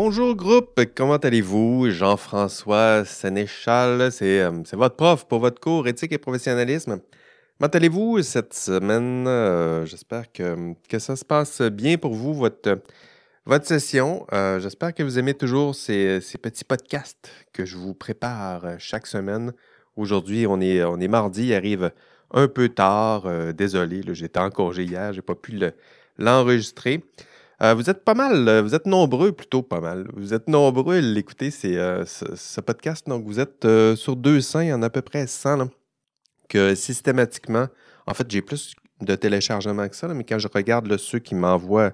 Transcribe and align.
Bonjour 0.00 0.36
groupe, 0.36 0.80
comment 0.94 1.16
allez-vous? 1.16 1.90
Jean-François 1.90 3.04
Sénéchal, 3.04 4.12
c'est 4.12 4.42
euh, 4.42 4.52
c'est 4.64 4.76
votre 4.76 4.94
prof 4.94 5.26
pour 5.26 5.40
votre 5.40 5.60
cours 5.60 5.88
éthique 5.88 6.12
et 6.12 6.18
professionnalisme. 6.18 7.00
Comment 7.58 7.68
allez-vous 7.68 8.22
cette 8.22 8.54
semaine? 8.54 9.26
Euh, 9.26 9.84
J'espère 9.86 10.30
que, 10.30 10.76
ça 11.00 11.16
se 11.16 11.24
passe 11.24 11.62
bien 11.62 11.98
pour 11.98 12.14
vous, 12.14 12.32
votre, 12.32 12.80
session. 13.64 14.24
Euh, 14.32 14.60
J'espère 14.60 14.94
que 14.94 15.02
vous 15.02 15.18
aimez 15.18 15.34
toujours 15.34 15.74
ces, 15.74 16.20
petits 16.40 16.62
podcasts 16.62 17.32
que 17.52 17.64
je 17.64 17.76
vous 17.76 17.92
prépare 17.92 18.78
chaque 18.78 19.08
semaine. 19.08 19.52
Aujourd'hui, 19.96 20.46
on 20.46 20.60
est, 20.60 21.08
mardi, 21.08 21.48
il 21.48 21.54
arrive 21.54 21.90
un 22.30 22.46
peu 22.46 22.68
tard. 22.68 23.52
Désolé, 23.52 24.02
j'étais 24.12 24.38
en 24.38 24.50
congé 24.50 24.84
hier, 24.84 25.12
j'ai 25.12 25.22
pas 25.22 25.34
pu 25.34 25.56
le- 25.56 25.72
l'enregistrer. 26.18 27.02
Euh, 27.60 27.74
vous 27.74 27.90
êtes 27.90 28.04
pas 28.04 28.14
mal, 28.14 28.48
euh, 28.48 28.62
vous 28.62 28.74
êtes 28.74 28.86
nombreux, 28.86 29.32
plutôt 29.32 29.62
pas 29.62 29.80
mal. 29.80 30.06
Vous 30.14 30.32
êtes 30.32 30.46
nombreux 30.48 30.98
à 30.98 31.00
l'écouter, 31.00 31.52
euh, 31.64 32.04
ce, 32.06 32.60
podcast. 32.60 33.08
Donc, 33.08 33.24
vous 33.24 33.40
êtes 33.40 33.66
sur 33.96 34.14
200, 34.14 34.60
il 34.60 34.68
y 34.68 34.72
en 34.72 34.82
a 34.82 34.86
à 34.86 34.90
peu 34.90 35.02
près 35.02 35.26
100 35.26 35.56
là, 35.56 35.68
que 36.48 36.74
systématiquement, 36.76 37.66
en 38.06 38.14
fait, 38.14 38.30
j'ai 38.30 38.42
plus 38.42 38.74
de 39.00 39.14
téléchargements 39.16 39.88
que 39.88 39.96
ça, 39.96 40.08
mais 40.08 40.24
quand 40.24 40.38
je 40.38 40.48
regarde 40.52 40.96
ceux 40.98 41.18
qui 41.18 41.34
m'envoient 41.34 41.92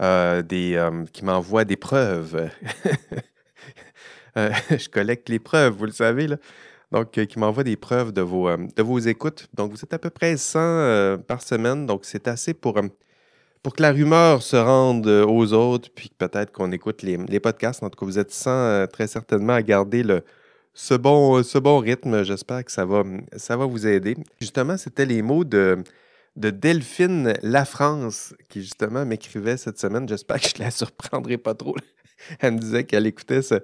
des, 0.00 0.90
m'envoient 1.22 1.64
des 1.64 1.76
preuves, 1.76 2.50
je 4.36 4.88
collecte 4.88 5.28
les 5.28 5.38
preuves, 5.38 5.74
vous 5.74 5.86
le 5.86 5.92
savez, 5.92 6.26
là. 6.26 6.36
Donc, 6.92 7.12
qui 7.12 7.38
m'envoient 7.38 7.62
des 7.62 7.76
preuves 7.76 8.12
de 8.12 8.20
vos, 8.20 8.48
de 8.56 8.82
vos 8.82 8.98
écoutes. 8.98 9.46
Donc, 9.54 9.70
vous 9.70 9.78
êtes 9.84 9.94
à 9.94 9.98
peu 9.98 10.10
près 10.10 10.36
100 10.36 10.58
euh, 10.58 11.16
par 11.16 11.40
semaine. 11.40 11.86
Donc, 11.86 12.04
c'est 12.04 12.26
assez 12.26 12.52
pour, 12.52 12.80
pour 13.62 13.74
que 13.74 13.82
la 13.82 13.92
rumeur 13.92 14.42
se 14.42 14.56
rende 14.56 15.06
euh, 15.06 15.24
aux 15.26 15.52
autres, 15.52 15.90
puis 15.94 16.10
peut-être 16.16 16.52
qu'on 16.52 16.72
écoute 16.72 17.02
les, 17.02 17.40
podcasts. 17.40 17.82
En 17.82 17.90
tout 17.90 17.98
cas, 17.98 18.06
vous 18.06 18.18
êtes 18.18 18.32
100 18.32 18.50
euh, 18.50 18.86
très 18.86 19.06
certainement 19.06 19.52
à 19.54 19.62
garder 19.62 20.02
le, 20.02 20.22
ce, 20.74 20.94
bon, 20.94 21.78
rythme. 21.78 22.22
J'espère 22.24 22.64
que 22.64 22.72
ça 22.72 22.86
va, 22.86 23.66
vous 23.66 23.86
aider. 23.86 24.16
Justement, 24.40 24.76
c'était 24.76 25.04
les 25.04 25.22
mots 25.22 25.44
de, 25.44 25.82
de 26.36 26.50
Delphine 26.50 27.34
Lafrance 27.42 28.34
qui, 28.48 28.62
justement, 28.62 29.04
m'écrivait 29.04 29.56
cette 29.56 29.78
semaine. 29.78 30.08
J'espère 30.08 30.40
que 30.40 30.48
je 30.48 30.58
ne 30.58 30.64
la 30.64 30.70
surprendrai 30.70 31.36
pas 31.36 31.54
trop. 31.54 31.76
Elle 32.40 32.54
me 32.54 32.58
disait 32.58 32.84
qu'elle 32.84 33.06
écoutait 33.06 33.42
ce, 33.42 33.56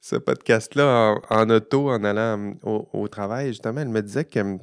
ce 0.00 0.16
podcast-là 0.16 1.20
en, 1.30 1.36
en 1.36 1.50
auto, 1.50 1.90
en 1.90 2.02
allant 2.02 2.34
hum, 2.34 2.58
au, 2.64 2.88
au 2.92 3.08
travail. 3.08 3.48
Justement, 3.48 3.80
elle 3.80 3.88
me 3.88 4.02
disait 4.02 4.24
que 4.24 4.58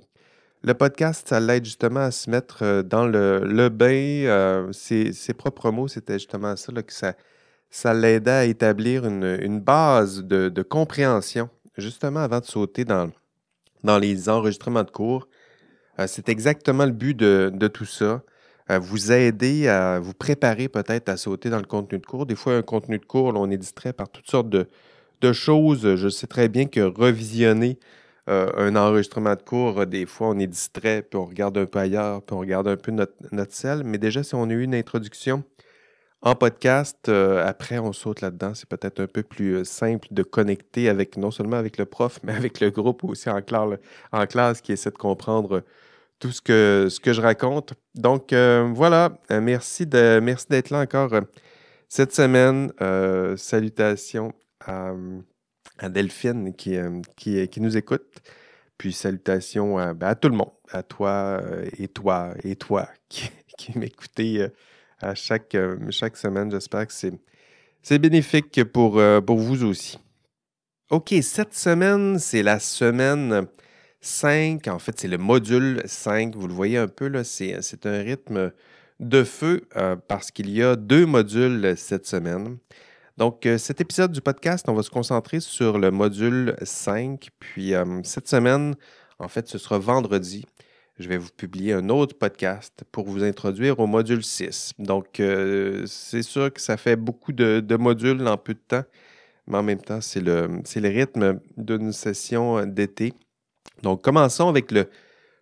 le 0.63 0.73
podcast, 0.73 1.27
ça 1.27 1.39
l'aide 1.41 1.65
justement 1.65 1.99
à 1.99 2.11
se 2.11 2.29
mettre 2.29 2.59
euh, 2.63 2.83
dans 2.83 3.05
le, 3.05 3.39
le 3.39 3.67
bain. 3.69 3.87
euh, 3.87 4.71
ses, 4.71 5.33
propres 5.37 5.71
mots, 5.71 5.89
c'était 5.89 6.13
justement 6.13 6.55
ça, 6.55 6.71
que 6.71 6.93
ça, 7.69 7.93
l'aidait 7.93 8.31
à 8.31 8.45
établir 8.45 9.05
une, 9.05 9.59
base 9.59 10.23
de, 10.23 10.61
compréhension, 10.61 11.49
justement 11.77 12.21
avant 12.21 12.39
de 12.39 12.45
sauter 12.45 12.85
dans, 12.85 13.11
les 13.99 14.29
enregistrements 14.29 14.83
de 14.83 14.91
cours. 14.91 15.27
Euh, 15.99 16.07
c'est 16.07 16.29
exactement 16.29 16.85
le 16.85 16.91
but 16.91 17.17
de, 17.17 17.67
tout 17.67 17.85
ça. 17.85 18.21
Vous 18.69 19.11
aider 19.11 19.67
à 19.67 19.99
vous 19.99 20.13
préparer 20.13 20.69
peut-être 20.69 21.09
à 21.09 21.17
sauter 21.17 21.49
dans 21.49 21.57
le 21.57 21.65
contenu 21.65 21.99
de 21.99 22.05
cours. 22.05 22.25
Des 22.25 22.35
fois, 22.35 22.55
un 22.55 22.61
contenu 22.61 22.97
de 22.97 23.05
cours, 23.05 23.33
on 23.35 23.51
est 23.51 23.57
distrait 23.57 23.91
par 23.91 24.07
toutes 24.07 24.29
sortes 24.29 24.47
de 24.49 25.33
choses. 25.33 25.97
Je 25.97 26.07
sais 26.07 26.27
très 26.27 26.47
bien 26.47 26.65
que 26.65 26.79
revisionner 26.79 27.77
euh, 28.29 28.51
un 28.55 28.75
enregistrement 28.77 29.35
de 29.35 29.41
cours, 29.41 29.81
euh, 29.81 29.85
des 29.85 30.05
fois, 30.05 30.29
on 30.29 30.39
est 30.39 30.47
distrait, 30.47 31.01
puis 31.01 31.17
on 31.17 31.25
regarde 31.25 31.57
un 31.57 31.65
peu 31.65 31.79
ailleurs, 31.79 32.21
puis 32.21 32.35
on 32.35 32.39
regarde 32.39 32.67
un 32.69 32.77
peu 32.77 32.91
notre, 32.91 33.15
notre 33.33 33.53
selle. 33.53 33.83
Mais 33.83 33.97
déjà, 33.97 34.23
si 34.23 34.33
on 34.35 34.49
a 34.49 34.53
eu 34.53 34.63
une 34.63 34.75
introduction 34.75 35.43
en 36.21 36.35
podcast, 36.35 37.09
euh, 37.09 37.45
après, 37.45 37.79
on 37.79 37.91
saute 37.91 38.21
là-dedans. 38.21 38.53
C'est 38.55 38.69
peut-être 38.69 39.01
un 39.01 39.07
peu 39.07 39.23
plus 39.23 39.65
simple 39.65 40.07
de 40.11 40.23
connecter 40.23 40.87
avec, 40.87 41.17
non 41.17 41.31
seulement 41.31 41.57
avec 41.57 41.77
le 41.77 41.85
prof, 41.85 42.19
mais 42.23 42.33
avec 42.33 42.61
le 42.61 42.71
groupe 42.71 43.03
aussi 43.03 43.29
en, 43.29 43.41
clair- 43.41 43.77
en 44.13 44.25
classe 44.25 44.61
qui 44.61 44.71
essaie 44.71 44.91
de 44.91 44.97
comprendre 44.97 45.63
tout 46.19 46.31
ce 46.31 46.41
que, 46.41 46.87
je 47.13 47.21
raconte. 47.21 47.73
Donc, 47.95 48.33
voilà. 48.33 49.17
Merci 49.29 49.85
merci 49.91 50.47
d'être 50.49 50.69
là 50.69 50.79
encore 50.79 51.11
cette 51.89 52.13
semaine. 52.13 52.71
Salutations 53.35 54.31
à, 54.65 54.93
à 55.79 55.89
Delphine 55.89 56.53
qui, 56.53 56.75
euh, 56.75 57.01
qui, 57.15 57.61
nous 57.61 57.77
écoute. 57.77 58.05
Puis 58.77 58.93
salutations 58.93 59.77
à, 59.77 59.93
ben, 59.93 60.15
tout 60.15 60.29
le 60.29 60.35
monde, 60.35 60.51
à 60.71 60.83
toi 60.83 61.39
euh, 61.41 61.69
et 61.77 61.87
toi 61.87 62.33
et 62.43 62.55
toi 62.55 62.89
qui, 63.09 63.29
qui 63.57 63.77
m'écoutez 63.77 64.41
euh, 64.41 64.49
à 65.03 65.15
chaque, 65.15 65.55
euh, 65.55 65.77
semaine. 65.91 66.51
J'espère 66.51 66.87
que 66.87 66.93
c'est, 66.93 67.99
bénéfique 67.99 68.63
pour, 68.65 68.99
euh, 68.99 69.19
vous 69.27 69.63
aussi. 69.63 69.99
OK, 70.89 71.13
cette 71.21 71.53
semaine, 71.53 72.19
c'est 72.19 72.43
la 72.43 72.59
semaine 72.59 73.47
5. 74.01 74.67
En 74.67 74.79
fait, 74.79 74.99
c'est 74.99 75.07
le 75.07 75.17
module 75.17 75.81
5. 75.85 76.35
Vous 76.35 76.47
le 76.47 76.53
voyez 76.53 76.77
un 76.77 76.87
peu, 76.87 77.07
là, 77.07 77.23
c'est, 77.23 77.85
un 77.85 78.01
rythme 78.01 78.51
de 78.99 79.23
feu 79.23 79.67
euh, 79.75 79.95
parce 80.07 80.31
qu'il 80.31 80.49
y 80.49 80.63
a 80.63 80.75
deux 80.75 81.05
modules 81.05 81.73
cette 81.77 82.05
semaine. 82.05 82.57
Donc, 83.17 83.45
euh, 83.45 83.57
cet 83.57 83.79
épisode 83.79 84.11
du 84.11 84.21
podcast, 84.21 84.67
on 84.67 84.73
va 84.73 84.81
se 84.81 84.89
concentrer 84.89 85.39
sur 85.39 85.77
le 85.77 85.91
module 85.91 86.55
5. 86.63 87.29
Puis, 87.39 87.75
euh, 87.75 88.01
cette 88.03 88.27
semaine, 88.27 88.75
en 89.19 89.27
fait, 89.27 89.47
ce 89.47 89.57
sera 89.57 89.77
vendredi. 89.77 90.45
Je 90.97 91.09
vais 91.09 91.17
vous 91.17 91.29
publier 91.29 91.73
un 91.73 91.89
autre 91.89 92.17
podcast 92.17 92.83
pour 92.91 93.07
vous 93.07 93.23
introduire 93.23 93.79
au 93.79 93.87
module 93.87 94.23
6. 94.23 94.73
Donc, 94.79 95.19
euh, 95.19 95.85
c'est 95.85 96.23
sûr 96.23 96.51
que 96.51 96.61
ça 96.61 96.77
fait 96.77 96.95
beaucoup 96.95 97.33
de, 97.33 97.75
modules 97.77 98.27
en 98.27 98.37
peu 98.37 98.53
de 98.53 98.59
temps, 98.59 98.83
mais 99.47 99.57
en 99.57 99.63
même 99.63 99.81
temps, 99.81 100.01
c'est 100.01 100.21
le, 100.21 100.47
le 100.47 100.89
rythme 100.89 101.39
d'une 101.57 101.93
session 101.93 102.65
d'été. 102.65 103.13
Donc, 103.83 104.03
commençons 104.03 104.49
avec 104.49 104.71
le, 104.71 104.89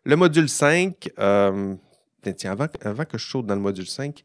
le 0.04 0.16
module 0.16 0.50
5. 0.50 1.10
Euh, 1.20 1.76
tiens, 2.22 2.34
tiens, 2.34 2.52
avant, 2.52 2.68
avant 2.84 3.06
que 3.06 3.18
je 3.18 3.28
saute 3.28 3.46
dans 3.46 3.56
le 3.56 3.62
module 3.62 3.88
5, 3.88 4.24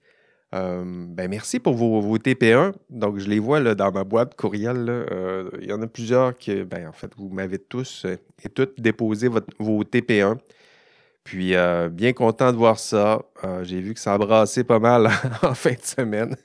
euh, 0.54 0.84
ben 0.84 1.28
merci 1.28 1.58
pour 1.60 1.74
vos, 1.74 2.00
vos 2.00 2.18
TP1. 2.18 2.72
Donc, 2.90 3.18
je 3.18 3.28
les 3.28 3.38
vois 3.38 3.60
là, 3.60 3.74
dans 3.74 3.92
ma 3.92 4.04
boîte 4.04 4.36
courriel. 4.36 4.86
Euh, 4.88 5.50
Il 5.60 5.68
y 5.68 5.72
en 5.72 5.82
a 5.82 5.86
plusieurs 5.86 6.36
qui, 6.36 6.64
ben, 6.64 6.88
en 6.88 6.92
fait, 6.92 7.10
vous 7.16 7.28
m'avez 7.28 7.58
tous 7.58 8.04
euh, 8.04 8.16
et 8.44 8.48
toutes 8.48 8.80
déposé 8.80 9.28
vos 9.28 9.82
TP1. 9.84 10.38
Puis, 11.24 11.54
bien 11.90 12.12
content 12.12 12.52
de 12.52 12.56
voir 12.56 12.78
ça. 12.78 13.20
J'ai 13.62 13.80
vu 13.80 13.94
que 13.94 14.00
ça 14.00 14.14
a 14.14 14.18
brassé 14.18 14.62
pas 14.62 14.78
mal 14.78 15.10
en 15.42 15.54
fin 15.54 15.72
de 15.72 15.82
semaine. 15.82 16.36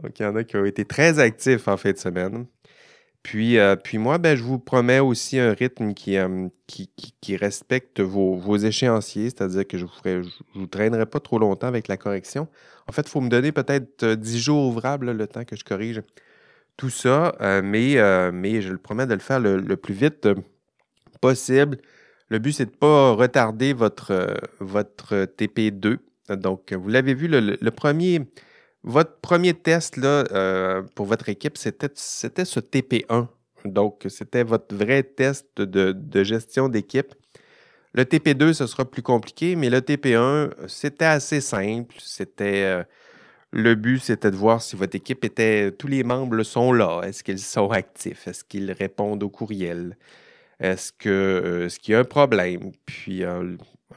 Donc, 0.00 0.20
il 0.20 0.22
y 0.22 0.26
en 0.26 0.36
a 0.36 0.44
qui 0.44 0.56
ont 0.56 0.64
été 0.64 0.84
très 0.84 1.18
actifs 1.18 1.66
en 1.66 1.76
fin 1.76 1.90
de 1.90 1.98
semaine. 1.98 2.46
Puis, 3.22 3.58
euh, 3.58 3.76
puis 3.76 3.98
moi, 3.98 4.18
ben, 4.18 4.36
je 4.36 4.42
vous 4.42 4.58
promets 4.58 5.00
aussi 5.00 5.38
un 5.38 5.52
rythme 5.52 5.92
qui, 5.92 6.16
euh, 6.16 6.48
respecte 7.30 8.00
vos, 8.00 8.56
échéanciers, 8.56 9.30
c'est-à-dire 9.30 9.66
que 9.66 9.76
je 9.76 9.84
ne 9.84 10.20
vous, 10.22 10.30
vous 10.54 10.66
traînerai 10.66 11.06
pas 11.06 11.20
trop 11.20 11.38
longtemps 11.38 11.66
avec 11.66 11.88
la 11.88 11.96
correction. 11.96 12.48
En 12.86 12.92
fait, 12.92 13.02
il 13.02 13.10
faut 13.10 13.20
me 13.20 13.28
donner 13.28 13.52
peut-être 13.52 14.02
euh, 14.04 14.16
10 14.16 14.38
jours 14.38 14.68
ouvrables, 14.68 15.10
le 15.12 15.26
temps 15.26 15.44
que 15.44 15.56
je 15.56 15.64
corrige 15.64 16.02
tout 16.78 16.90
ça, 16.90 17.34
euh, 17.42 17.60
mais, 17.62 17.98
euh, 17.98 18.30
je 18.62 18.72
le 18.72 18.78
promets 18.78 19.06
de 19.06 19.12
le 19.12 19.20
faire 19.20 19.40
le, 19.40 19.76
plus 19.76 19.92
vite 19.92 20.26
euh, 20.26 20.36
possible. 21.20 21.78
Le 22.30 22.38
but, 22.38 22.52
c'est 22.52 22.66
de 22.66 22.70
ne 22.70 22.76
pas 22.76 23.12
retarder 23.12 23.72
votre, 23.74 24.12
euh, 24.12 24.34
votre 24.60 25.26
TP2. 25.26 25.98
Donc, 26.30 26.72
vous 26.72 26.88
l'avez 26.88 27.14
vu, 27.14 27.26
le 27.28 27.70
premier, 27.70 28.20
votre 28.84 29.18
premier 29.20 29.54
test 29.54 29.98
euh, 29.98 30.82
pour 30.94 31.06
votre 31.06 31.28
équipe, 31.28 31.58
c'était 31.58 31.88
ce 32.44 32.60
TP1. 32.60 33.26
Donc, 33.64 34.06
c'était 34.08 34.44
votre 34.44 34.74
vrai 34.74 35.02
test 35.02 35.60
de, 35.60 36.24
gestion 36.24 36.68
d'équipe. 36.68 37.14
Le 37.92 38.04
TP2, 38.04 38.52
ce 38.52 38.66
sera 38.66 38.84
plus 38.84 39.02
compliqué, 39.02 39.56
mais 39.56 39.70
le 39.70 39.80
TP1, 39.80 40.68
c'était 40.68 41.06
assez 41.06 41.40
simple. 41.40 41.96
C'était 41.98 42.62
euh, 42.62 42.84
le 43.50 43.74
but, 43.74 43.98
c'était 43.98 44.30
de 44.30 44.36
voir 44.36 44.62
si 44.62 44.76
votre 44.76 44.94
équipe 44.94 45.24
était, 45.24 45.72
tous 45.72 45.88
les 45.88 46.04
membres 46.04 46.42
sont 46.44 46.72
là. 46.72 47.00
Est-ce 47.02 47.24
qu'ils 47.24 47.40
sont 47.40 47.70
actifs? 47.70 48.28
Est-ce 48.28 48.44
qu'ils 48.44 48.70
répondent 48.70 49.22
aux 49.22 49.30
courriels? 49.30 49.96
Est-ce 50.60 50.92
euh, 51.06 51.68
qu'il 51.82 51.92
y 51.92 51.94
a 51.96 52.00
un 52.00 52.04
problème? 52.04 52.72
Puis 52.86 53.22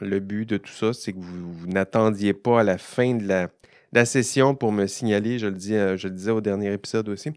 le 0.00 0.20
but 0.20 0.48
de 0.48 0.56
tout 0.56 0.72
ça, 0.72 0.92
c'est 0.92 1.12
que 1.12 1.18
vous, 1.18 1.52
vous 1.52 1.66
n'attendiez 1.68 2.32
pas 2.32 2.60
à 2.60 2.64
la 2.64 2.78
fin 2.78 3.14
de 3.14 3.26
la, 3.26 3.48
la 3.92 4.04
session 4.04 4.54
pour 4.54 4.72
me 4.72 4.86
signaler, 4.86 5.38
je 5.38 5.46
le, 5.46 5.52
dis, 5.54 5.74
euh, 5.74 5.96
je 5.96 6.08
le 6.08 6.14
disais 6.14 6.30
au 6.30 6.40
dernier 6.40 6.72
épisode 6.72 7.08
aussi, 7.08 7.30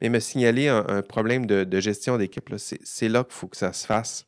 mais 0.00 0.08
me 0.08 0.20
signaler 0.20 0.68
un, 0.68 1.02
problème 1.02 1.46
de, 1.46 1.80
gestion 1.80 2.18
d'équipe. 2.18 2.52
C'est 2.58 3.08
là 3.08 3.24
qu'il 3.24 3.34
faut 3.34 3.48
que 3.48 3.56
ça 3.56 3.72
se 3.72 3.86
fasse. 3.86 4.26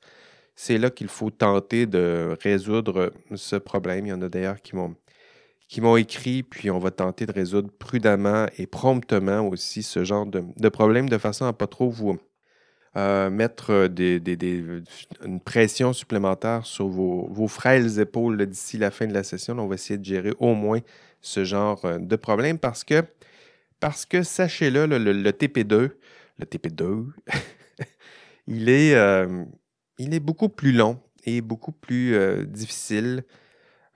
C'est 0.57 0.79
là 0.79 0.91
qu'il 0.91 1.09
faut 1.09 1.31
tenter 1.31 1.87
de 1.87 2.37
résoudre 2.43 3.13
ce 3.35 3.57
problème. 3.57 4.07
Il 4.07 4.11
y 4.11 4.13
en 4.13 4.23
a 4.23 4.29
d'ailleurs 4.29 4.63
qui 4.63 4.77
m'ont 4.77 4.95
qui 5.69 5.81
m'ont 5.81 5.97
écrit, 5.97 6.43
puis 6.43 6.71
on 6.71 6.79
va 6.79 6.91
tenter 6.93 7.27
de 7.27 7.33
résoudre 7.33 7.71
prudemment 7.79 8.47
et 8.59 8.67
promptement 8.67 9.41
aussi 9.49 9.83
ce 9.83 10.05
genre 10.05 10.27
de, 10.27 10.45
de 10.57 10.69
problème 10.69 11.09
de 11.09 11.19
façon 11.19 11.47
à 11.47 11.53
pas 11.55 11.67
trop 11.67 11.91
vous 11.91 12.19
euh, 12.97 13.31
mettre 13.31 13.89
des, 13.89 14.21
des- 14.21 14.37
des- 14.37 14.65
une 15.25 15.41
pression 15.41 15.93
supplémentaire 15.93 16.65
sur 16.67 16.87
vos, 16.89 17.29
vos 17.33 17.49
frêles 17.49 17.99
épaules 18.01 18.47
d'ici 18.47 18.79
la 18.79 18.91
fin 18.91 19.07
de 19.07 19.15
la 19.15 19.25
session. 19.25 19.59
On 19.59 19.67
va 19.67 19.75
essayer 19.75 19.99
de 19.99 20.05
gérer 20.05 20.33
au 20.39 20.55
moins 20.55 20.81
ce 21.25 21.43
genre 21.43 21.85
euh, 21.87 21.99
de 21.99 22.17
problème 22.17 22.59
parce 22.59 22.85
que 22.85 23.03
Parce 23.81 24.07
que 24.07 24.23
sachez-le, 24.23 24.87
le, 24.87 25.31
TP2, 25.31 25.91
le 26.39 26.45
TP2, 26.47 27.07
il, 28.47 28.69
est, 28.69 28.95
euh, 28.95 29.45
il 29.99 30.15
est 30.15 30.21
beaucoup 30.21 30.49
plus 30.49 30.73
long 30.73 31.01
et 31.25 31.41
beaucoup 31.41 31.73
plus 31.73 32.15
euh, 32.15 32.45
difficile. 32.45 33.25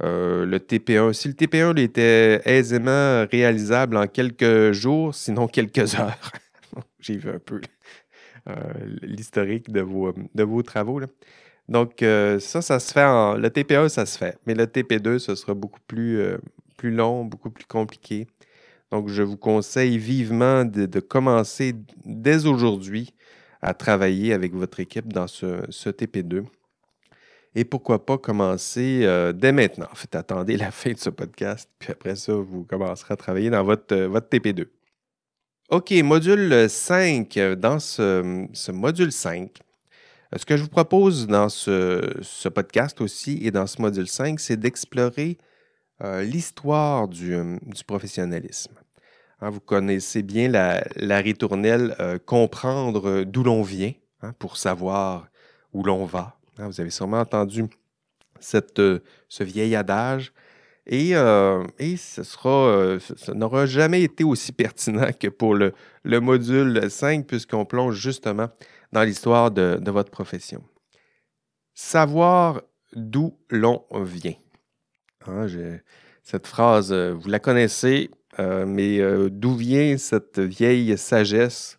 Le 0.01 0.59
TP1, 0.59 1.13
si 1.13 1.29
le 1.29 1.35
TP1 1.35 1.79
était 1.79 2.41
aisément 2.45 3.27
réalisable 3.31 3.97
en 3.97 4.07
quelques 4.07 4.73
jours, 4.73 5.15
sinon 5.15 5.49
quelques 5.49 5.97
heures, 5.97 6.33
j'ai 7.01 7.17
vu 7.17 7.31
un 7.31 7.41
peu 7.41 7.61
l'historique 9.03 9.71
de 9.73 9.81
vos, 9.81 10.15
de 10.35 10.43
vos 10.45 10.63
travaux. 10.63 11.01
Donc, 11.69 11.97
ça, 11.99 12.63
ça 12.63 12.79
se 12.79 12.93
fait 12.93 13.05
en. 13.05 13.35
Le 13.35 13.49
TP1, 13.49 13.89
ça 13.89 14.07
se 14.07 14.17
fait. 14.17 14.39
Mais 14.47 14.55
le 14.55 14.67
TP2, 14.67 15.19
ce 15.19 15.35
sera 15.35 15.55
beaucoup 15.55 15.81
plus, 15.89 16.39
plus 16.79 16.91
long, 16.91 17.27
beaucoup 17.27 17.51
plus 17.51 17.67
compliqué. 17.67 18.27
Donc, 18.91 19.09
je 19.09 19.23
vous 19.23 19.37
conseille 19.37 19.99
vivement 19.99 20.65
de, 20.65 21.01
commencer 21.01 21.75
dès 22.07 22.47
aujourd'hui 22.47 23.13
à 23.61 23.75
travailler 23.75 24.33
avec 24.33 24.55
votre 24.55 24.81
équipe 24.81 25.13
dans 25.13 25.27
ce, 25.27 25.91
TP2. 25.91 26.45
Et 27.55 27.65
pourquoi 27.65 28.07
pas 28.07 28.17
commencer 28.17 29.01
euh, 29.03 29.33
dès 29.33 29.53
maintenant. 29.53 29.89
En 29.91 29.95
fait, 29.95 30.15
attendez 30.15 30.57
la 30.57 30.71
fin 30.71 30.93
de 30.93 30.99
ce 30.99 31.11
podcast, 31.11 31.69
puis 31.79 31.93
après 31.93 32.15
ça, 32.15 32.35
vous 32.35 32.65
commencerez 32.65 33.15
à 33.15 33.17
travailler 33.17 33.51
dans 33.51 33.65
votre, 33.65 33.95
euh, 33.95 34.09
votre 34.09 34.29
TP2. 34.29 34.67
OK, 35.71 35.91
module 36.03 36.69
5. 36.69 37.39
Dans 37.59 37.79
ce, 37.79 38.71
module 38.71 39.13
5, 39.13 39.59
ce 40.35 40.47
que 40.47 40.57
je 40.57 40.63
vous 40.63 40.69
propose 40.69 41.27
dans 41.27 41.51
ce, 41.51 42.49
podcast 42.49 43.03
aussi 43.03 43.41
et 43.43 43.51
dans 43.51 43.67
ce 43.67 43.83
module 43.83 44.09
5, 44.09 44.41
c'est 44.41 44.57
d'explorer 44.57 45.37
euh, 46.03 46.23
l'histoire 46.23 47.09
du, 47.09 47.37
professionnalisme. 47.87 48.75
Hein, 49.41 49.50
vous 49.50 49.61
connaissez 49.61 50.23
bien 50.23 50.49
la, 50.49 51.19
ritournelle 51.19 51.95
euh, 52.00 52.19
comprendre 52.19 53.23
d'où 53.25 53.45
l'on 53.45 53.62
vient 53.62 53.93
hein, 54.23 54.33
pour 54.39 54.56
savoir 54.56 55.29
où 55.73 55.85
l'on 55.85 56.05
va. 56.05 56.37
Hein, 56.59 56.69
vous 56.69 56.81
avez 56.81 56.91
sûrement 56.91 57.21
entendu 57.21 57.65
euh, 58.79 58.99
ce 59.29 59.45
vieil 59.45 59.77
adage. 59.77 60.33
Et, 60.87 61.15
euh, 61.15 61.65
ce 61.97 62.23
sera, 62.23 62.99
n'aura 63.35 63.67
jamais 63.67 64.03
été 64.03 64.25
aussi 64.25 64.53
pertinent 64.53 65.11
que 65.19 65.29
pour 65.29 65.55
le, 65.55 65.75
module 66.05 66.91
5, 66.91 67.27
puisqu'on 67.27 67.67
plonge 67.67 67.97
justement 67.97 68.49
dans 68.93 69.03
l'histoire 69.03 69.51
de, 69.51 69.91
votre 69.91 70.11
profession. 70.11 70.65
Savoir 71.75 72.62
d'où 72.94 73.39
l'on 73.51 73.85
vient. 73.93 74.35
Cette 76.23 76.47
phrase, 76.47 76.93
vous 76.93 77.29
la 77.29 77.38
connaissez, 77.38 78.11
euh, 78.41 78.67
mais 78.67 79.00
euh, 79.00 79.29
d'où 79.31 79.55
vient 79.55 79.97
cette 79.99 80.38
vieille 80.38 80.97
sagesse? 80.97 81.79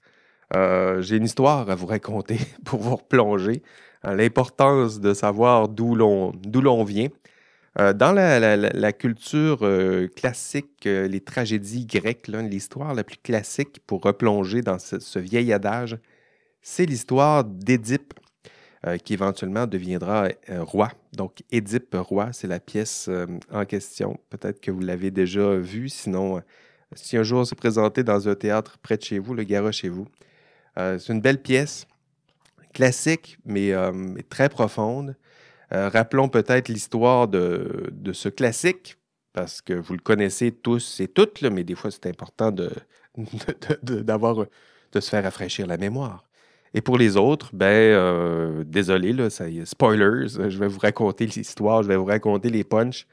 Euh, 0.55 1.01
j'ai 1.01 1.17
une 1.17 1.25
histoire 1.25 1.69
à 1.69 1.75
vous 1.75 1.85
raconter 1.85 2.37
pour 2.65 2.79
vous 2.81 2.95
replonger. 2.95 3.61
L'importance 4.03 5.01
de 5.01 5.13
savoir 5.13 5.67
d'où 5.67 5.93
l'on 5.93 6.83
vient. 6.85 7.09
dans 7.75 8.13
la, 8.13 8.93
culture 8.93 9.59
classique, 10.15 10.85
les 10.85 11.19
tragédies 11.19 11.85
grecques, 11.85 12.29
l'histoire 12.29 12.93
la 12.93 13.03
plus 13.03 13.17
classique 13.17 13.81
pour 13.85 14.01
replonger 14.01 14.61
dans 14.61 14.79
ce, 14.79 15.19
vieil 15.19 15.51
adage, 15.51 15.97
c'est 16.61 16.85
l'histoire 16.85 17.43
d'Édipe, 17.43 18.13
qui 19.03 19.13
éventuellement 19.13 19.67
deviendra 19.67 20.29
roi. 20.49 20.89
Donc, 21.11 21.43
Édipe 21.51 21.95
roi, 21.95 22.31
c'est 22.31 22.47
la 22.47 22.59
pièce 22.59 23.09
en 23.51 23.65
question. 23.65 24.17
Peut-être 24.29 24.61
que 24.61 24.71
vous 24.71 24.79
l'avez 24.79 25.11
déjà 25.11 25.55
vue, 25.55 25.89
sinon 25.89 26.41
si 26.95 27.17
un 27.17 27.23
jour 27.23 27.45
se 27.45 27.55
présenter 27.55 28.03
dans 28.03 28.27
un 28.27 28.35
théâtre 28.35 28.77
près 28.79 28.97
de 28.97 29.03
chez 29.03 29.19
vous, 29.19 29.33
le 29.33 29.43
Gara 29.43 29.71
chez 29.71 29.89
vous. 29.89 30.07
Euh, 30.77 30.97
c'est 30.97 31.13
une 31.13 31.21
belle 31.21 31.41
pièce, 31.41 31.85
classique, 32.73 33.37
mais, 33.45 33.73
euh, 33.73 34.15
très 34.29 34.49
profonde. 34.49 35.15
Euh, 35.71 35.89
rappelons 35.89 36.29
peut-être 36.29 36.67
l'histoire 36.67 37.27
de, 37.27 37.91
ce 38.13 38.29
classique, 38.29 38.97
parce 39.33 39.61
que 39.61 39.73
vous 39.73 39.93
le 39.93 39.99
connaissez 39.99 40.51
tous 40.51 40.99
et 40.99 41.07
toutes, 41.07 41.41
mais 41.43 41.63
des 41.63 41.75
fois 41.75 41.91
c'est 41.91 42.07
important 42.07 42.51
de, 42.51 42.71
de, 43.83 44.99
se 44.99 45.09
faire 45.09 45.23
rafraîchir 45.23 45.67
la 45.67 45.77
mémoire. 45.77 46.28
Et 46.73 46.81
pour 46.81 46.97
les 46.97 47.17
autres, 47.17 47.49
ben, 47.53 48.63
désolé, 48.63 49.11
là, 49.11 49.29
spoilers, 49.29 50.27
je 50.27 50.59
vais 50.59 50.67
vous 50.67 50.79
raconter 50.79 51.25
l'histoire, 51.25 51.81
je 51.83 51.87
vais 51.87 51.95
vous 51.95 52.05
raconter 52.05 52.49
les 52.49 52.63
punchs. 52.63 53.07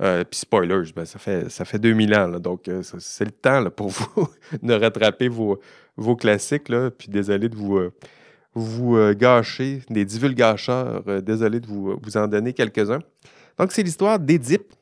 Euh, 0.00 0.24
puis 0.24 0.40
spoilers, 0.40 0.92
ben, 0.96 1.04
ça, 1.04 1.18
fait, 1.18 1.50
ça 1.50 1.64
fait 1.64 1.78
2000 1.78 2.14
ans, 2.14 2.40
donc 2.40 2.68
euh, 2.68 2.82
c'est 2.82 3.24
le 3.24 3.30
temps 3.30 3.68
pour 3.70 3.88
vous 3.90 4.28
de 4.62 4.72
rattraper 4.72 5.28
vos, 5.28 5.60
classiques. 6.16 6.72
Puis 6.96 7.08
désolé 7.08 7.50
de 7.50 7.56
vous, 7.56 7.76
euh, 7.76 7.92
vous 8.54 8.96
gâcher, 9.14 9.82
des 9.90 10.04
divulgateurs, 10.04 11.22
désolé 11.22 11.60
de 11.60 11.66
vous, 11.66 11.98
vous 12.02 12.16
en 12.16 12.26
donner 12.26 12.54
quelques-uns. 12.54 13.00
Donc 13.58 13.72
c'est 13.72 13.82
l'histoire 13.82 14.18
d'Édipe. 14.18 14.72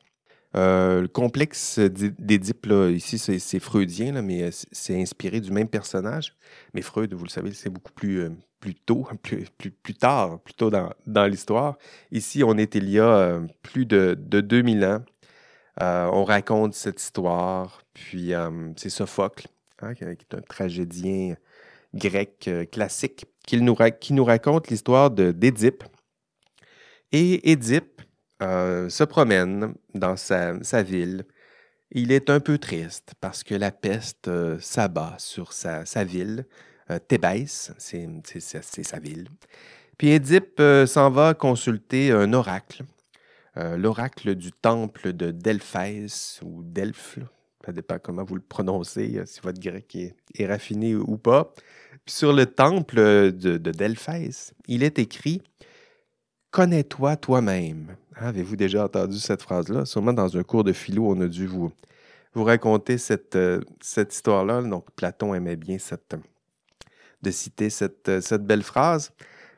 Le 0.53 1.07
complexe 1.07 1.79
d'Édipe, 1.79 2.67
ici, 2.91 3.17
c'est 3.19 3.59
freudien, 3.59 4.21
mais 4.21 4.49
c'est 4.51 4.99
inspiré 4.99 5.39
du 5.41 5.51
même 5.51 5.67
personnage. 5.69 6.35
Mais 6.73 6.81
Freud, 6.81 7.13
vous 7.13 7.23
le 7.23 7.29
savez, 7.29 7.53
c'est 7.53 7.69
beaucoup 7.69 7.93
plus, 7.93 8.29
plus 8.59 8.75
tôt, 8.75 9.07
plus, 9.23 9.45
plus, 9.57 9.71
plus 9.71 9.95
tard, 9.95 10.39
plutôt 10.39 10.69
dans, 10.69 10.91
dans 11.05 11.25
l'histoire. 11.25 11.77
Ici, 12.11 12.43
on 12.43 12.57
est 12.57 12.75
il 12.75 12.89
y 12.89 12.99
a 12.99 13.09
euh, 13.09 13.47
plus 13.61 13.85
de, 13.85 14.15
de 14.19 14.41
2000 14.41 14.85
ans. 14.85 15.03
Euh, 15.81 16.09
on 16.11 16.25
raconte 16.25 16.73
cette 16.73 17.01
histoire, 17.01 17.81
puis 17.93 18.33
euh, 18.33 18.71
c'est 18.75 18.89
Sophocle, 18.89 19.47
hein, 19.81 19.93
qui 19.93 20.03
est 20.03 20.33
un 20.33 20.41
tragédien 20.41 21.35
grec 21.93 22.49
classique, 22.71 23.25
qui 23.47 23.61
nous, 23.61 23.75
qui 23.99 24.13
nous 24.13 24.25
raconte 24.25 24.67
l'histoire 24.67 25.09
d'Édipe. 25.09 25.83
Et 27.11 27.49
Édipe 27.51 27.98
se 28.41 29.03
promène 29.03 29.73
dans 29.93 30.15
sa, 30.15 30.83
ville. 30.83 31.25
Il 31.91 32.11
est 32.11 32.29
un 32.29 32.39
peu 32.39 32.57
triste 32.57 33.13
parce 33.19 33.43
que 33.43 33.55
la 33.55 33.71
peste 33.71 34.29
s'abat 34.59 35.15
sur 35.17 35.53
sa, 35.53 35.83
ville. 36.03 36.45
Euh, 36.91 36.99
Thébès, 36.99 37.71
c'est 37.77 38.83
sa 38.83 38.99
ville. 38.99 39.27
Puis 39.97 40.09
Édipe 40.09 40.59
euh, 40.59 40.85
s'en 40.85 41.11
va 41.11 41.33
consulter 41.33 42.11
un 42.11 42.33
oracle, 42.33 42.83
euh, 43.57 43.77
l'oracle 43.77 44.33
du 44.35 44.51
temple 44.51 45.13
de 45.13 45.31
Delphès 45.31 46.39
ou 46.41 46.63
Delphes. 46.63 47.19
Ça 47.65 47.73
dépend 47.73 47.99
comment 47.99 48.23
vous 48.23 48.35
le 48.35 48.41
prononcez, 48.41 49.21
si 49.25 49.41
votre 49.41 49.59
grec 49.59 49.95
est, 49.95 50.45
raffiné 50.45 50.95
ou 50.95 51.17
pas. 51.17 51.53
Puis 52.05 52.15
sur 52.15 52.33
le 52.33 52.45
temple 52.45 52.95
de, 52.95 53.57
de 53.57 53.71
Delphès, 53.71 54.53
il 54.67 54.81
est 54.81 54.97
écrit 54.97 55.41
Connais-toi 56.51 57.17
toi-même. 57.17 57.95
Avez-vous 58.21 58.55
déjà 58.55 58.85
entendu 58.85 59.17
cette 59.17 59.41
phrase-là? 59.41 59.85
Sûrement 59.85 60.13
dans 60.13 60.35
un 60.35 60.43
cours 60.43 60.63
de 60.63 60.73
philo, 60.73 61.07
on 61.07 61.21
a 61.21 61.27
dû 61.27 61.47
vous, 61.47 61.71
vous 62.33 62.43
raconter 62.43 62.97
cette, 62.97 63.37
cette 63.81 64.13
histoire-là. 64.13 64.61
Donc, 64.61 64.85
Platon 64.95 65.33
aimait 65.33 65.55
bien 65.55 65.77
de 67.21 67.31
citer 67.31 67.69
cette, 67.69 68.09
euh, 68.09 68.21
cette 68.21 68.45
belle 68.45 68.63
phrase. 68.63 69.11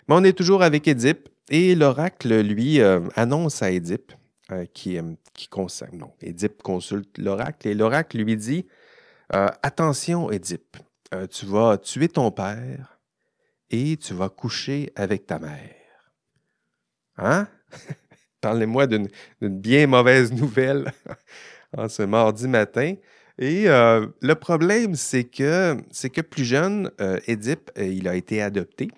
Mais 0.07 0.15
on 0.15 0.23
est 0.23 0.37
toujours 0.37 0.63
avec 0.63 0.87
Édipe 0.87 1.29
et 1.49 1.75
l'oracle, 1.75 2.41
lui, 2.41 2.81
euh, 2.81 3.01
annonce 3.15 3.61
à 3.61 3.71
Édipe 3.71 4.13
euh, 4.51 4.65
qui, 4.73 4.97
qui. 5.33 5.49
Non, 5.93 6.13
consulte 6.63 7.17
l'oracle 7.17 7.67
et 7.67 7.73
l'oracle 7.73 8.17
lui 8.17 8.35
dit 8.37 8.67
Attention, 9.29 10.29
Édipe, 10.29 10.75
tu 11.29 11.45
vas 11.45 11.77
tuer 11.77 12.09
ton 12.09 12.31
père 12.31 12.99
et 13.69 13.95
tu 13.95 14.13
vas 14.13 14.27
coucher 14.27 14.91
avec 14.97 15.25
ta 15.25 15.39
mère. 15.39 15.73
Hein? 17.17 17.47
Parlez-moi 18.41 18.87
d'une 18.87 19.07
bien 19.41 19.87
mauvaise 19.87 20.33
nouvelle 20.33 20.91
ce 21.87 22.03
mardi 22.03 22.47
matin. 22.47 22.95
Et 23.37 23.67
euh, 23.69 24.07
le 24.21 24.35
problème, 24.35 24.95
c'est 24.95 25.23
que, 25.23 25.75
que 26.09 26.21
plus 26.21 26.45
jeune, 26.45 26.91
euh, 27.01 27.19
Édipe, 27.27 27.71
euh, 27.77 27.85
il 27.85 28.07
a 28.07 28.15
été 28.15 28.41
adopté. 28.41 28.89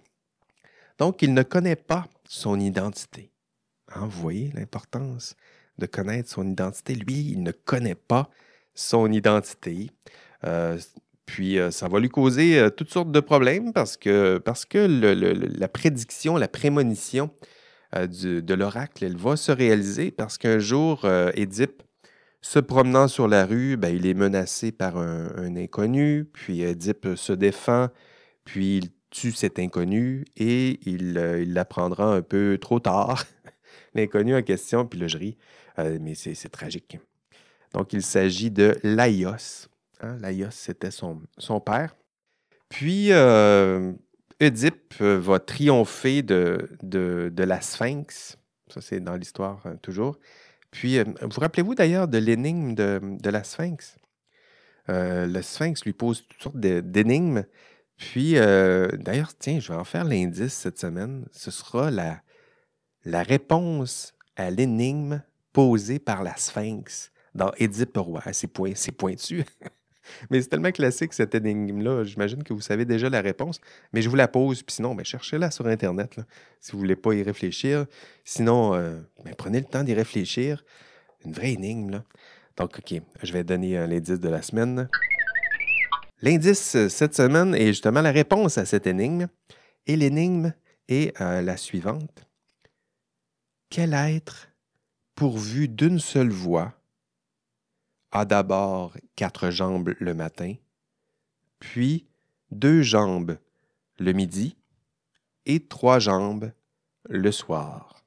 Donc, 0.97 1.21
il 1.21 1.33
ne 1.33 1.43
connaît 1.43 1.75
pas 1.75 2.07
son 2.27 2.59
identité. 2.59 3.31
Hein, 3.93 4.01
vous 4.01 4.21
voyez 4.21 4.51
l'importance 4.53 5.35
de 5.77 5.85
connaître 5.85 6.29
son 6.29 6.45
identité. 6.45 6.95
Lui, 6.95 7.31
il 7.31 7.43
ne 7.43 7.51
connaît 7.51 7.95
pas 7.95 8.29
son 8.73 9.11
identité. 9.11 9.91
puis, 11.25 11.57
ça 11.71 11.87
va 11.87 11.99
lui 11.99 12.09
causer 12.09 12.67
toutes 12.75 12.89
sortes 12.89 13.11
de 13.11 13.19
problèmes 13.19 13.71
parce 13.71 13.97
que 13.97 14.41
la 14.43 15.67
prédiction, 15.67 16.37
la 16.37 16.47
prémonition 16.47 17.31
de 17.93 18.53
l'oracle, 18.53 19.05
elle 19.05 19.17
va 19.17 19.35
se 19.35 19.51
réaliser 19.51 20.11
parce 20.11 20.37
qu'un 20.37 20.59
jour, 20.59 21.07
Édipe 21.35 21.83
se 22.43 22.59
promenant 22.59 23.07
sur 23.07 23.27
la 23.27 23.45
rue, 23.45 23.77
ben, 23.77 23.95
il 23.95 24.05
est 24.05 24.13
menacé 24.13 24.73
par 24.73 24.97
un, 24.97 25.55
inconnu, 25.55 26.25
puis 26.25 26.61
Édipe 26.61 27.15
se 27.15 27.31
défend, 27.31 27.87
puis 28.43 28.77
il 28.77 28.89
tue 29.09 29.31
cet 29.31 29.59
inconnu 29.59 30.25
et 30.35 30.79
il 30.85 31.17
euh, 31.17 31.45
l'apprendra 31.47 32.13
un 32.13 32.21
peu 32.21 32.57
trop 32.59 32.79
tard. 32.79 33.23
L'inconnu 33.95 34.35
en 34.35 34.41
question, 34.41 34.85
puis 34.85 34.99
là 34.99 35.07
je 35.07 35.17
ris, 35.17 35.37
euh, 35.79 35.97
mais 36.01 36.15
c'est 36.15 36.49
tragique. 36.49 36.97
Donc 37.73 37.93
il 37.93 38.03
s'agit 38.03 38.51
de 38.51 38.77
Laios. 38.83 39.69
Hein, 40.01 40.17
Laios, 40.17 40.51
c'était 40.51 40.91
son, 40.91 41.21
son 41.37 41.61
père. 41.61 41.95
Puis, 42.67 43.13
euh, 43.13 43.93
Oedipe 44.43 44.95
euh, 45.01 45.19
va 45.19 45.39
triompher 45.39 46.21
de, 46.21 47.31
la 47.37 47.61
Sphinx. 47.61 48.37
Ça, 48.73 48.81
c'est 48.81 48.99
dans 48.99 49.15
l'histoire 49.15 49.61
euh, 49.65 49.75
toujours. 49.81 50.17
Puis, 50.71 50.97
euh, 50.97 51.03
vous 51.21 51.39
rappelez-vous 51.39 51.75
d'ailleurs 51.75 52.07
de 52.07 52.17
l'énigme 52.17 52.73
de, 52.73 53.29
la 53.29 53.43
Sphinx? 53.43 53.95
Euh, 54.89 55.25
le 55.27 55.41
Sphinx 55.41 55.85
lui 55.85 55.93
pose 55.93 56.25
toutes 56.27 56.41
sortes 56.41 56.57
d'énigmes. 56.57 57.43
Puis, 57.97 58.33
d'ailleurs, 58.33 59.37
tiens, 59.37 59.59
je 59.59 59.71
vais 59.71 59.77
en 59.77 59.83
faire 59.83 60.03
l'indice 60.03 60.53
cette 60.53 60.79
semaine. 60.79 61.25
Ce 61.31 61.51
sera 61.51 61.91
la, 61.91 62.21
réponse 63.05 64.13
à 64.35 64.49
l'énigme 64.49 65.21
posée 65.53 65.99
par 65.99 66.23
la 66.23 66.35
Sphinx 66.35 67.11
dans 67.35 67.51
Édipe 67.57 67.95
roi. 67.95 68.21
Ah, 68.25 68.33
C'est 68.33 68.47
point, 68.47 68.73
pointu. 68.97 69.45
Mais 70.29 70.41
c'est 70.41 70.49
tellement 70.49 70.71
classique 70.71 71.13
cette 71.13 71.35
énigme-là. 71.35 72.03
J'imagine 72.03 72.43
que 72.43 72.53
vous 72.53 72.61
savez 72.61 72.85
déjà 72.85 73.09
la 73.09 73.21
réponse. 73.21 73.59
Mais 73.93 74.01
je 74.01 74.09
vous 74.09 74.15
la 74.15 74.27
pose. 74.27 74.63
Puis 74.63 74.75
sinon, 74.75 74.95
ben, 74.95 75.05
cherchez-la 75.05 75.51
sur 75.51 75.67
Internet 75.67 76.19
si 76.59 76.71
vous 76.71 76.77
ne 76.77 76.83
voulez 76.83 76.95
pas 76.95 77.13
y 77.13 77.23
réfléchir. 77.23 77.85
Sinon, 78.23 78.73
euh, 78.73 78.99
ben, 79.23 79.33
prenez 79.35 79.59
le 79.59 79.65
temps 79.65 79.83
d'y 79.83 79.93
réfléchir. 79.93 80.63
Une 81.25 81.33
vraie 81.33 81.53
énigme. 81.53 81.91
Là. 81.91 82.03
Donc, 82.57 82.77
OK, 82.77 83.01
je 83.21 83.33
vais 83.33 83.43
donner 83.43 83.77
euh, 83.77 83.87
l'indice 83.87 84.19
de 84.19 84.29
la 84.29 84.41
semaine. 84.41 84.89
L'indice 86.21 86.75
euh, 86.75 86.89
cette 86.89 87.15
semaine 87.15 87.55
est 87.55 87.67
justement 87.67 88.01
la 88.01 88.11
réponse 88.11 88.57
à 88.57 88.65
cette 88.65 88.87
énigme. 88.87 89.27
Et 89.85 89.95
l'énigme 89.95 90.53
est 90.87 91.17
la 91.19 91.57
suivante. 91.57 92.25
Quel 93.69 93.93
être, 93.93 94.49
pourvu 95.15 95.67
d'une 95.67 95.99
seule 95.99 96.29
voix, 96.29 96.73
a 98.13 98.25
d'abord 98.25 98.95
quatre 99.15 99.49
jambes 99.49 99.93
le 99.99 100.13
matin, 100.13 100.53
puis 101.59 102.07
deux 102.51 102.83
jambes 102.83 103.37
le 103.99 104.13
midi 104.13 104.55
et 105.45 105.67
trois 105.67 105.99
jambes 105.99 106.51
le 107.09 107.31
soir? 107.31 108.05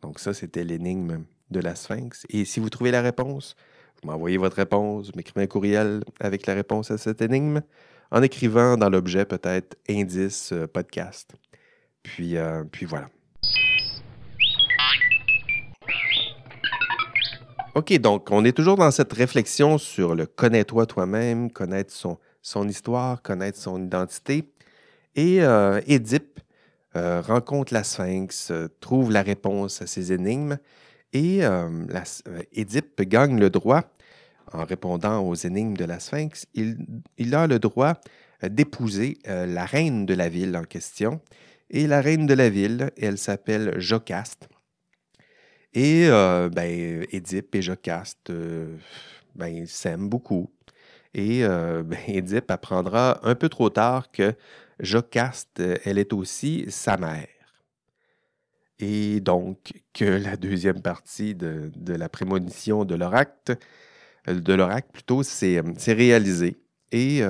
Donc 0.00 0.18
ça, 0.18 0.32
c'était 0.34 0.64
l'énigme 0.64 1.24
de 1.50 1.60
la 1.60 1.74
Sphinx. 1.74 2.26
Et 2.30 2.44
si 2.44 2.60
vous 2.60 2.70
trouvez 2.70 2.90
la 2.90 3.02
réponse, 3.02 3.56
vous 4.02 4.08
m'envoyez 4.10 4.38
votre 4.38 4.56
réponse, 4.56 5.06
vous 5.06 5.16
m'écrivez 5.16 5.42
un 5.42 5.46
courriel 5.46 6.02
avec 6.20 6.46
la 6.46 6.54
réponse 6.54 6.90
à 6.90 6.98
cette 6.98 7.20
énigme 7.20 7.62
en 8.10 8.22
écrivant 8.22 8.76
dans 8.76 8.88
l'objet 8.88 9.24
peut-être 9.24 9.76
indice 9.88 10.52
euh, 10.52 10.66
podcast. 10.66 11.34
Puis, 12.02 12.36
euh, 12.36 12.64
puis 12.64 12.86
voilà. 12.86 13.10
OK, 17.74 17.92
donc 17.98 18.30
on 18.30 18.44
est 18.44 18.52
toujours 18.52 18.76
dans 18.76 18.90
cette 18.90 19.12
réflexion 19.12 19.78
sur 19.78 20.14
le 20.14 20.26
connais-toi 20.26 20.86
toi-même, 20.86 21.50
connaître 21.50 21.92
son, 21.92 22.18
son 22.42 22.68
histoire, 22.68 23.22
connaître 23.22 23.58
son 23.58 23.82
identité. 23.82 24.50
Et 25.14 25.42
euh, 25.42 25.80
Édipe 25.86 26.40
euh, 26.96 27.20
rencontre 27.20 27.74
la 27.74 27.84
Sphinx, 27.84 28.50
euh, 28.50 28.68
trouve 28.80 29.12
la 29.12 29.22
réponse 29.22 29.82
à 29.82 29.86
ses 29.86 30.12
énigmes. 30.12 30.58
Et 31.12 31.44
euh, 31.44 31.68
la, 31.88 32.02
Édipe 32.52 33.02
gagne 33.02 33.38
le 33.38 33.50
droit, 33.50 33.82
en 34.52 34.64
répondant 34.64 35.20
aux 35.20 35.34
énigmes 35.34 35.76
de 35.76 35.84
la 35.84 36.00
Sphinx, 36.00 36.46
il, 36.54 37.34
a 37.34 37.46
le 37.46 37.58
droit 37.58 37.94
d'épouser 38.42 39.18
la 39.26 39.66
reine 39.66 40.06
de 40.06 40.14
la 40.14 40.28
ville 40.28 40.56
en 40.56 40.62
question. 40.62 41.20
Et 41.70 41.86
la 41.86 42.00
reine 42.00 42.26
de 42.26 42.34
la 42.34 42.48
ville, 42.48 42.90
elle 42.96 43.18
s'appelle 43.18 43.78
Jocaste. 43.78 44.48
Et 45.74 46.08
euh, 46.08 46.48
ben, 46.48 47.06
Édipe 47.10 47.54
et 47.54 47.62
Jocaste 47.62 48.30
euh, 48.30 48.76
ben, 49.34 49.66
s'aiment 49.66 50.08
beaucoup. 50.08 50.50
Et 51.14 51.44
euh, 51.44 51.82
ben, 51.84 51.98
Édipe 52.08 52.50
apprendra 52.50 53.20
un 53.28 53.34
peu 53.34 53.48
trop 53.48 53.70
tard 53.70 54.10
que 54.10 54.34
Jocaste, 54.80 55.60
euh, 55.60 55.76
elle 55.84 55.98
est 55.98 56.12
aussi 56.12 56.66
sa 56.70 56.96
mère. 56.96 57.28
Et 58.80 59.20
donc 59.20 59.72
que 59.92 60.04
la 60.04 60.36
deuxième 60.36 60.80
partie 60.80 61.34
de, 61.34 61.72
la 61.88 62.08
prémonition 62.08 62.84
de 62.84 62.94
l'oracle, 62.94 63.56
de 64.28 64.54
l'oracle 64.54 64.88
plutôt, 64.92 65.24
c'est 65.24 65.60
c'est 65.76 65.94
réalisé. 65.94 66.56
Et 66.92 67.22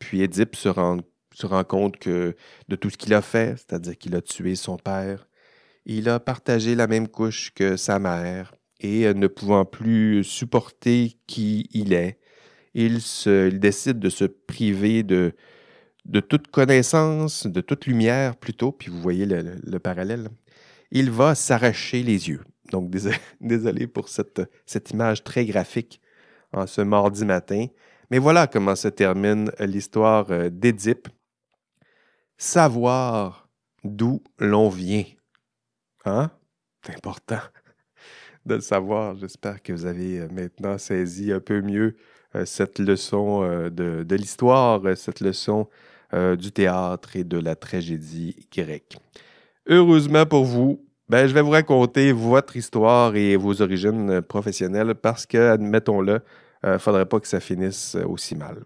puis 0.00 0.22
Édipe 0.22 0.56
se 0.56 0.68
rend, 0.68 0.98
se 1.32 1.46
rend 1.46 1.62
compte 1.62 1.98
que 1.98 2.34
de 2.68 2.76
tout 2.76 2.90
ce 2.90 2.96
qu'il 2.96 3.14
a 3.14 3.22
fait, 3.22 3.56
c'est-à-dire 3.56 3.96
qu'il 3.96 4.16
a 4.16 4.20
tué 4.20 4.56
son 4.56 4.76
père, 4.76 5.28
il 5.86 6.08
a 6.08 6.20
partagé 6.20 6.74
la 6.74 6.86
même 6.86 7.08
couche 7.08 7.52
que 7.54 7.76
sa 7.76 7.98
mère 7.98 8.54
et 8.80 9.06
euh, 9.06 9.14
ne 9.14 9.26
pouvant 9.28 9.64
plus 9.64 10.24
supporter 10.24 11.16
qui 11.26 11.68
il 11.72 11.92
est, 11.94 12.18
il, 12.74 13.00
se, 13.00 13.48
décide 13.48 13.98
de 13.98 14.10
se 14.10 14.24
priver 14.24 15.02
de, 15.02 15.32
toute 16.28 16.48
connaissance, 16.48 17.46
de 17.46 17.60
toute 17.60 17.86
lumière 17.86 18.36
plutôt, 18.36 18.72
puis 18.72 18.90
vous 18.90 19.00
voyez 19.00 19.26
le, 19.26 19.40
le- 19.42 19.60
le 19.64 19.78
parallèle. 19.78 20.28
Il 20.90 21.10
va 21.10 21.34
s'arracher 21.34 22.02
les 22.02 22.28
yeux. 22.28 22.42
Donc, 22.72 22.90
désolé, 22.90 23.16
désolé 23.40 23.86
pour 23.86 24.08
cette, 24.08 24.42
cette 24.66 24.90
image 24.90 25.24
très 25.24 25.46
graphique 25.46 26.00
en 26.52 26.66
ce 26.66 26.80
mardi 26.82 27.24
matin. 27.24 27.66
Mais 28.10 28.18
voilà 28.18 28.46
comment 28.46 28.76
se 28.76 28.88
termine 28.88 29.50
l'histoire 29.60 30.30
euh, 30.30 30.48
d'Édipe. 30.50 31.08
Savoir 32.38 33.48
d'où 33.84 34.22
l'on 34.38 34.68
vient. 34.68 35.04
Hein? 36.06 36.30
C'est 36.84 36.94
important 36.94 37.40
de 38.46 38.54
le 38.54 38.60
savoir. 38.60 39.16
J'espère 39.16 39.62
que 39.62 39.72
vous 39.72 39.86
avez 39.86 40.20
euh, 40.20 40.28
maintenant 40.30 40.78
saisi 40.78 41.32
un 41.32 41.40
peu 41.40 41.60
mieux 41.60 41.96
euh, 42.36 42.44
cette 42.46 42.78
leçon 42.78 43.42
euh, 43.42 43.70
de, 43.70 44.14
l'histoire, 44.14 44.80
cette 44.96 45.20
leçon 45.20 45.68
du 46.38 46.52
théâtre 46.52 47.16
et 47.16 47.24
de 47.24 47.36
la 47.36 47.56
tragédie 47.56 48.36
grecque. 48.56 48.96
Heureusement 49.66 50.24
pour 50.24 50.44
vous, 50.44 50.80
ben, 51.08 51.26
je 51.26 51.34
vais 51.34 51.42
vous 51.42 51.50
raconter 51.50 52.12
votre 52.12 52.56
histoire 52.56 53.16
et 53.16 53.36
vos 53.36 53.60
origines 53.60 54.22
professionnelles 54.22 54.94
parce 54.94 55.26
que, 55.26 55.50
admettons-le, 55.50 56.20
il 56.62 56.70
ne 56.70 56.78
faudrait 56.78 57.06
pas 57.06 57.18
que 57.18 57.26
ça 57.26 57.40
finisse 57.40 57.96
aussi 58.06 58.36
mal. 58.36 58.64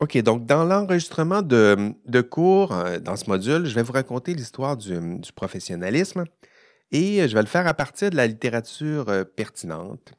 OK, 0.00 0.18
donc 0.18 0.44
dans 0.44 0.64
l'enregistrement 0.64 1.40
de, 1.40 1.94
de 2.04 2.20
cours, 2.20 2.72
euh, 2.72 2.98
dans 2.98 3.16
ce 3.16 3.30
module, 3.30 3.64
je 3.64 3.74
vais 3.74 3.82
vous 3.82 3.94
raconter 3.94 4.34
l'histoire 4.34 4.76
du, 4.76 5.18
du 5.18 5.32
professionnalisme 5.32 6.24
et 6.92 7.26
je 7.26 7.34
vais 7.34 7.40
le 7.40 7.46
faire 7.48 7.66
à 7.66 7.72
partir 7.72 8.10
de 8.10 8.16
la 8.16 8.26
littérature 8.26 9.08
euh, 9.08 9.24
pertinente. 9.24 10.12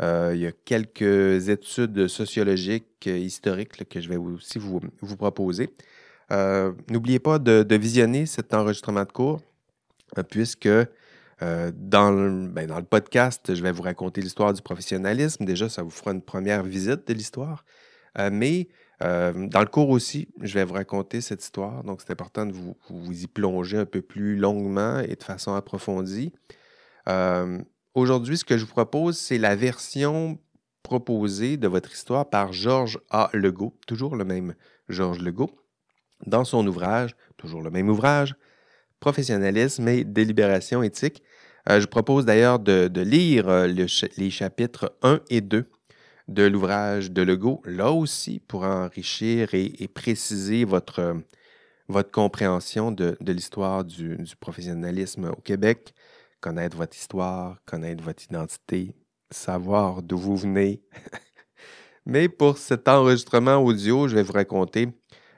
Euh, 0.00 0.30
il 0.34 0.40
y 0.40 0.46
a 0.46 0.52
quelques 0.52 1.48
études 1.48 2.06
sociologiques, 2.06 3.06
historiques 3.06 3.88
que 3.88 4.00
je 4.00 4.08
vais 4.08 4.16
aussi 4.16 4.60
vous, 4.60 4.80
vous 5.00 5.16
proposer. 5.16 5.74
N'oubliez 6.88 7.18
pas 7.18 7.40
de, 7.40 7.64
de 7.64 7.74
visionner 7.74 8.24
cet 8.26 8.54
enregistrement 8.54 9.02
de 9.02 9.10
cours, 9.10 9.40
puisque 10.30 10.68
dans, 11.40 12.10
le, 12.12 12.46
ben, 12.46 12.68
dans 12.68 12.78
le 12.78 12.84
podcast, 12.84 13.54
je 13.54 13.62
vais 13.62 13.72
vous 13.72 13.82
raconter 13.82 14.20
l'histoire 14.20 14.52
du 14.52 14.62
professionnalisme. 14.62 15.44
Déjà, 15.44 15.68
ça 15.68 15.82
vous 15.82 15.90
fera 15.90 16.12
une 16.12 16.22
première 16.22 16.62
visite 16.62 17.08
de 17.08 17.14
l'histoire. 17.14 17.64
Mais 18.30 18.68
euh, 19.02 19.46
dans 19.46 19.60
le 19.60 19.66
cours 19.66 19.90
aussi, 19.90 20.28
je 20.40 20.54
vais 20.54 20.64
vous 20.64 20.74
raconter 20.74 21.20
cette 21.20 21.42
histoire. 21.42 21.84
Donc, 21.84 22.00
c'est 22.00 22.10
important 22.10 22.46
de 22.46 22.52
vous, 22.52 22.76
y 23.12 23.26
plonger 23.26 23.78
un 23.78 23.86
peu 23.86 24.02
plus 24.02 24.36
longuement 24.36 24.98
et 25.00 25.14
de 25.14 25.22
façon 25.22 25.54
approfondie. 25.54 26.32
Euh, 27.08 27.58
Aujourd'hui, 27.94 28.38
ce 28.38 28.44
que 28.44 28.56
je 28.56 28.64
vous 28.64 28.70
propose, 28.70 29.18
c'est 29.18 29.38
la 29.38 29.56
version 29.56 30.38
proposée 30.84 31.56
de 31.56 31.66
votre 31.66 31.90
histoire 31.90 32.30
par 32.30 32.52
Georges 32.52 33.00
A. 33.10 33.28
Legault, 33.32 33.74
toujours 33.88 34.14
le 34.14 34.24
même 34.24 34.54
Georges 34.88 35.18
Legault, 35.18 35.50
dans 36.24 36.44
son 36.44 36.64
ouvrage, 36.66 37.16
toujours 37.36 37.60
le 37.60 37.70
même 37.70 37.88
ouvrage, 37.88 38.36
Professionnalisme 39.00 39.86
et 39.88 40.04
délibération 40.04 40.82
éthique. 40.82 41.22
Euh, 41.68 41.80
je 41.80 41.86
propose 41.86 42.24
d'ailleurs 42.24 42.58
de, 42.58 43.00
lire 43.00 43.48
les 43.66 44.30
chapitres 44.30 44.96
1 45.02 45.20
et 45.30 45.40
2 45.40 45.68
de 46.28 46.42
l'ouvrage 46.42 47.10
de 47.10 47.22
Legault, 47.22 47.62
là 47.64 47.90
aussi 47.90 48.40
pour 48.40 48.62
enrichir 48.62 49.54
et, 49.54 49.88
préciser 49.88 50.64
votre, 50.64 51.16
compréhension 52.12 52.92
de, 52.92 53.16
l'histoire 53.20 53.84
du, 53.84 54.16
du 54.16 54.36
professionnalisme 54.36 55.30
au 55.36 55.40
Québec, 55.40 55.94
connaître 56.40 56.76
votre 56.76 56.96
histoire, 56.96 57.58
connaître 57.64 58.04
votre 58.04 58.22
identité, 58.24 58.94
savoir 59.30 60.02
d'où 60.02 60.18
vous 60.18 60.36
venez. 60.36 60.82
Mais 62.06 62.28
pour 62.28 62.58
cet 62.58 62.88
enregistrement 62.88 63.56
audio, 63.56 64.08
je 64.08 64.14
vais 64.14 64.22
vous 64.22 64.32
raconter, 64.32 64.88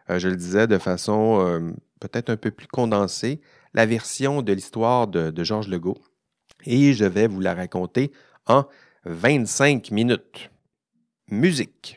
euh, 0.09 0.19
je 0.19 0.29
le 0.29 0.37
disais 0.37 0.67
de 0.67 0.79
façon 0.79 1.45
euh, 1.45 1.71
peut-être 2.01 2.31
un 2.31 2.37
peu 2.37 2.51
plus 2.51 2.69
condensée, 2.69 3.41
la 3.75 3.87
version 3.87 4.43
de 4.43 4.53
l'histoire 4.53 5.07
de, 5.07 5.31
de 5.31 5.45
Georges 5.45 5.69
Legault. 5.69 5.99
Et 6.67 6.93
je 6.93 7.05
vais 7.05 7.27
vous 7.27 7.41
la 7.41 7.55
raconter 7.55 8.13
en 8.47 8.67
25 9.05 9.91
minutes. 9.93 10.51
Musique. 11.31 11.97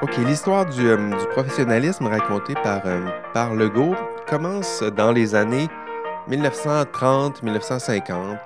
OK, 0.00 0.16
l'histoire 0.26 0.64
du, 0.66 0.88
euh, 0.88 0.96
du 0.96 1.26
professionnalisme 1.32 2.06
racontée 2.06 2.54
par, 2.54 2.80
euh, 2.86 3.06
par 3.34 3.54
Legault 3.54 3.94
commence 4.26 4.82
dans 4.82 5.12
les 5.12 5.34
années 5.34 5.68
1930-1950 6.28 8.38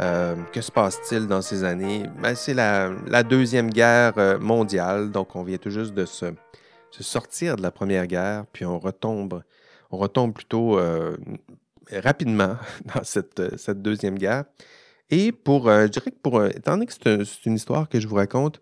Euh, 0.00 0.36
que 0.52 0.60
se 0.60 0.70
passe-t-il 0.70 1.26
dans 1.26 1.42
ces 1.42 1.64
années? 1.64 2.04
Ben, 2.22 2.36
c'est 2.36 2.54
la, 2.54 2.92
Deuxième 3.24 3.70
Guerre 3.70 4.12
euh, 4.16 4.38
mondiale, 4.38 5.10
donc 5.10 5.34
on 5.34 5.42
vient 5.42 5.58
tout 5.58 5.70
juste 5.70 5.92
de 5.92 6.04
se, 6.04 6.26
sortir 6.92 7.56
de 7.56 7.62
la 7.62 7.72
Première 7.72 8.06
Guerre, 8.06 8.44
puis 8.52 8.64
on 8.64 8.78
retombe, 8.78 9.42
on 9.90 9.96
retombe 9.96 10.32
plutôt 10.32 10.78
rapidement 11.92 12.56
dans 12.94 13.04
cette, 13.04 13.40
Deuxième 13.70 14.18
Guerre. 14.18 14.44
Et 15.10 15.32
pour, 15.32 15.68
je 15.68 15.86
dirais 15.86 16.10
que 16.10 16.18
pour, 16.22 16.44
étant 16.44 16.72
donné 16.72 16.86
que 16.86 16.92
c'est 16.92 17.46
une 17.46 17.54
histoire 17.54 17.88
que 17.88 17.98
je 17.98 18.06
vous 18.06 18.16
raconte, 18.16 18.60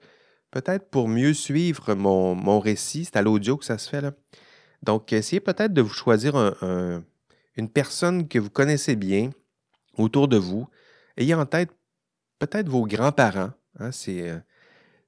peut-être 0.53 0.89
pour 0.91 1.09
mieux 1.09 1.35
suivre 1.35 1.95
mon, 1.95 2.61
récit, 2.61 3.05
c'est 3.05 3.17
à 3.17 3.23
l'audio 3.23 3.57
que 3.57 3.65
ça 3.65 3.79
se 3.79 3.89
fait 3.89 4.01
là. 4.01 4.13
Donc, 4.83 5.13
essayez 5.13 5.41
peut-être 5.41 5.73
de 5.73 5.83
vous 5.83 5.93
choisir 5.93 6.37
une 7.57 7.69
personne 7.69 8.29
que 8.29 8.39
vous 8.39 8.51
connaissez 8.51 8.95
bien 8.95 9.31
autour 9.99 10.29
de 10.29 10.37
vous, 10.37 10.69
ayez 11.17 11.35
en 11.35 11.47
tête 11.47 11.71
peut-être 12.39 12.69
vos 12.69 12.87
grands-parents. 12.87 13.51
Hein, 13.79 13.91
euh, 14.09 14.39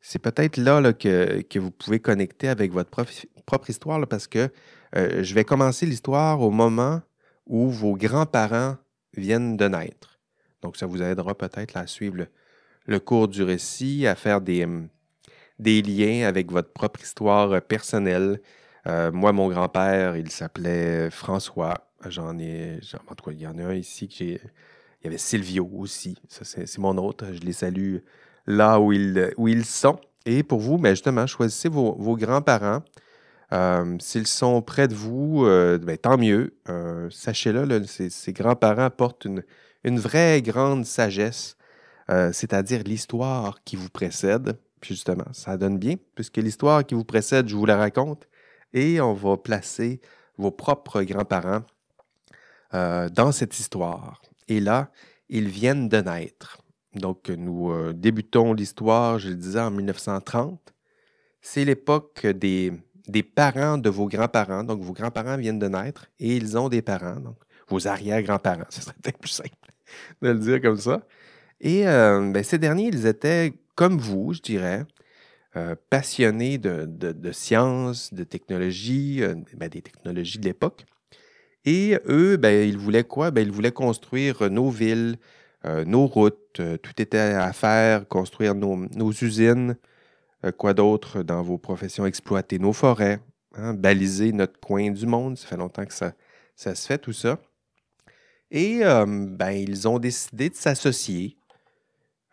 c'est, 0.00 0.18
peut-être 0.18 0.56
là, 0.56 0.92
que, 0.92 1.58
vous 1.58 1.70
pouvez 1.70 2.00
connecter 2.00 2.48
avec 2.48 2.72
votre 2.72 2.90
propre 2.90 3.70
histoire 3.70 4.06
parce 4.06 4.26
que 4.26 4.50
euh, 4.96 5.22
je 5.22 5.34
vais 5.34 5.44
commencer 5.44 5.86
l'histoire 5.86 6.40
au 6.40 6.50
moment 6.50 7.02
où 7.48 7.68
vos 7.68 7.96
grands-parents 7.96 8.76
viennent 9.16 9.56
de 9.56 9.66
naître. 9.68 10.20
Donc, 10.62 10.76
ça 10.76 10.86
vous 10.86 11.02
aidera 11.02 11.34
peut-être 11.34 11.76
à 11.76 11.86
suivre 11.86 12.26
le, 12.86 13.00
cours 13.00 13.28
du 13.28 13.42
récit, 13.42 14.06
à 14.06 14.14
faire 14.14 14.40
des, 14.40 14.64
hum, 14.64 14.88
liens 15.58 16.26
avec 16.26 16.52
votre 16.52 16.72
propre 16.72 17.02
histoire 17.02 17.60
personnelle. 17.62 18.40
Euh, 18.86 19.10
moi, 19.12 19.32
mon 19.32 19.48
grand-père, 19.48 20.16
il 20.16 20.30
s'appelait 20.30 21.10
François. 21.10 21.74
J'en 22.06 22.38
ai, 22.38 22.78
en 23.08 23.14
tout 23.14 23.24
cas, 23.24 23.32
il 23.32 23.40
y 23.40 23.46
en 23.46 23.58
a 23.58 23.64
un 23.64 23.74
ici 23.74 24.08
il 25.00 25.04
y 25.04 25.06
avait 25.06 25.18
Silvio 25.18 25.68
aussi. 25.76 26.16
C'est 26.28 26.78
mon 26.78 26.96
autre. 26.98 27.26
Je 27.32 27.40
les 27.40 27.52
salue 27.52 27.98
là 28.46 28.80
où 28.80 28.92
ils, 28.92 29.32
où 29.36 29.48
ils 29.48 29.64
sont. 29.64 30.00
Et 30.26 30.42
pour 30.42 30.58
vous, 30.58 30.76
mais 30.76 30.90
ben, 30.90 30.90
justement, 30.90 31.26
choisissez 31.26 31.68
vos, 31.68 32.16
grands-parents. 32.16 32.82
Euh, 33.52 33.96
s'ils 33.98 34.26
sont 34.26 34.60
près 34.60 34.88
de 34.88 34.94
vous, 34.94 35.44
euh, 35.44 35.78
ben, 35.78 35.96
tant 35.96 36.18
mieux. 36.18 36.54
Euh, 36.68 37.08
sachez-le, 37.10 37.84
ces, 37.86 38.32
grands-parents 38.32 38.90
portent 38.90 39.24
une, 39.24 39.42
une, 39.84 39.98
vraie 39.98 40.42
grande 40.42 40.84
sagesse, 40.84 41.56
c'est-à-dire 42.08 42.82
l'histoire 42.84 43.62
qui 43.64 43.76
vous 43.76 43.90
précède. 43.90 44.58
Puis 44.80 44.94
justement, 44.94 45.26
ça 45.32 45.56
donne 45.56 45.78
bien, 45.78 45.96
puisque 46.14 46.38
l'histoire 46.38 46.84
qui 46.86 46.94
vous 46.94 47.04
précède, 47.04 47.48
je 47.48 47.56
vous 47.56 47.66
la 47.66 47.76
raconte, 47.76 48.28
et 48.72 49.00
on 49.00 49.12
va 49.12 49.36
placer 49.36 50.00
vos 50.38 50.50
propres 50.50 51.02
grands-parents 51.02 51.64
dans 52.72 53.32
cette 53.32 53.58
histoire. 53.58 54.22
Et 54.46 54.60
là, 54.60 54.90
ils 55.28 55.48
viennent 55.48 55.90
de 55.90 55.98
naître. 55.98 56.62
Donc, 56.94 57.28
nous 57.28 57.92
débutons 57.92 58.54
l'histoire, 58.54 59.18
je 59.18 59.28
le 59.28 59.34
disais, 59.34 59.60
en 59.60 59.70
1930. 59.70 60.72
C'est 61.42 61.66
l'époque 61.66 62.26
des, 62.26 62.72
des 63.08 63.22
parents 63.22 63.78
de 63.78 63.88
vos 63.88 64.06
grands-parents. 64.06 64.64
Donc, 64.64 64.80
vos 64.80 64.92
grands-parents 64.92 65.36
viennent 65.36 65.58
de 65.58 65.68
naître 65.68 66.06
et 66.20 66.36
ils 66.36 66.56
ont 66.58 66.68
des 66.68 66.82
parents, 66.82 67.16
donc 67.16 67.36
vos 67.68 67.86
arrière-grands-parents. 67.86 68.66
Ce 68.70 68.82
serait 68.82 68.94
peut-être 69.02 69.18
plus 69.18 69.30
simple 69.30 69.50
de 70.22 70.30
le 70.30 70.38
dire 70.38 70.60
comme 70.60 70.78
ça. 70.78 71.02
Et 71.60 71.88
euh, 71.88 72.30
ben, 72.32 72.42
ces 72.42 72.58
derniers, 72.58 72.88
ils 72.88 73.06
étaient 73.06 73.52
comme 73.74 73.98
vous, 73.98 74.34
je 74.34 74.40
dirais, 74.40 74.84
euh, 75.56 75.74
passionnés 75.90 76.58
de, 76.58 77.32
sciences, 77.32 78.12
de 78.12 78.24
technologie, 78.24 79.22
ben, 79.56 79.68
des 79.68 79.82
technologies 79.82 80.38
de 80.38 80.44
l'époque. 80.44 80.84
Et 81.64 81.98
eux, 82.06 82.36
ben, 82.36 82.68
ils 82.68 82.78
voulaient 82.78 83.04
quoi? 83.04 83.30
Ben, 83.30 83.42
ils 83.42 83.52
voulaient 83.52 83.72
construire 83.72 84.50
nos 84.50 84.70
villes, 84.70 85.16
euh, 85.64 85.84
nos 85.84 86.06
routes, 86.06 86.60
euh, 86.60 86.76
tout 86.76 87.00
était 87.02 87.18
à 87.18 87.52
faire, 87.52 88.06
construire 88.06 88.54
nos, 88.54 89.12
usines, 89.12 89.70
euh, 89.70 89.74
quoi 90.52 90.74
d'autre 90.74 91.22
dans 91.22 91.42
vos 91.42 91.58
professions, 91.58 92.06
exploiter 92.06 92.58
nos 92.58 92.72
forêts, 92.72 93.20
hein, 93.54 93.74
baliser 93.74 94.32
notre 94.32 94.58
coin 94.60 94.90
du 94.90 95.06
monde. 95.06 95.36
Ça 95.36 95.46
fait 95.46 95.56
longtemps 95.56 95.86
que 95.86 95.94
ça, 95.94 96.12
ça 96.54 96.74
se 96.74 96.86
fait, 96.86 96.98
tout 96.98 97.12
ça. 97.12 97.38
Et 98.50 98.80
ben, 98.80 99.50
ils 99.50 99.86
ont 99.86 99.98
décidé 99.98 100.48
de 100.48 100.54
s'associer 100.54 101.36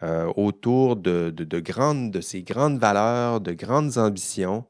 autour 0.01 0.95
de, 0.95 1.29
de, 1.29 1.59
grandes, 1.59 2.11
de 2.11 2.21
ces 2.21 2.41
grandes 2.41 2.79
valeurs, 2.79 3.41
de 3.41 3.51
grandes 3.51 3.97
ambitions, 3.97 4.65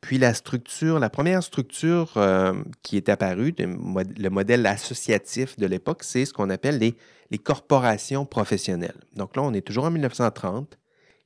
puis 0.00 0.18
la 0.18 0.32
structure, 0.34 0.98
la 0.98 1.10
première 1.10 1.42
structure 1.42 2.12
euh, 2.16 2.54
qui 2.82 2.96
est 2.96 3.08
apparue, 3.08 3.54
le 3.58 4.28
modèle 4.30 4.66
associatif 4.66 5.58
de 5.58 5.66
l'époque, 5.66 6.02
c'est 6.02 6.24
ce 6.24 6.32
qu'on 6.32 6.48
appelle 6.50 6.78
les, 6.78 6.96
corporations 7.38 8.24
professionnelles. 8.24 8.98
Donc 9.14 9.36
là, 9.36 9.42
on 9.42 9.52
est 9.52 9.60
toujours 9.60 9.84
en 9.84 9.90
1930 9.90 10.78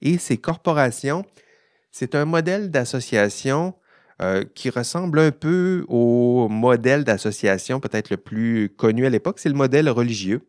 et 0.03 0.18
ces 0.18 0.37
corporations, 0.37 1.24
c'est 1.94 2.16
un 2.16 2.24
modèle 2.24 2.72
d'association 2.72 3.74
euh, 4.20 4.42
qui 4.57 4.68
ressemble 4.68 5.20
un 5.20 5.30
peu 5.30 5.85
au 5.88 6.48
modèle 6.48 7.04
d'association 7.04 7.78
peut-être 7.78 8.11
le 8.11 8.16
plus 8.16 8.68
connu 8.68 9.07
à 9.07 9.11
l'époque, 9.11 9.38
c'est 9.38 9.48
le 9.48 9.54
modèle 9.54 9.88
religieux. 9.88 10.40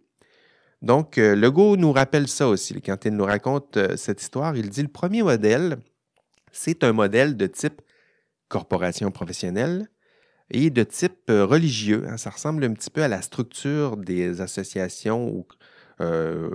Donc, 0.82 1.20
euh, 1.20 1.36
Legault 1.36 1.78
nous 1.78 1.92
rappelle 1.92 2.28
ça 2.28 2.48
aussi. 2.48 2.82
Quand 2.82 3.06
il 3.06 3.12
nous 3.12 3.26
raconte 3.26 3.78
cette 3.96 4.24
histoire, 4.24 4.58
il 4.58 4.70
dit 4.70 4.82
le 4.82 4.88
premier 4.88 5.22
modèle, 5.22 5.78
c'est 6.52 6.84
un 6.84 6.94
modèle 6.94 7.38
de 7.38 7.46
type 7.46 7.80
corporation 8.48 9.12
professionnelle 9.12 9.88
et 10.50 10.72
de 10.72 10.84
type 10.84 11.30
euh, 11.30 11.46
religieux. 11.46 12.06
Hein. 12.08 12.18
Ça 12.18 12.32
ressemble 12.32 12.64
un 12.64 12.74
petit 12.74 12.90
peu 12.90 13.04
à 13.04 13.08
la 13.08 13.22
structure 13.22 13.98
des 13.98 14.42
associations 14.42 15.28
ou 15.30 15.46
euh, 16.02 16.50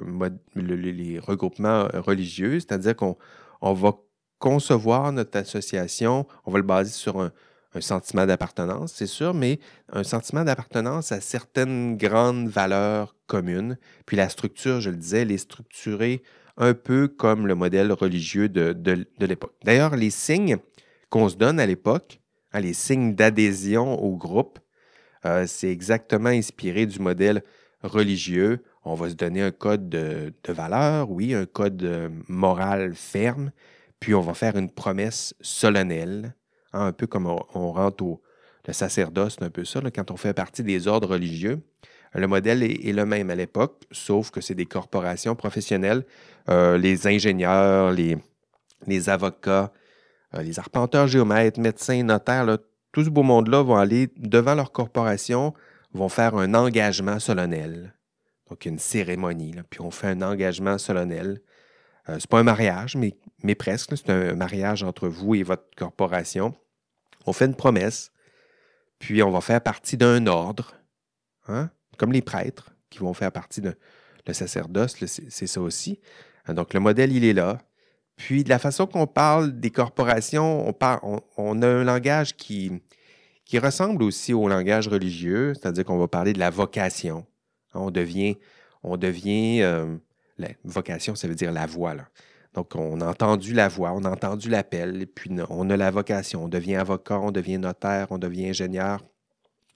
les 0.57 1.19
regroupements 1.19 1.89
euh, 1.95 2.01
religieux, 2.01 2.59
c'est-à-dire 2.61 2.97
qu'on 2.97 3.17
va 3.63 3.99
concevoir 4.41 5.13
notre 5.13 5.39
association, 5.39 6.27
on 6.45 6.51
va 6.51 6.59
le 6.59 6.65
baser 6.65 6.91
sur 6.91 7.21
un, 7.21 7.31
sentiment 7.79 8.27
d'appartenance, 8.27 8.93
c'est 8.97 9.07
sûr, 9.07 9.33
mais 9.33 9.61
un 9.93 10.03
sentiment 10.03 10.43
d'appartenance 10.43 11.13
à 11.13 11.21
certaines 11.21 11.97
grandes 11.97 12.49
valeurs 12.49 13.15
communes. 13.29 13.79
Puis 14.07 14.17
la 14.17 14.29
structure, 14.29 14.81
je 14.81 14.91
le 14.91 14.97
disais, 14.97 15.23
elle 15.23 15.31
est 15.31 16.23
un 16.57 16.75
peu 16.75 17.07
comme 17.07 17.47
le 17.47 17.55
modèle 17.55 17.93
religieux 17.93 18.49
de, 18.49 18.73
de 18.73 19.27
l'époque. 19.27 19.55
D'ailleurs, 19.63 19.95
les 19.95 20.11
signes 20.11 20.57
qu'on 21.11 21.29
se 21.29 21.37
donne 21.37 21.61
à 21.61 21.67
l'époque, 21.67 22.21
hein, 22.53 22.61
les 22.61 22.73
signes 22.73 23.15
d'adhésion 23.15 24.03
au 24.03 24.17
groupe, 24.17 24.59
euh, 25.27 25.45
c'est 25.47 25.71
exactement 25.71 26.31
inspiré 26.31 26.87
du 26.87 26.99
modèle 26.99 27.43
religieux. 27.83 28.65
On 28.85 28.95
va 28.95 29.11
se 29.11 29.15
donner 29.15 29.43
un 29.43 29.51
code 29.51 29.89
de, 29.89 30.33
valeur, 30.49 31.11
oui, 31.11 31.35
un 31.35 31.47
code 31.47 31.83
euh, 31.83 32.09
moral 32.29 32.95
ferme, 32.95 33.51
puis 34.01 34.15
on 34.15 34.21
va 34.21 34.35
faire 34.35 34.57
une 34.57 34.71
promesse 34.71 35.35
solennelle, 35.41 36.35
hein, 36.73 36.87
un 36.87 36.93
peu 36.93 37.07
comme 37.07 37.27
on, 37.27 37.73
rentre 37.73 38.05
au 38.05 38.23
le 38.67 38.75
sacerdoce, 38.75 39.37
c'est 39.39 39.45
un 39.45 39.51
peu 39.51 39.65
ça, 39.65 39.81
quand 39.95 40.11
on 40.11 40.17
fait 40.17 40.35
partie 40.35 40.63
des 40.63 40.87
ordres 40.87 41.09
religieux. 41.09 41.61
Le 42.15 42.27
modèle 42.27 42.63
est, 42.63 42.93
le 42.93 43.07
même 43.07 43.31
à 43.31 43.35
l'époque, 43.35 43.83
sauf 43.91 44.31
que 44.31 44.41
c'est 44.41 44.55
des 44.55 44.67
corporations 44.67 45.35
professionnelles. 45.35 46.05
Euh, 46.49 46.77
les 46.77 47.07
ingénieurs, 47.07 47.93
les, 47.93 49.09
avocats, 49.09 49.73
euh, 50.35 50.43
les 50.43 50.59
arpenteurs, 50.59 51.07
géomètres, 51.07 51.61
médecins, 51.61 52.03
notaires, 52.03 52.59
tout 52.93 53.05
ce 53.05 53.11
beau 53.11 53.23
monde-là 53.23 53.63
vont 53.63 53.77
aller 53.77 54.09
devant 54.17 54.55
leur 54.55 54.73
corporation, 54.73 55.55
vont 55.95 56.09
faire 56.09 56.35
un 56.35 56.55
engagement 56.55 57.21
solennel. 57.21 57.95
Donc, 58.49 58.67
une 58.67 58.81
cérémonie, 58.81 59.55
puis 59.71 59.81
on 59.81 59.93
fait 59.93 60.09
un 60.09 60.23
engagement 60.23 60.77
solennel. 60.77 61.41
Euh, 62.11 62.17
c'est 62.19 62.29
pas 62.29 62.41
un 62.41 62.45
mariage, 62.45 62.97
mais, 62.97 63.17
mais 63.43 63.55
presque. 63.55 63.97
C'est 63.97 64.11
un 64.11 64.35
mariage 64.35 64.83
entre 64.83 65.09
vous 65.09 65.35
et 65.35 65.43
votre 65.43 65.65
corporation. 65.77 66.55
On 67.27 67.33
fait 67.33 67.47
une 67.47 67.55
promesse, 67.55 68.13
puis 68.99 69.23
on 69.23 69.31
va 69.31 69.41
faire 69.41 69.61
partie 69.61 69.97
d'un 69.97 70.27
ordre, 70.27 70.75
hein, 71.49 71.71
comme 71.99 72.13
les 72.13 72.23
prêtres 72.23 72.71
qui 72.89 72.99
vont 72.99 73.15
faire 73.15 73.31
partie 73.31 73.61
de 73.61 73.77
le 74.27 74.35
sacerdoce, 74.35 74.97
c'est 75.07 75.47
ça 75.47 75.61
aussi. 75.61 76.01
Donc, 76.49 76.75
le 76.75 76.81
modèle, 76.81 77.13
il 77.13 77.25
est 77.25 77.33
là. 77.33 77.59
Puis, 78.17 78.45
de 78.45 78.49
la 78.49 78.59
façon 78.59 78.87
qu'on 78.87 79.07
parle 79.07 79.59
des 79.59 79.71
corporations, 79.71 80.69
on, 80.69 81.21
on, 81.37 81.63
a 81.63 81.67
un 81.67 81.85
langage 81.85 82.37
qui, 82.37 82.71
qui 83.45 83.59
ressemble 83.59 84.03
aussi 84.03 84.35
au 84.35 84.49
langage 84.49 84.89
religieux, 84.89 85.55
c'est-à-dire 85.55 85.85
qu'on 85.85 85.99
va 85.99 86.09
parler 86.09 86.33
de 86.33 86.39
la 86.39 86.51
vocation. 86.51 87.27
On 87.73 87.91
devient, 87.91 88.37
on 88.83 88.97
devient 88.97 89.63
euh, 89.63 89.97
vocation, 90.65 91.15
ça 91.15 91.29
veut 91.29 91.35
dire 91.35 91.53
la 91.53 91.67
voix. 91.67 91.95
Donc, 92.55 92.75
on 92.75 93.01
a 93.01 93.07
entendu 93.07 93.55
la 93.55 93.69
voix, 93.69 93.93
on 93.93 94.05
a 94.05 94.11
entendu 94.11 94.49
l'appel, 94.49 95.07
puis 95.07 95.31
on 95.49 95.71
a 95.71 95.77
la 95.77 95.91
vocation. 95.91 96.45
On 96.45 96.49
devient 96.49 96.77
avocat, 96.77 97.19
on 97.21 97.31
devient 97.31 97.59
notaire, 97.59 98.09
on 98.11 98.19
devient 98.19 98.49
ingénieur. 98.49 99.01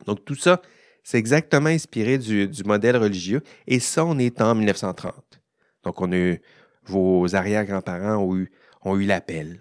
Donc, 0.07 0.24
tout 0.24 0.35
ça, 0.35 0.61
c'est 1.05 1.18
exactement 1.18 1.68
inspiré 1.68 2.18
du, 2.18 2.50
modèle 2.64 2.96
religieux. 2.96 3.42
Et 3.66 3.79
ça, 3.79 4.05
on 4.05 4.18
est 4.18 4.40
en 4.40 4.55
1930. 4.55 5.14
Donc, 5.85 5.96
vos 6.87 7.35
arrière-grands-parents 7.35 8.16
ont 8.16 8.37
eu, 8.37 8.50
ont 8.83 8.96
eu 8.96 9.05
l'appel. 9.05 9.59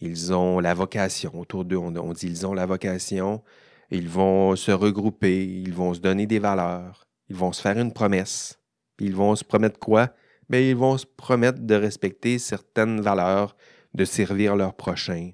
Ils 0.00 0.32
ont 0.32 0.60
la 0.60 0.74
vocation. 0.74 1.32
Autour 1.38 1.64
d'eux, 1.64 1.76
on, 1.76 2.12
dit 2.12 2.26
ils 2.26 2.46
ont 2.46 2.54
la 2.54 2.66
vocation. 2.66 3.42
Ils 3.90 4.08
vont 4.08 4.56
se 4.56 4.72
regrouper, 4.72 5.44
ils 5.44 5.72
vont 5.72 5.94
se 5.94 6.00
donner 6.00 6.26
des 6.26 6.40
valeurs, 6.40 7.06
ils 7.28 7.36
vont 7.36 7.52
se 7.52 7.62
faire 7.62 7.78
une 7.78 7.92
promesse. 7.92 8.58
Puis 8.96 9.06
ils 9.06 9.14
vont 9.14 9.34
se 9.36 9.44
promettre 9.44 9.78
quoi? 9.78 10.10
Bien, 10.48 10.60
ils 10.60 10.76
vont 10.76 10.96
se 10.96 11.06
promettre 11.06 11.60
de 11.60 11.74
respecter 11.74 12.38
certaines 12.38 13.00
valeurs, 13.00 13.56
de 13.94 14.04
servir 14.04 14.54
leurs 14.54 14.74
prochains, 14.74 15.30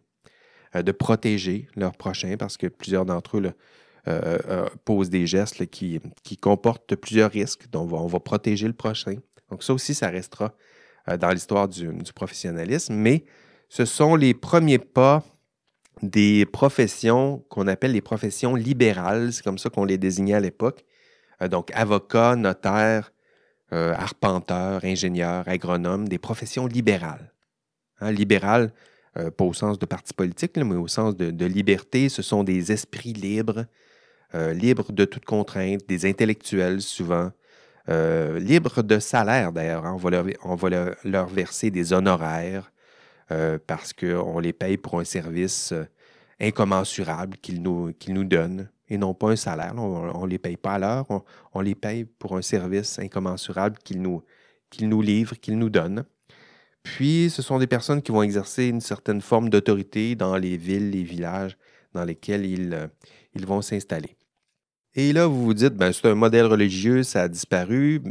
euh, 0.75 0.83
de 0.83 0.93
protéger 0.93 1.69
leurs 1.77 1.97
prochains, 1.97 2.37
parce 2.39 2.57
que 2.57 2.67
plusieurs 2.67 3.05
d'entre 3.05 3.39
eux 3.39 3.53
euh, 4.09 4.39
euh, 4.49 4.69
posent 4.85 5.11
des 5.11 5.27
gestes 5.27 5.67
qui, 5.67 6.01
qui, 6.23 6.37
comportent 6.37 6.97
plusieurs 6.97 7.31
risques. 7.31 7.69
Donc, 7.71 7.93
on 7.93 8.07
va, 8.07 8.21
protéger 8.21 8.67
le 8.67 8.73
prochain. 8.73 9.17
Donc, 9.51 9.63
ça 9.63 9.75
aussi, 9.75 9.95
ça 9.95 10.09
restera 10.09 10.55
dans 11.19 11.31
l'histoire 11.31 11.69
du, 11.69 11.93
professionnalisme, 12.15 12.95
mais 12.95 13.25
ce 13.69 13.85
sont 13.85 14.15
les 14.15 14.35
premiers 14.35 14.79
pas 14.79 15.25
des 16.01 16.47
professions 16.47 17.45
qu'on 17.49 17.67
appelle 17.67 17.93
les 17.93 18.01
professions 18.01 18.55
libérales, 18.55 19.33
c'est 19.33 19.43
comme 19.43 19.59
ça 19.59 19.69
qu'on 19.69 19.85
les 19.85 19.99
désignait 19.99 20.35
à 20.35 20.41
l'époque. 20.41 20.85
donc, 21.51 21.71
avocat, 21.75 22.37
notaire, 22.37 23.12
arpenteur, 23.73 24.85
ingénieur, 24.85 25.49
agronome, 25.49 26.09
des 26.09 26.19
professions 26.19 26.67
libérales. 26.67 27.33
Hein, 28.03 28.11
libéral, 28.11 28.73
euh, 29.17 29.31
pas 29.31 29.45
au 29.45 29.53
sens 29.53 29.79
de 29.79 29.87
parti 29.87 30.13
politique, 30.13 30.57
mais 30.57 30.75
au 30.75 30.89
sens 30.89 31.17
de, 31.17 31.47
liberté. 31.47 32.09
Ce 32.09 32.23
sont 32.23 32.43
des 32.43 32.73
esprits 32.73 33.13
libres, 33.13 33.67
euh, 34.35 34.53
libres 34.53 34.91
de 34.93 35.05
toute 35.05 35.25
contrainte, 35.25 35.83
des 35.87 36.07
intellectuels 36.07 36.83
souvent, 36.83 37.31
euh, 37.89 38.39
libres 38.41 38.83
de 38.83 38.99
salaire 38.99 39.53
d'ailleurs. 39.53 39.85
On 39.85 40.57
va, 40.57 40.69
leur, 41.05 41.29
verser 41.29 41.71
des 41.71 41.93
honoraires 41.93 42.73
parce 43.67 43.95
qu'on 43.95 44.41
les 44.41 44.53
paye 44.53 44.77
pour 44.77 45.01
un 45.01 45.05
service 45.05 45.73
incommensurable 46.39 47.39
qu'ils 47.39 47.63
nous 47.63 48.25
donnent 48.25 48.69
et 48.93 48.99
non 48.99 49.15
pas 49.15 49.31
un 49.31 49.37
salaire. 49.37 49.73
On 49.77 50.25
ne 50.25 50.31
les 50.31 50.39
paye 50.39 50.57
pas 50.57 50.75
à 50.75 50.79
l'heure, 50.79 51.07
on, 51.55 51.61
les 51.61 51.75
paye 51.75 52.05
pour 52.05 52.37
un 52.37 52.43
service 52.43 52.99
incommensurable 52.99 53.79
qu'ils 53.83 54.03
nous, 54.03 54.23
qu'ils 54.71 54.89
nous 54.89 55.01
livrent, 55.01 55.37
qu'ils 55.37 55.59
nous 55.59 55.71
donnent. 55.71 56.05
Puis, 56.83 57.31
ce 57.31 57.43
sont 57.43 57.59
des 57.59 57.67
personnes 57.67 58.03
qui 58.03 58.13
vont 58.13 58.23
exercer 58.23 58.67
une 58.67 58.81
certaine 58.81 59.23
forme 59.23 59.49
d'autorité 59.49 60.15
dans 60.15 60.37
les 60.37 60.57
villes, 60.57 60.91
les 60.91 61.05
villages 61.05 61.57
dans 61.95 62.05
lesquels 62.05 62.45
ils, 62.45 62.75
euh, 62.75 62.87
ils 63.35 63.47
vont 63.47 63.63
s'installer. 63.63 64.17
Et 64.95 65.13
là, 65.15 65.27
vous 65.27 65.43
vous 65.45 65.55
dites, 65.55 65.75
ben, 65.75 65.91
c'est 65.93 66.07
un 66.07 66.15
modèle 66.15 66.47
religieux, 66.47 67.03
ça 67.03 67.23
a 67.23 67.29
disparu. 67.29 68.03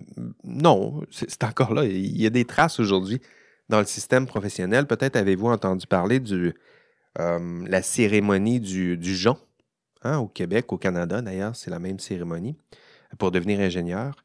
Non, 0.44 1.02
c'est 1.12 1.44
encore 1.44 1.76
là. 1.76 1.86
Il 1.86 2.20
y 2.20 2.26
a 2.26 2.32
des 2.32 2.46
traces 2.46 2.80
aujourd'hui 2.80 3.22
dans 3.70 3.80
le 3.80 3.86
système 3.86 4.26
professionnel. 4.26 4.88
Peut-être 4.88 5.16
avez-vous 5.16 5.48
entendu 5.48 5.86
parler 5.86 6.20
de 6.20 6.56
euh, 7.20 7.66
la 7.68 7.84
cérémonie 7.84 8.60
du, 8.60 8.98
du 8.98 9.16
hein, 10.04 10.18
au 10.20 10.28
Québec, 10.28 10.72
au 10.74 10.78
Canada 10.78 11.22
d'ailleurs, 11.22 11.56
c'est 11.56 11.72
la 11.72 11.80
même 11.80 12.00
cérémonie 12.00 12.56
pour 13.18 13.32
devenir 13.32 13.60
ingénieur. 13.60 14.16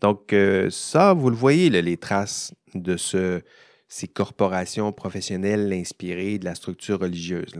Donc, 0.00 0.32
euh, 0.32 0.68
ça, 0.70 1.14
vous 1.14 1.30
le 1.30 1.36
voyez, 1.36 1.70
les 1.70 1.96
traces 1.96 2.54
de 2.74 2.96
ce, 2.96 3.40
ces 3.88 4.08
corporations 4.08 4.92
professionnelles 4.92 5.72
inspirées 5.72 6.38
de 6.38 6.44
la 6.44 6.54
structure 6.54 7.00
religieuse. 7.00 7.54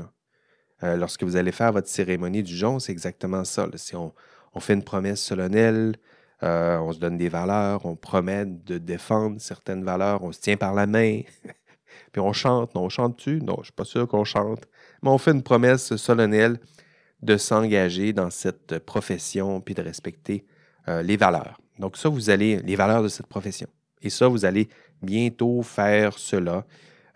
Euh, 0.83 0.97
lorsque 0.97 1.23
vous 1.23 1.37
allez 1.37 1.53
faire 1.53 1.73
votre 1.73 1.89
cérémonie 1.89 2.43
du 2.43 2.55
jonc, 2.55 2.79
c'est 2.79 2.93
exactement 2.93 3.45
ça. 3.45 3.67
Si 3.77 3.97
on, 3.97 4.13
fait 4.59 4.75
une 4.75 4.85
promesse 4.85 5.21
solennelle, 5.21 5.97
euh, 6.43 6.79
on 6.79 6.93
se 6.93 6.99
donne 6.99 7.17
des 7.17 7.29
valeurs, 7.29 7.85
on 7.85 7.97
promet 7.97 8.45
de 8.47 8.79
défendre 8.79 9.41
certaines 9.41 9.85
valeurs, 9.85 10.23
on 10.23 10.33
se 10.33 10.41
tient 10.41 10.57
par 10.57 10.75
la 10.75 10.87
main, 10.87 11.21
puis 12.13 12.21
on 12.21 12.33
chante. 12.33 12.75
Non, 12.75 12.85
on 12.85 12.89
chante-tu? 12.89 13.41
Non, 13.43 13.55
je 13.57 13.61
ne 13.61 13.65
suis 13.65 13.73
pas 13.73 13.85
sûr 13.85 14.07
qu'on 14.09 14.25
chante. 14.25 14.67
Mais 15.03 15.11
on 15.11 15.19
fait 15.19 15.33
une 15.33 15.43
promesse 15.43 15.97
solennelle 15.97 16.59
de 17.27 17.37
s'engager 17.37 18.13
dans 18.13 18.31
cette 18.31 18.79
profession, 18.79 19.61
puis 19.61 19.75
de 19.75 19.83
respecter 19.83 20.47
euh, 20.89 21.03
les 21.03 21.17
valeurs. 21.17 21.61
Donc 21.79 21.97
ça, 21.97 22.09
vous 22.09 22.31
allez, 22.31 22.61
les 22.63 22.77
valeurs 22.77 23.03
de 23.03 23.09
cette 23.09 23.27
profession. 23.27 23.67
Et 24.01 24.09
ça, 24.09 24.29
vous 24.29 24.45
allez 24.45 24.69
bientôt 25.03 25.63
faire 25.63 26.19
cela. 26.19 26.65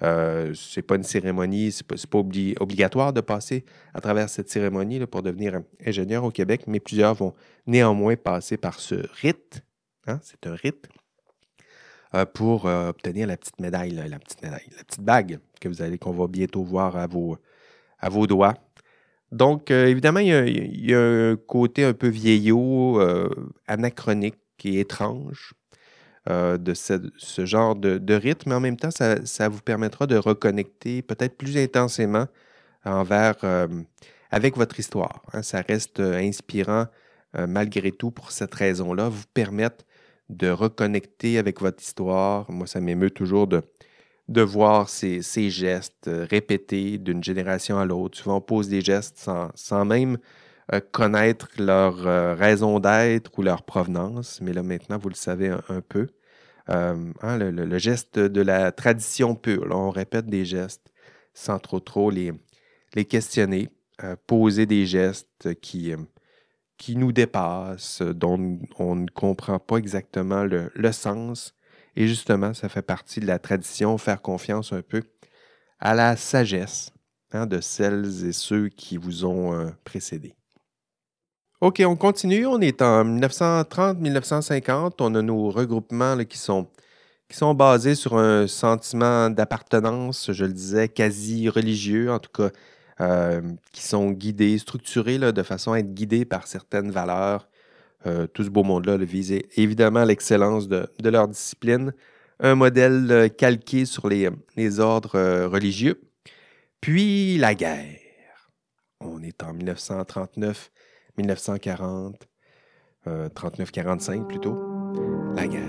Euh, 0.03 0.53
ce 0.55 0.81
n'est 0.81 0.83
pas 0.83 0.97
une 0.97 1.05
cérémonie, 1.05 1.73
ce 1.73 1.83
n'est 1.83 2.07
pas, 2.11 2.19
obligatoire 2.19 3.13
de 3.13 3.21
passer 3.21 3.65
à 3.95 4.01
travers 4.01 4.29
cette 4.29 4.51
cérémonie 4.51 4.99
pour 5.07 5.23
devenir 5.23 5.61
ingénieur 5.87 6.25
au 6.25 6.31
Québec, 6.31 6.63
mais 6.67 6.81
plusieurs 6.81 7.15
vont 7.15 7.35
néanmoins 7.67 8.17
passer 8.17 8.57
par 8.57 8.81
ce 8.81 9.07
rite. 9.21 9.63
Hein, 10.07 10.19
c'est 10.23 10.47
un 10.47 10.55
rite 10.55 10.89
euh, 12.15 12.25
pour 12.25 12.65
obtenir 12.65 13.27
la 13.29 13.37
petite 13.37 13.61
médaille, 13.61 13.93
la 13.93 14.19
petite 14.19 14.43
médaille, 14.43 14.69
la 14.77 14.85
petite 14.85 15.03
bague 15.03 15.39
que 15.61 15.69
vous 15.69 15.83
allez, 15.83 15.99
qu'on 15.99 16.13
va 16.13 16.27
bientôt 16.27 16.65
voir 16.65 16.97
à 16.97 17.07
vos 17.07 18.27
doigts. 18.27 18.55
Donc, 19.33 19.71
évidemment, 19.71 20.21
il 20.21 20.87
y, 20.87 20.95
a, 20.95 21.01
un 21.01 21.37
côté 21.37 21.85
un 21.85 21.93
peu 21.93 22.09
vieillot, 22.09 23.01
anachronique 23.67 24.37
et 24.65 24.81
étrange 24.81 25.55
euh, 26.29 26.59
de 26.59 26.75
ce, 26.75 27.47
genre 27.47 27.75
de, 27.75 28.15
rythme, 28.15 28.51
mais 28.51 28.55
en 28.55 28.61
même 28.61 28.77
temps, 28.77 28.91
ça, 28.91 29.49
vous 29.49 29.63
permettra 29.63 30.07
de 30.07 30.17
reconnecter 30.17 31.01
peut-être 31.01 31.37
plus 31.39 31.57
intensément 31.57 32.27
envers, 32.85 33.37
euh, 33.43 33.69
avec 34.31 34.57
votre 34.57 34.79
histoire. 34.79 35.23
Hein. 35.33 35.43
Ça 35.43 35.63
reste 35.63 36.01
euh, 36.01 36.19
inspirant 36.19 36.87
malgré 37.47 37.93
tout 37.93 38.11
pour 38.11 38.33
cette 38.33 38.53
raison-là, 38.53 39.09
vous 39.09 39.23
permettre 39.33 39.85
de 40.31 40.51
reconnecter 40.51 41.39
avec 41.39 41.61
votre 41.61 41.81
histoire. 41.81 42.51
Moi, 42.51 42.67
ça 42.67 42.81
m'émeut 42.81 43.11
toujours 43.11 43.47
de, 43.47 43.63
de 44.31 44.41
voir 44.41 44.89
ces, 44.89 45.21
gestes 45.51 46.09
répétés 46.09 46.97
d'une 46.97 47.23
génération 47.23 47.79
à 47.79 47.85
l'autre. 47.85 48.17
Souvent, 48.17 48.37
on 48.37 48.41
pose 48.41 48.69
des 48.69 48.81
gestes 48.81 49.19
sans, 49.55 49.85
même 49.85 50.17
connaître 50.93 51.49
leur 51.59 52.39
raison 52.39 52.79
d'être 52.81 53.37
ou 53.39 53.43
leur 53.43 53.65
provenance, 53.65 54.41
mais 54.41 54.53
là 54.53 54.63
maintenant, 54.63 54.99
vous 54.99 55.09
le 55.09 55.17
savez 55.17 55.49
un, 55.49 55.81
peu. 55.81 56.07
Euh, 56.71 57.13
hein, 57.23 57.39
le, 57.39 57.79
geste 57.79 58.19
de 58.19 58.41
la 58.41 58.71
tradition 58.71 59.35
pure. 59.35 59.67
on 59.71 59.91
répète 59.91 60.27
des 60.27 60.45
gestes 60.45 60.93
sans 61.35 61.59
trop 61.59 61.81
trop 61.81 62.11
les, 62.11 62.33
questionner, 63.09 63.71
euh, 64.05 64.15
poser 64.27 64.67
des 64.67 64.87
gestes 64.87 65.49
qui 65.61 65.97
nous 66.97 67.13
dépassent, 67.13 68.03
dont 68.03 68.59
on 68.79 68.95
ne 68.97 69.09
comprend 69.09 69.59
pas 69.59 69.77
exactement 69.79 70.45
le, 70.45 70.93
sens. 70.93 71.55
Et 71.97 72.07
justement, 72.07 72.55
ça 72.55 72.69
fait 72.69 72.83
partie 72.83 73.21
de 73.21 73.27
la 73.27 73.39
tradition, 73.39 73.99
faire 73.99 74.23
confiance 74.23 74.73
un 74.73 74.83
peu 74.83 75.03
à 75.81 75.95
la 75.95 76.17
sagesse 76.17 76.93
hein, 77.33 77.47
de 77.47 77.61
celles 77.61 78.27
et 78.27 78.33
ceux 78.33 78.69
qui 78.69 78.97
vous 78.97 79.25
ont 79.25 79.55
euh, 79.55 79.71
précédé. 79.85 80.35
OK, 81.61 81.83
on 81.85 81.97
continue. 81.97 82.47
On 82.47 82.61
est 82.61 82.81
en 82.81 83.05
1930-1950. 83.05 84.93
On 85.01 85.15
a 85.15 85.21
nos 85.21 85.51
regroupements 85.51 86.17
qui, 86.25 86.39
sont, 86.39 86.69
qui 87.29 87.37
sont 87.37 87.53
basés 87.53 87.95
sur 87.95 88.17
un 88.17 88.47
sentiment 88.47 89.29
d'appartenance, 89.29 90.33
je 90.33 90.47
le 90.47 90.55
disais, 90.55 90.89
quasi 90.89 91.51
religieux, 91.51 92.11
en 92.11 92.19
tout 92.19 92.31
cas, 92.33 92.51
euh, 93.01 93.43
qui 93.73 93.83
sont 93.83 94.11
guidés, 94.11 94.57
structurés 94.57 95.19
de 95.19 95.43
façon 95.43 95.73
à 95.73 95.81
être 95.81 95.93
guidés 95.93 96.25
par 96.25 96.47
certaines 96.47 96.91
valeurs. 96.91 97.50
Euh, 98.07 98.27
tout 98.27 98.45
ce 98.45 98.51
beau 98.51 98.63
monde-là 98.63 98.97
le 98.97 99.05
vise 99.05 99.33
évidemment 99.57 100.05
l'excellence 100.05 100.69
de, 100.69 100.89
leur 101.05 101.29
discipline. 101.29 101.93
Un 102.39 102.55
modèle 102.55 103.07
euh, 103.11 103.29
calqué 103.29 103.85
sur 103.85 104.09
les, 104.09 104.31
les 104.57 104.81
ordres 104.81 105.47
religieux. 105.47 106.01
Puis 106.81 107.37
la 107.37 107.55
guerre. 107.55 107.99
On 109.01 109.23
est 109.23 109.43
en 109.43 109.53
1939 109.53 110.71
1940, 111.21 112.29
39-45 113.07 114.21
euh, 114.21 114.25
plutôt, 114.25 114.57
la 115.35 115.47
guerre. 115.47 115.63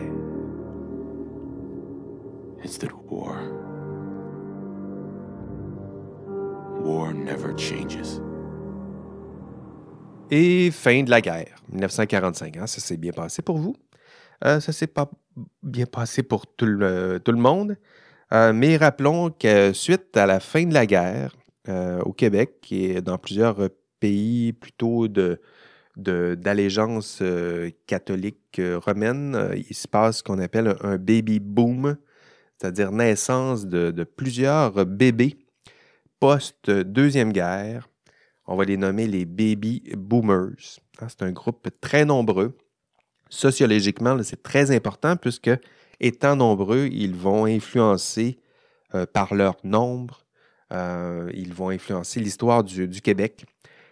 It's 2.64 2.78
war. 3.10 3.38
War 6.84 7.14
never 7.14 7.54
changes. 7.58 8.20
Et 10.32 10.72
fin 10.72 11.04
de 11.04 11.10
la 11.10 11.22
guerre, 11.22 11.62
1945. 11.72 12.58
Hein, 12.58 12.68
ça 12.68 12.82
s'est 12.82 12.98
bien 12.98 13.12
passé 13.12 13.42
pour 13.42 13.58
vous. 13.58 13.76
Euh, 14.46 14.60
ça 14.60 14.72
s'est 14.72 14.88
pas 14.88 15.12
bien 15.62 15.86
passé 15.86 16.24
pour 16.24 16.48
tout 16.48 16.66
le, 16.66 17.20
tout 17.24 17.32
le 17.32 17.38
monde. 17.38 17.78
Euh, 18.34 18.54
mais 18.54 18.78
rappelons 18.78 19.30
que 19.30 19.74
suite 19.74 20.18
à 20.18 20.26
la 20.26 20.40
fin 20.40 20.64
de 20.66 20.74
la 20.74 20.86
guerre 20.86 21.36
au 22.04 22.12
Québec 22.12 22.68
et 22.72 23.02
dans 23.02 23.20
plusieurs 23.20 23.70
pays 24.00 24.52
plutôt 24.52 25.08
de, 25.08 25.40
d'allégeance 25.96 27.20
euh, 27.22 27.70
catholique 27.88 28.60
euh, 28.60 28.80
romaine, 28.80 29.36
euh, 29.36 29.56
il 29.56 29.76
se 29.76 29.88
passe 29.88 30.18
ce 30.18 30.24
qu'on 30.24 30.40
appelle 30.40 30.76
un, 30.82 30.98
baby 30.98 31.40
boom, 31.40 31.98
c'est-à-dire 32.58 32.92
naissance 32.92 33.66
de, 33.66 34.04
plusieurs 34.04 34.86
bébés 34.86 35.38
post-deuxième 36.20 37.32
guerre. 37.32 37.90
On 38.52 38.56
va 38.56 38.66
les 38.66 38.78
nommer 38.78 39.08
les 39.08 39.26
baby 39.26 39.84
boomers. 39.96 40.80
Hein, 41.00 41.08
c'est 41.10 41.22
un 41.24 41.32
groupe 41.32 41.70
très 41.80 42.06
nombreux. 42.06 42.58
Sociologiquement, 43.30 44.22
c'est 44.24 44.44
très 44.44 44.72
important 44.72 45.16
puisque, 45.16 45.52
étant 46.00 46.36
nombreux, 46.36 46.90
ils 46.92 47.16
vont 47.16 47.46
influencer 47.46 48.40
par 49.14 49.34
leur 49.34 49.56
nombre, 49.64 50.26
ils 50.72 51.54
vont 51.54 51.70
influencer 51.70 52.20
l'histoire 52.20 52.64
du 52.64 53.02
Québec 53.02 53.46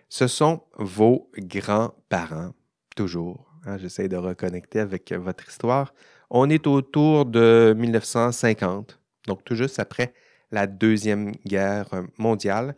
ce 0.10 0.28
sont 0.28 0.64
vos 0.78 1.30
grands-parents, 1.38 2.54
toujours. 2.96 3.46
Hein, 3.66 3.78
j'essaie 3.78 4.08
de 4.08 4.18
reconnecter 4.18 4.80
avec 4.80 5.14
votre 5.14 5.48
histoire. 5.48 5.94
On 6.32 6.50
est 6.50 6.66
autour 6.68 7.26
de 7.26 7.76
1950, 7.78 9.00
donc 9.28 9.44
tout 9.44 9.56
juste 9.56 9.80
après 9.80 10.14
la 10.52 10.66
Deuxième 10.66 11.32
Guerre 11.46 11.90
mondiale. 12.18 12.76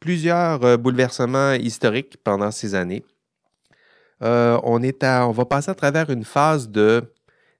Plusieurs 0.00 0.62
euh, 0.64 0.76
bouleversements 0.76 1.52
historiques 1.52 2.18
pendant 2.22 2.50
ces 2.50 2.74
années. 2.74 3.04
Euh, 4.22 4.60
on, 4.62 4.82
est 4.82 5.04
on 5.04 5.32
va 5.32 5.44
passer 5.44 5.70
à 5.70 5.74
travers 5.74 6.10
une 6.10 6.24
phase 6.24 6.68
de 6.68 7.12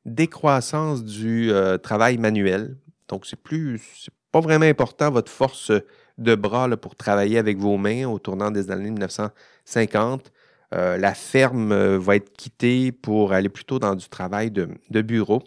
décroissance 0.05 1.03
du 1.05 1.51
euh, 1.51 1.79
travail 1.79 2.18
manuel. 2.18 2.77
Donc, 3.09 3.27
c'est 3.27 3.40
plus, 3.40 4.11
pas 4.33 4.40
vraiment 4.40 4.66
important 4.66 5.11
votre 5.11 5.33
force 5.33 5.72
de 6.18 6.35
bras 6.35 6.68
pour 6.77 6.94
travailler 6.94 7.38
avec 7.38 7.59
vos 7.59 7.77
mains 7.77 8.07
au 8.07 8.18
tournant 8.18 8.51
des 8.51 8.70
années 8.70 8.90
1950. 8.90 10.33
la 10.72 11.14
ferme 11.14 11.96
va 11.96 12.16
être 12.16 12.33
quittée 12.33 12.90
pour 12.92 13.33
aller 13.33 13.49
plutôt 13.49 13.79
dans 13.79 13.94
du 13.94 14.09
travail 14.09 14.51
de, 14.51 15.03
bureau. 15.03 15.42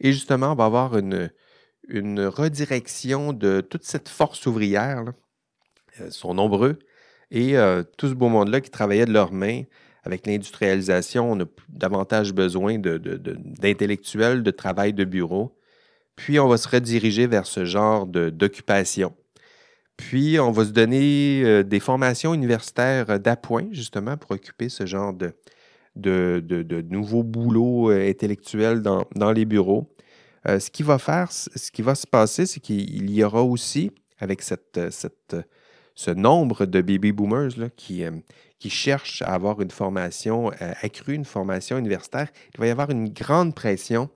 Et 0.00 0.12
justement, 0.12 0.52
on 0.52 0.54
va 0.54 0.66
avoir 0.66 0.96
une, 0.98 1.30
une 1.88 2.26
redirection 2.26 3.32
de 3.32 3.60
toute 3.60 3.84
cette 3.84 4.08
force 4.08 4.46
ouvrière. 4.46 5.04
Sont 6.10 6.34
nombreux. 6.34 6.78
Et 7.30 7.54
tout 7.96 8.08
ce 8.08 8.14
beau 8.14 8.28
monde-là 8.28 8.60
qui 8.60 8.70
travaillait 8.70 9.06
de 9.06 9.12
leurs 9.12 9.32
mains 9.32 9.62
avec 10.04 10.26
l'industrialisation, 10.26 11.32
on 11.32 11.40
a 11.40 11.44
davantage 11.70 12.34
besoin 12.34 12.78
d'intellectuels, 12.78 14.42
de, 14.42 14.50
travail 14.50 14.92
de 14.92 15.04
bureau. 15.04 15.56
Puis, 16.14 16.38
on 16.38 16.46
va 16.46 16.58
se 16.58 16.68
rediriger 16.68 17.26
vers 17.26 17.46
ce 17.46 17.64
genre 17.64 18.06
d'occupation. 18.06 19.14
Puis, 19.96 20.38
on 20.38 20.52
va 20.52 20.64
se 20.66 20.70
donner 20.70 21.42
euh, 21.44 21.62
des 21.62 21.80
formations 21.80 22.34
universitaires 22.34 23.18
d'appoint, 23.18 23.68
justement, 23.72 24.16
pour 24.16 24.32
occuper 24.32 24.68
ce 24.68 24.84
genre 24.84 25.14
de, 25.14 25.32
de, 25.96 26.84
nouveaux 26.90 27.22
boulots 27.22 27.90
euh, 27.90 28.08
intellectuels 28.08 28.82
dans, 28.82 29.32
les 29.32 29.44
bureaux. 29.46 29.90
Euh, 30.46 30.60
ce 30.60 30.70
qui 30.70 30.82
va 30.82 30.98
faire, 30.98 31.32
ce 31.32 31.70
qui 31.70 31.80
va 31.80 31.94
se 31.94 32.06
passer, 32.06 32.44
c'est 32.44 32.60
qu'il 32.60 33.10
y 33.10 33.24
aura 33.24 33.42
aussi, 33.42 33.90
avec 34.18 34.42
cette, 34.42 34.90
cette, 34.90 35.36
ce 35.94 36.10
nombre 36.10 36.66
de 36.66 36.80
baby 36.80 37.12
boomers 37.12 37.70
qui, 37.76 38.04
qui 38.64 38.70
cherchent 38.70 39.20
à 39.20 39.34
avoir 39.34 39.60
une 39.60 39.70
formation 39.70 40.50
euh, 40.62 40.72
accrue, 40.80 41.12
une 41.12 41.26
formation 41.26 41.76
universitaire, 41.76 42.28
il 42.54 42.60
va 42.60 42.66
y 42.66 42.70
avoir 42.70 42.88
une 42.88 43.10
grande 43.10 43.54
pression 43.54 44.08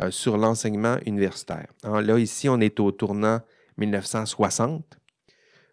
euh, 0.00 0.12
sur 0.12 0.38
l'enseignement 0.38 0.98
universitaire. 1.06 1.66
là, 1.82 2.16
ici, 2.18 2.48
on 2.48 2.60
est 2.60 2.78
au 2.78 2.92
tournant 2.92 3.40
1960. 3.78 4.96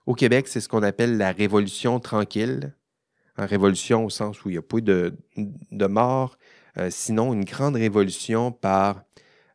Au 0.08 0.16
Québec, 0.16 0.48
c'est 0.48 0.62
ce 0.62 0.68
qu'on 0.68 0.82
appelle 0.82 1.18
la 1.18 1.32
révolution 1.32 2.00
tranquille. 2.00 2.74
Une 3.38 3.44
révolution 3.44 4.04
au 4.04 4.10
sens 4.10 4.44
où 4.44 4.50
il 4.50 4.54
n'y 4.54 4.58
a 4.58 4.64
pas 4.64 4.82
de, 4.82 5.16
de 5.36 5.86
mort, 5.86 6.40
euh, 6.78 6.90
sinon 6.90 7.34
une 7.34 7.46
grande 7.46 7.76
révolution 7.76 8.52
par 8.52 9.04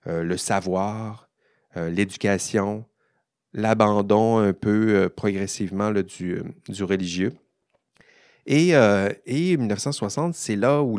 le 0.05 0.37
savoir, 0.37 1.28
l'éducation, 1.76 2.85
l'abandon 3.55 4.38
un 4.38 4.53
peu 4.53 5.09
progressivement 5.15 5.91
du, 5.93 6.43
du 6.69 6.85
religieux. 6.85 7.33
Et, 8.47 8.75
1960, 9.57 10.31
euh, 10.31 10.33
c'est 10.35 10.57
là 10.57 10.83
où 10.83 10.99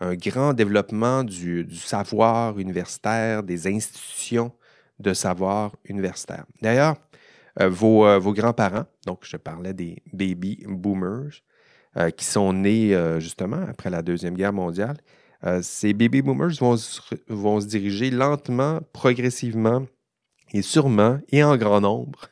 un 0.00 0.14
grand 0.14 0.52
développement 0.52 1.24
du, 1.24 1.66
savoir 1.74 2.58
universitaire, 2.58 3.42
des 3.42 3.66
institutions 3.66 4.52
de 4.98 5.14
savoir 5.14 5.76
universitaire. 5.84 6.44
D'ailleurs, 6.60 6.96
euh, 7.60 7.70
euh, 7.70 8.18
vos, 8.18 8.32
grands-parents, 8.32 8.86
donc 9.06 9.20
je 9.22 9.36
parlais 9.36 9.74
des 9.74 10.02
baby 10.12 10.64
boomers, 10.66 11.42
qui 12.16 12.24
sont 12.24 12.52
nés 12.52 12.96
justement 13.18 13.60
après 13.68 13.90
la 13.90 14.02
Deuxième 14.02 14.34
Guerre 14.34 14.52
mondiale, 14.52 14.98
ces 15.62 15.92
baby 15.94 16.22
boomers 16.22 16.52
vont 16.60 17.60
se 17.60 17.66
diriger 17.66 18.12
lentement, 18.12 18.78
progressivement 18.92 19.84
et 20.52 20.62
sûrement 20.62 21.18
et 21.30 21.42
en 21.44 21.56
grand 21.56 21.80
nombre 21.80 22.28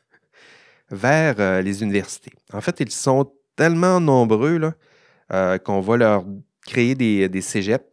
vers 0.91 1.63
les 1.63 1.83
universités. 1.83 2.33
En 2.53 2.61
fait, 2.61 2.81
ils 2.81 2.91
sont 2.93 3.31
tellement 3.57 3.99
nombreux 4.01 4.61
euh, 5.33 5.59
qu'on 5.59 5.81
va 5.81 5.97
leur 5.97 6.25
créer 6.65 6.95
des, 6.95 7.29
des 7.29 7.41
cégeps. 7.41 7.85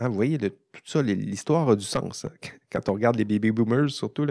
Hein, 0.00 0.08
vous 0.08 0.14
voyez, 0.14 0.38
tout 0.38 0.52
ça, 0.84 1.02
l'histoire 1.02 1.68
a 1.68 1.76
du 1.76 1.84
sens. 1.84 2.24
Hein, 2.24 2.30
quand 2.72 2.88
on 2.88 2.94
regarde 2.94 3.16
les 3.16 3.24
baby 3.24 3.50
boomers, 3.50 3.90
surtout. 3.90 4.26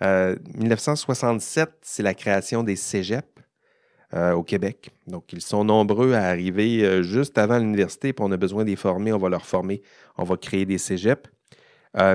1967, 0.00 1.68
euh, 1.68 1.72
c'est 1.82 2.02
la 2.04 2.14
création 2.14 2.62
des 2.62 2.76
cégeps 2.76 3.26
euh, 4.14 4.32
au 4.32 4.44
Québec. 4.44 4.90
Donc, 5.06 5.32
ils 5.32 5.40
sont 5.40 5.64
nombreux 5.64 6.12
à 6.12 6.24
arriver 6.24 7.02
juste 7.02 7.36
avant 7.38 7.58
l'université, 7.58 8.12
puis 8.12 8.24
on 8.24 8.30
a 8.30 8.36
besoin 8.36 8.64
de 8.64 8.76
former, 8.76 9.12
on 9.12 9.18
va 9.18 9.28
leur 9.28 9.46
former, 9.46 9.82
on 10.16 10.24
va 10.24 10.36
créer 10.36 10.66
des 10.66 10.78
cégeps. 10.78 11.28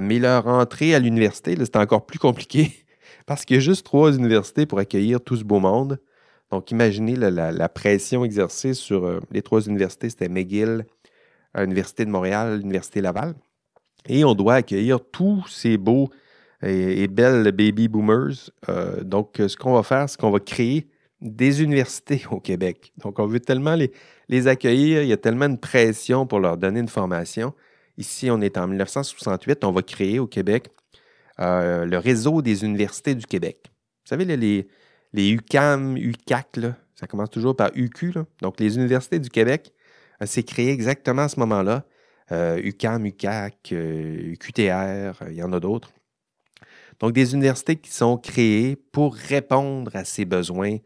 Mais 0.02 0.20
leur 0.20 0.48
entrée 0.48 0.96
à 0.96 1.00
l'université, 1.00 1.56
c'est 1.58 1.76
encore 1.76 2.06
plus 2.06 2.20
compliqué 2.20 2.72
parce 3.26 3.46
qu'il 3.46 3.56
y 3.56 3.60
a 3.60 3.62
juste 3.62 3.86
trois 3.86 4.14
universités 4.14 4.66
pour 4.66 4.80
accueillir 4.80 5.22
tout 5.22 5.36
ce 5.36 5.44
beau 5.44 5.60
monde. 5.60 6.00
Donc, 6.52 6.70
imaginez 6.72 7.16
la, 7.16 7.70
pression 7.70 8.24
exercée 8.24 8.76
sur 8.76 9.06
euh, 9.06 9.20
les 9.32 9.42
trois 9.42 9.62
universités. 9.62 10.10
C'était 10.10 10.30
McGill, 10.30 10.86
l'Université 11.56 12.06
de 12.06 12.12
Montréal, 12.12 12.60
l'Université 12.60 13.02
Laval. 13.02 13.34
Et 14.08 14.24
on 14.24 14.36
doit 14.36 14.56
accueillir 14.56 15.00
tous 15.00 15.48
ces 15.48 15.78
beaux 15.78 16.10
et, 16.62 17.08
belles 17.08 17.52
baby 17.52 17.88
boomers. 17.88 18.52
Euh, 18.70 19.04
donc, 19.04 19.42
ce 19.48 19.58
qu'on 19.58 19.74
va 19.74 19.84
faire, 19.84 20.10
c'est 20.10 20.20
qu'on 20.20 20.32
va 20.32 20.40
créer 20.40 20.88
des 21.22 21.64
universités 21.64 22.24
au 22.32 22.40
Québec. 22.40 22.94
Donc, 22.98 23.20
on 23.20 23.26
veut 23.26 23.40
tellement 23.40 23.76
les, 23.76 24.48
accueillir, 24.48 25.02
il 25.02 25.08
y 25.08 25.14
a 25.14 25.18
tellement 25.18 25.50
de 25.50 25.58
pression 25.58 26.28
pour 26.28 26.40
leur 26.40 26.58
donner 26.58 26.80
une 26.80 26.88
formation. 26.88 27.54
Ici, 27.98 28.30
on 28.32 28.42
est 28.42 28.58
en 28.58 28.68
1968, 28.68 29.64
on 29.64 29.72
va 29.72 29.82
créer 29.82 30.20
au 30.20 30.28
Québec 30.28 30.70
euh, 31.40 31.86
le 31.86 31.98
réseau 31.98 32.42
des 32.42 32.64
universités 32.64 33.16
du 33.16 33.26
Québec. 33.26 33.72
Vous 34.04 34.10
savez, 34.10 34.26
les, 34.26 34.68
les 35.14 35.30
UCAM, 35.30 35.98
UCAC, 35.98 36.60
ça 36.96 37.08
commence 37.08 37.30
toujours 37.30 37.56
par 37.56 37.72
UQ. 37.76 38.14
Donc, 38.42 38.60
les 38.60 38.76
universités 38.76 39.20
du 39.20 39.30
Québec, 39.30 39.74
euh, 40.22 40.26
c'est 40.28 40.44
créé 40.44 40.72
exactement 40.72 41.24
à 41.24 41.30
ce 41.30 41.40
moment-là. 41.40 41.86
UCAM, 42.32 43.06
UCAC, 43.06 43.72
UQTR, 43.72 45.24
il 45.30 45.36
y 45.36 45.44
en 45.44 45.54
a 45.54 45.60
d'autres. 45.60 45.92
Donc, 47.00 47.14
des 47.14 47.34
universités 47.34 47.76
qui 47.76 47.92
sont 47.92 48.18
créées 48.18 48.76
pour 48.76 49.16
répondre 49.16 49.96
à 49.96 50.04
ces 50.04 50.26
besoins. 50.26 50.78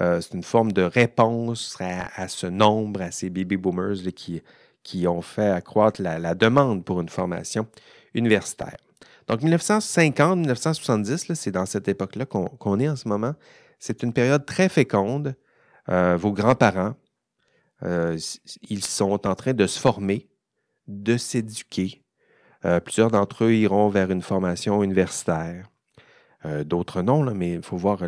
Euh, 0.00 0.20
c'est 0.20 0.34
une 0.34 0.42
forme 0.42 0.72
de 0.72 0.82
réponse 0.82 1.76
à, 1.80 2.28
ce 2.28 2.46
nombre, 2.46 3.02
à 3.02 3.10
ces 3.10 3.30
baby 3.30 3.56
boomers 3.56 4.12
qui, 4.14 4.42
qui 4.84 5.08
ont 5.08 5.22
fait 5.22 5.48
accroître 5.48 6.00
la, 6.00 6.34
demande 6.34 6.84
pour 6.84 7.00
une 7.00 7.08
formation 7.08 7.66
universitaire. 8.12 8.76
Donc, 9.26 9.40
1950-1970, 9.42 11.34
c'est 11.34 11.50
dans 11.50 11.66
cette 11.66 11.88
époque-là 11.88 12.26
qu'on 12.26 12.78
est 12.78 12.88
en 12.88 12.94
ce 12.94 13.08
moment. 13.08 13.34
C'est 13.80 14.02
une 14.02 14.12
période 14.12 14.46
très 14.46 14.68
féconde. 14.68 15.34
Euh, 15.88 16.16
vos 16.16 16.32
grands-parents, 16.32 16.94
euh, 17.82 18.18
ils 18.68 18.84
sont 18.84 19.26
en 19.26 19.34
train 19.34 19.54
de 19.54 19.66
se 19.66 19.80
former, 19.80 20.28
de 20.86 21.16
s'éduquer. 21.16 22.02
Euh, 22.66 22.80
plusieurs 22.80 23.10
d'entre 23.10 23.44
eux 23.44 23.54
iront 23.54 23.88
vers 23.88 24.10
une 24.10 24.22
formation 24.22 24.82
universitaire. 24.82 25.68
D'autres 26.66 27.00
non, 27.00 27.34
mais 27.34 27.54
il 27.54 27.62
faut 27.62 27.78
voir 27.78 28.00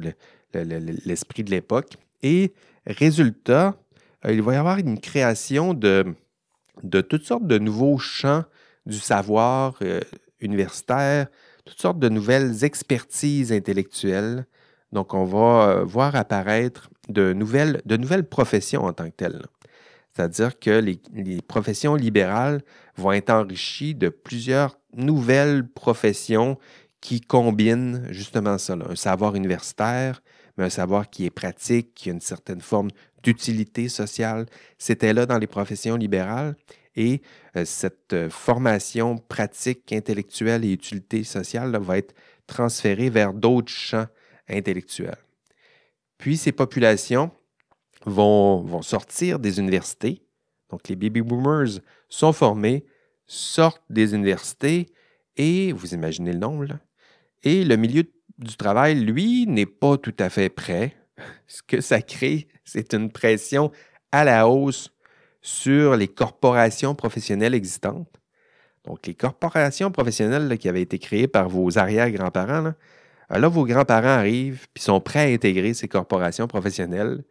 l'esprit 0.53 1.43
de 1.43 1.51
l'époque. 1.51 1.97
Et 2.23 2.53
résultat, 2.87 3.75
il 4.29 4.43
va 4.43 4.53
y 4.53 4.57
avoir 4.57 4.77
une 4.77 5.01
création 5.01 5.73
de, 5.73 6.15
de 6.83 7.01
toutes 7.01 7.25
sortes 7.25 7.47
de 7.47 7.59
nouveaux 7.59 7.99
champs 7.99 8.45
du 8.87 8.99
savoir 8.99 9.79
universitaire, 10.41 11.27
toutes 11.65 11.81
sortes 11.81 11.99
de 11.99 12.09
nouvelles 12.09 12.65
expertises 12.65 13.53
intellectuelles 13.53 14.47
donc, 14.93 15.15
on 15.15 15.25
va 15.25 15.69
euh, 15.69 15.85
voir 15.85 16.15
apparaître 16.15 16.91
de 17.09 17.33
nouvelles, 17.33 17.83
de 17.85 17.97
nouvelles 17.97 18.29
professions 18.29 18.85
en 18.85 18.93
tant 18.93 19.07
que 19.07 19.17
telles. 19.17 19.43
C'est-à-dire 20.15 20.59
que 20.59 20.71
les, 20.71 21.43
professions 21.43 21.95
libérales 21.95 22.63
vont 22.97 23.13
être 23.13 23.31
enrichies 23.31 23.95
de 23.95 24.09
plusieurs 24.09 24.79
nouvelles 24.95 25.69
professions 25.69 26.59
qui 27.03 27.21
combinent 27.21 28.07
justement 28.11 28.57
ça, 28.57 28.75
un 28.89 28.97
savoir 28.97 29.35
universitaire, 29.35 30.23
mais 30.57 30.65
un 30.65 30.71
savoir 30.71 31.11
qui 31.11 31.27
est 31.27 31.31
pratique, 31.31 31.95
qui 31.95 32.09
a 32.09 32.13
une 32.13 32.21
certaine 32.21 32.63
forme 32.63 32.89
d'utilité 33.27 33.89
sociale. 33.89 34.47
C'était 34.79 35.13
là 35.13 35.27
dans 35.27 35.39
les 35.39 35.49
professions 35.49 35.97
libérales 35.97 36.55
et 36.95 37.21
euh, 37.57 37.65
cette 37.65 38.13
euh, 38.13 38.31
formation 38.31 39.19
pratique, 39.19 39.93
intellectuelle 39.93 40.65
et 40.65 40.71
utilité 40.73 41.25
sociale 41.25 41.77
va 41.81 41.99
être 41.99 42.15
transférée 42.47 43.11
vers 43.11 43.33
d'autres 43.33 43.73
champs 43.73 44.07
intellectuelle. 44.49 45.19
Puis 46.19 46.37
ces 46.37 46.53
populations 46.53 47.33
vont, 48.05 48.63
vont 48.63 48.83
sortir 48.83 49.41
des 49.41 49.59
universités. 49.59 50.23
Donc 50.71 50.89
les 50.89 50.95
baby 50.95 51.21
boomers 51.21 51.81
sont 52.09 52.33
formés, 52.33 52.87
sortent 53.27 53.83
des 53.91 54.15
universités 54.15 54.87
et, 55.37 55.73
vous 55.73 55.95
imaginez 55.95 56.33
le 56.33 56.39
nombre, 56.39 56.79
et 57.43 57.65
le 57.65 57.77
milieu 57.77 58.05
du 58.39 58.57
travail, 58.57 58.95
lui, 58.95 59.47
n'est 59.47 59.67
pas 59.67 59.99
tout 59.99 60.15
à 60.19 60.31
fait 60.31 60.49
prêt. 60.49 60.95
Ce 61.47 61.63
que 61.63 61.81
ça 61.81 62.03
crée, 62.03 62.49
c'est 62.65 62.95
une 62.95 63.11
pression 63.11 63.71
à 64.13 64.25
la 64.25 64.49
hausse 64.49 64.93
sur 65.43 65.97
les 65.97 66.09
corporations 66.09 66.95
professionnelles 66.95 67.55
existantes. 67.55 68.21
Donc, 68.85 69.07
les 69.07 69.15
corporations 69.15 69.91
professionnelles 69.91 70.59
qui 70.59 70.69
avaient 70.69 70.83
été 70.83 70.99
créées 70.99 71.29
par 71.29 71.49
vos 71.49 71.79
arrière-grands-parents, 71.79 72.61
là, 72.61 72.75
euh, 73.33 73.39
là, 73.39 73.49
vos 73.49 73.65
grands-parents 73.65 74.09
arrivent 74.09 74.67
puis 74.73 74.83
sont 74.83 75.01
prêts 75.01 75.31
à 75.31 75.35
intégrer 75.35 75.75
ces 75.75 75.89
corporations 75.89 76.47
professionnelles. 76.47 77.25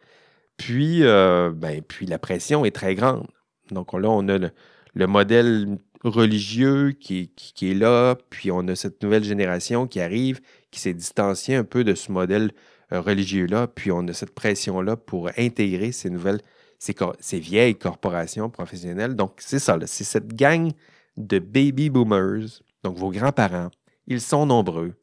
Puis, 0.57 1.03
euh, 1.03 1.51
ben, 1.53 1.81
puis 1.81 2.05
la 2.05 2.19
pression 2.19 2.65
est 2.65 2.75
très 2.75 2.95
grande. 2.95 3.27
Donc 3.71 3.93
là, 3.93 4.09
on 4.09 4.27
a 4.29 4.37
le, 4.37 5.07
modèle 5.07 5.77
religieux 6.03 6.91
qui, 6.91 7.31
qui, 7.35 7.71
est 7.71 7.75
là, 7.75 8.15
puis 8.29 8.51
on 8.51 8.67
a 8.67 8.75
cette 8.75 9.01
nouvelle 9.01 9.23
génération 9.23 9.87
qui 9.87 9.99
arrive, 9.99 10.39
qui 10.71 10.79
s'est 10.79 10.93
distanciée 10.93 11.55
un 11.55 11.63
peu 11.63 11.83
de 11.83 11.95
ce 11.95 12.11
modèle 12.11 12.51
religieux-là, 12.91 13.67
puis 13.67 13.91
on 13.91 14.07
a 14.07 14.13
cette 14.13 14.33
pression-là 14.33 14.95
pour 14.95 15.29
intégrer 15.37 15.91
ces 15.91 16.09
nouvelles, 16.09 16.41
ces, 16.79 17.39
vieilles 17.39 17.75
corporations 17.75 18.49
professionnelles. 18.49 19.15
Donc, 19.15 19.33
c'est 19.37 19.59
ça, 19.59 19.77
c'est 19.85 20.03
cette 20.03 20.33
gang 20.33 20.71
de 21.17 21.39
baby 21.39 21.89
boomers, 21.89 22.61
donc 22.83 22.97
vos 22.97 23.11
grands-parents. 23.11 23.69
Ils 24.07 24.21
sont 24.21 24.45
nombreux. 24.45 24.93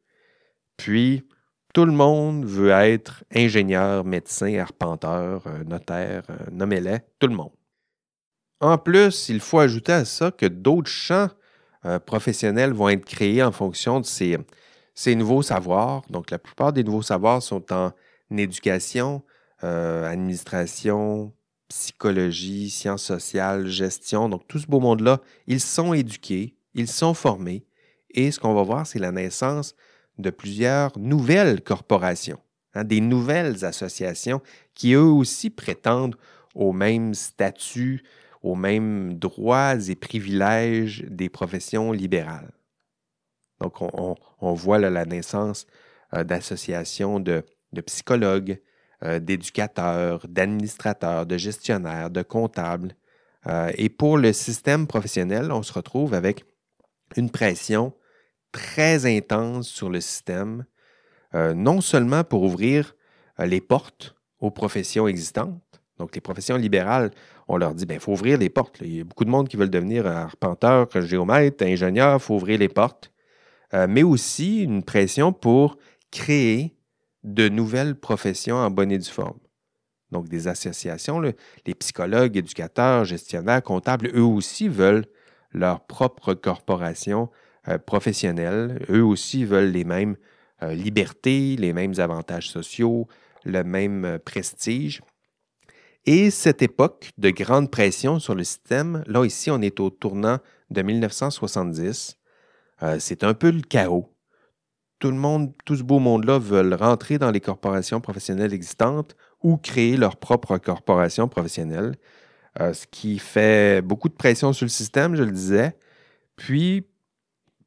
Puis, 0.77 1.27
tout 1.75 1.85
le 1.87 1.93
monde 1.93 2.45
veut 2.45 2.71
être 2.71 3.25
ingénieur, 3.35 4.05
médecin, 4.05 4.59
arpenteur, 4.59 5.47
euh, 5.47 5.65
notaire, 5.65 6.23
euh, 6.29 6.37
nommez 6.51 6.83
tout 7.19 7.29
le 7.29 7.35
monde. 7.35 7.53
En 8.61 8.79
plus, 8.79 9.29
il 9.29 9.41
faut 9.41 9.59
ajouter 9.59 9.93
à 9.93 10.05
ça 10.05 10.31
que 10.31 10.47
d'autres 10.47 10.91
champs 10.91 11.31
euh, 11.85 11.99
professionnels 11.99 12.73
vont 12.73 12.91
être 12.91 13.05
créés 13.05 13.43
en 13.43 13.53
fonction 13.53 14.01
de 14.01 14.07
ces, 14.07 14.39
ces, 14.95 15.15
nouveaux 15.15 15.43
savoirs. 15.43 16.03
Donc, 16.11 16.31
la 16.31 16.39
plupart 16.39 16.73
des 16.73 16.85
nouveaux 16.85 17.03
savoirs 17.03 17.43
sont 17.43 17.73
en 17.73 17.93
éducation, 18.31 19.23
administration, 19.61 21.33
psychologie, 21.69 22.69
sciences 22.69 23.05
sociales, 23.05 23.67
gestion. 23.67 24.29
Donc, 24.29 24.47
tout 24.47 24.59
ce 24.59 24.67
beau 24.67 24.81
monde-là, 24.81 25.21
ils 25.47 25.61
sont 25.61 25.95
éduqués, 25.95 26.55
ils 26.75 26.89
sont 26.89 27.15
formés. 27.15 27.65
Et 28.11 28.31
ce 28.31 28.39
qu'on 28.39 28.55
va 28.55 28.63
voir, 28.63 28.87
c'est 28.87 28.99
la 28.99 29.13
naissance 29.13 29.75
de 30.19 30.31
plusieurs 30.31 30.97
nouvelles 30.99 31.63
corporations, 31.63 32.41
hein, 32.75 32.85
des 32.85 33.01
nouvelles 33.01 33.65
associations 33.65 34.43
qui 34.75 34.93
eux 34.93 35.01
aussi 35.01 35.49
prétendent 35.49 36.17
aux 36.55 36.73
mêmes 36.73 37.15
statuts, 37.15 38.03
aux 38.43 38.55
mêmes 38.55 39.15
droits 39.15 39.77
et 39.89 39.95
privilèges 39.95 41.05
des 41.09 41.31
professions 41.31 41.93
libérales. 41.93 42.53
Donc, 43.63 43.81
on, 43.81 44.55
voit 44.55 44.79
la 44.79 45.05
naissance 45.05 45.67
euh, 46.15 46.25
d'associations 46.25 47.21
de, 47.21 47.45
psychologues, 47.87 48.61
euh, 49.05 49.21
d'éducateurs, 49.21 50.27
d'administrateurs, 50.29 51.27
de 51.27 51.39
gestionnaires, 51.39 52.11
de 52.11 52.23
comptables. 52.23 52.97
Euh, 53.47 53.71
et 53.77 53.89
pour 53.89 54.19
le 54.19 54.33
système 54.33 54.87
professionnel, 54.89 55.53
on 55.53 55.63
se 55.63 55.73
retrouve 55.73 56.13
avec 56.13 56.45
une 57.17 57.31
pression 57.31 57.93
très 58.51 59.07
intense 59.07 59.69
sur 59.69 59.89
le 59.89 60.01
système, 60.01 60.65
non 61.35 61.81
seulement 61.81 62.25
pour 62.25 62.43
ouvrir 62.43 62.95
les 63.39 63.63
portes 63.63 64.15
aux 64.39 64.51
professions 64.51 65.09
existantes. 65.09 65.81
Donc, 65.99 66.15
les 66.15 66.21
professions 66.21 66.57
libérales, 66.57 67.11
on 67.49 67.57
leur 67.57 67.75
dit, 67.75 67.85
il 67.85 67.87
ben, 67.87 67.99
faut 67.99 68.13
ouvrir 68.13 68.37
les 68.37 68.51
portes. 68.51 68.79
Il 68.83 68.97
y 68.97 69.01
a 69.01 69.05
beaucoup 69.05 69.25
de 69.25 69.31
monde 69.31 69.49
qui 69.49 69.57
veulent 69.57 69.71
devenir 69.71 70.07
arpenteur, 70.07 70.87
géomètre, 71.01 71.65
ingénieur, 71.65 72.17
il 72.17 72.21
faut 72.21 72.35
ouvrir 72.35 72.59
les 72.59 72.69
portes. 72.69 73.12
Euh, 73.75 73.87
mais 73.89 74.03
aussi 74.03 74.63
une 74.63 74.83
pression 74.83 75.33
pour 75.33 75.79
créer 76.11 76.77
de 77.25 77.49
nouvelles 77.49 77.95
professions 77.95 78.57
en 78.57 78.71
bonne 78.71 78.93
et 78.93 78.99
due 78.99 79.11
forme. 79.11 79.39
Donc, 80.11 80.29
des 80.29 80.47
associations, 80.47 81.21
les 81.21 81.75
psychologues, 81.75 82.37
éducateurs, 82.37 83.05
gestionnaires, 83.05 83.63
comptables, 83.63 84.11
eux 84.15 84.25
aussi 84.25 84.69
veulent 84.69 85.07
leur 85.53 85.87
propre 85.87 86.35
corporation 86.35 87.31
euh, 87.69 87.79
professionnels, 87.79 88.85
eux 88.91 89.05
aussi 89.05 89.45
veulent 89.45 89.71
les 89.71 89.85
mêmes 89.85 90.17
euh, 90.63 90.75
libertés, 90.75 91.57
les 91.57 91.73
mêmes 91.73 91.95
avantages 91.99 92.51
sociaux, 92.51 93.09
le 93.45 93.65
même 93.65 94.19
prestige. 94.25 95.01
Et 96.05 96.31
cette 96.31 96.63
époque 96.63 97.11
de 97.17 97.31
grande 97.31 97.71
pression 97.71 98.19
sur 98.19 98.35
le 98.35 98.45
système, 98.45 99.05
là 99.07 99.25
ici, 99.25 99.51
on 99.51 99.63
est 99.63 99.81
au 99.81 99.89
tournant 99.89 100.39
de 100.71 100.83
1970. 100.83 102.19
C'est 102.99 103.25
un 103.25 103.35
peu 103.35 103.51
le 103.51 103.63
chaos. 103.63 104.13
Tout 104.99 105.11
le 105.11 105.17
monde, 105.17 105.53
tout 105.65 105.77
ce 105.77 105.83
beau 105.83 105.99
monde-là 105.99 106.39
veulent 106.39 106.75
rentrer 106.75 107.19
dans 107.19 107.31
les 107.31 107.41
corporations 107.41 108.01
professionnelles 108.01 108.53
existantes 108.53 109.17
ou 109.43 109.57
créer 109.57 109.97
leur 109.97 110.17
propre 110.17 110.59
corporation 110.59 111.29
professionnelle, 111.29 111.97
ce 112.59 112.87
qui 112.91 113.19
fait 113.19 113.83
beaucoup 113.83 114.09
de 114.09 114.15
pression 114.15 114.53
sur 114.53 114.65
le 114.65 114.71
système, 114.71 115.17
je 115.17 115.23
le 115.23 115.33
disais. 115.33 115.77
Puis, 116.37 116.87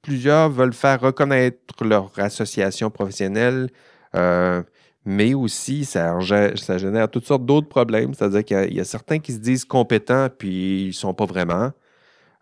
plusieurs 0.06 0.50
veulent 0.50 0.74
faire 0.74 1.02
reconnaître 1.02 1.84
leur 1.84 2.12
association 2.18 2.92
professionnelle, 2.92 3.70
euh, 4.16 4.62
mais 5.04 5.34
aussi 5.34 5.84
ça, 5.84 6.20
génère 6.20 7.10
toutes 7.10 7.26
sortes 7.26 7.46
d'autres 7.46 7.68
problèmes. 7.68 8.14
C'est-à-dire 8.14 8.46
qu'il 8.46 8.74
y, 8.74 8.80
a 8.80 8.84
certains 8.84 9.20
qui 9.20 9.34
se 9.34 9.40
disent 9.40 9.66
compétents, 9.66 10.30
puis 10.30 10.84
ils 10.84 10.88
ne 10.88 10.92
sont 10.94 11.14
pas 11.14 11.26
vraiment. 11.26 11.72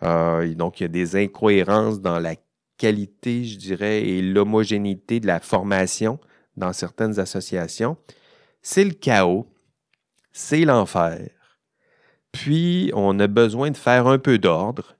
Euh, 0.03 0.53
donc, 0.55 0.79
il 0.79 0.83
y 0.83 0.85
a 0.85 0.89
des 0.89 1.15
incohérences 1.15 2.01
dans 2.01 2.19
la 2.19 2.35
qualité, 2.77 3.43
je 3.45 3.57
dirais, 3.57 4.03
et 4.03 4.21
l'homogénéité 4.21 5.19
de 5.19 5.27
la 5.27 5.39
formation 5.39 6.19
dans 6.57 6.73
certaines 6.73 7.19
associations. 7.19 7.97
C'est 8.61 8.83
le 8.83 8.93
chaos, 8.93 9.47
c'est 10.31 10.65
l'enfer. 10.65 11.29
Puis, 12.31 12.91
on 12.95 13.19
a 13.19 13.27
besoin 13.27 13.71
de 13.71 13.77
faire 13.77 14.07
un 14.07 14.17
peu 14.17 14.37
d'ordre. 14.37 14.95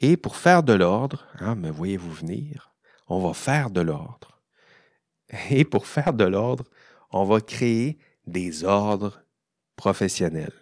Et 0.00 0.16
pour 0.16 0.36
faire 0.36 0.62
de 0.62 0.72
l'ordre, 0.72 1.26
ah, 1.38 1.54
me 1.54 1.70
voyez-vous 1.70 2.12
venir, 2.12 2.74
on 3.08 3.20
va 3.20 3.32
faire 3.32 3.70
de 3.70 3.80
l'ordre. 3.80 4.42
Et 5.50 5.64
pour 5.64 5.86
faire 5.86 6.12
de 6.12 6.24
l'ordre, 6.24 6.64
on 7.12 7.24
va 7.24 7.40
créer 7.40 7.98
des 8.26 8.64
ordres 8.64 9.22
professionnels. 9.76 10.52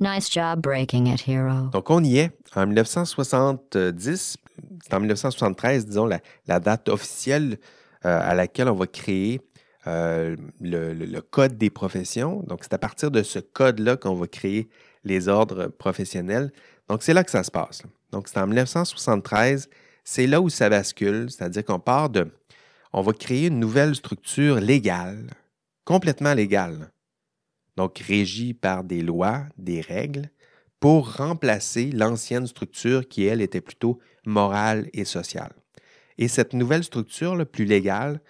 Nice 0.00 0.30
job 0.30 0.60
breaking 0.60 1.06
it, 1.06 1.26
hero. 1.26 1.68
Donc, 1.70 1.90
on 1.90 2.02
y 2.02 2.18
est. 2.18 2.30
En 2.54 2.66
1970, 2.66 4.36
c'est 4.82 4.94
en 4.94 5.00
1973, 5.00 5.86
disons, 5.86 6.06
la, 6.06 6.60
date 6.60 6.88
officielle 6.88 7.58
euh, 8.04 8.20
à 8.20 8.34
laquelle 8.34 8.68
on 8.68 8.74
va 8.74 8.86
créer 8.86 9.40
euh, 9.86 10.36
le, 10.60 11.20
code 11.20 11.56
des 11.56 11.70
professions. 11.70 12.42
Donc, 12.46 12.60
c'est 12.62 12.74
à 12.74 12.78
partir 12.78 13.10
de 13.10 13.22
ce 13.22 13.38
code-là 13.38 13.96
qu'on 13.96 14.14
va 14.14 14.26
créer 14.26 14.68
les 15.04 15.28
ordres 15.28 15.68
professionnels. 15.68 16.52
Donc, 16.88 17.02
c'est 17.02 17.14
là 17.14 17.24
que 17.24 17.30
ça 17.30 17.42
se 17.42 17.50
passe. 17.50 17.82
Donc, 18.10 18.28
c'est 18.28 18.38
en 18.38 18.46
1973. 18.46 19.68
C'est 20.04 20.26
là 20.26 20.40
où 20.40 20.48
ça 20.48 20.68
bascule, 20.68 21.30
c'est-à-dire 21.30 21.64
qu'on 21.64 21.80
part 21.80 22.10
de. 22.10 22.30
On 22.92 23.02
va 23.02 23.12
créer 23.12 23.48
une 23.48 23.60
nouvelle 23.60 23.94
structure 23.94 24.60
légale, 24.60 25.30
complètement 25.84 26.32
légale, 26.32 26.90
donc 27.76 27.98
régie 27.98 28.54
par 28.54 28.82
des 28.82 29.02
lois, 29.02 29.44
des 29.58 29.80
règles, 29.80 30.30
pour 30.80 31.16
remplacer 31.16 31.90
l'ancienne 31.90 32.46
structure 32.46 33.08
qui, 33.08 33.24
elle, 33.24 33.40
était 33.40 33.60
plutôt 33.60 33.98
morale 34.26 34.88
et 34.92 35.04
sociale. 35.04 35.52
Et 36.18 36.28
cette 36.28 36.52
nouvelle 36.52 36.84
structure, 36.84 37.46
plus 37.46 37.64
légale, 37.64 38.20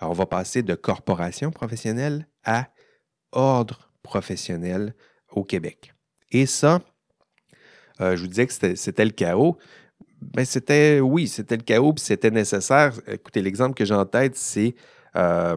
on 0.00 0.12
va 0.12 0.26
passer 0.26 0.62
de 0.62 0.74
corporation 0.74 1.50
professionnelle 1.50 2.26
à 2.44 2.68
ordre 3.32 3.90
professionnel 4.02 4.94
au 5.30 5.44
Québec. 5.44 5.94
Et 6.30 6.46
ça, 6.46 6.80
euh, 8.00 8.16
je 8.16 8.22
vous 8.22 8.28
disais 8.28 8.46
que 8.46 8.74
c'était 8.74 9.04
le 9.04 9.10
chaos. 9.10 9.56
Ben, 10.20 10.44
c'était, 10.44 11.00
oui, 11.00 11.28
c'était 11.28 11.56
le 11.56 11.62
chaos, 11.62 11.92
puis 11.92 12.04
c'était 12.04 12.30
nécessaire. 12.30 12.92
Écoutez, 13.06 13.42
l'exemple 13.42 13.74
que 13.74 13.84
j'ai 13.84 13.94
en 13.94 14.06
tête, 14.06 14.36
c'est, 14.36 14.74
euh, 15.16 15.56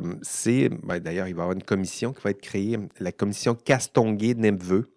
ben, 0.83 0.99
d'ailleurs, 0.99 1.27
il 1.27 1.35
va 1.35 1.41
y 1.41 1.43
avoir 1.43 1.53
une 1.53 1.63
commission 1.63 2.13
qui 2.13 2.21
va 2.21 2.31
être 2.31 2.41
créée, 2.41 2.77
la 2.99 3.11
commission 3.11 3.55
Castonguay-Nepveux. 3.55 4.91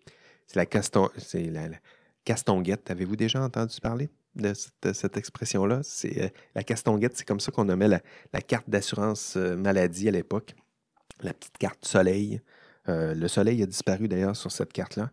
C'est 0.47 0.57
la, 0.57 1.69
la, 1.69 1.77
Castonguette. 2.25 2.91
Avez-vous 2.91 3.17
déjà 3.17 3.43
entendu 3.43 3.81
parler? 3.81 4.11
De 4.37 4.53
cette, 4.55 5.17
expression-là? 5.17 5.81
C'est, 5.83 6.23
euh, 6.23 6.29
la 6.55 6.63
Castonguette, 6.63 7.17
c'est 7.17 7.27
comme 7.27 7.41
ça 7.41 7.53
qu'on 7.53 7.65
nommait 7.65 7.89
la, 7.89 8.41
carte 8.41 8.69
d'assurance 8.69 9.37
maladie 9.37 10.09
à 10.09 10.13
l'époque. 10.13 10.55
La 11.23 11.35
petite 11.35 11.59
carte 11.59 11.85
soleil. 11.85 12.41
le 12.87 13.29
soleil 13.29 13.63
a 13.63 13.67
disparu 13.67 14.09
d'ailleurs 14.09 14.37
sur 14.37 14.51
cette 14.51 14.73
carte-là. 14.73 15.11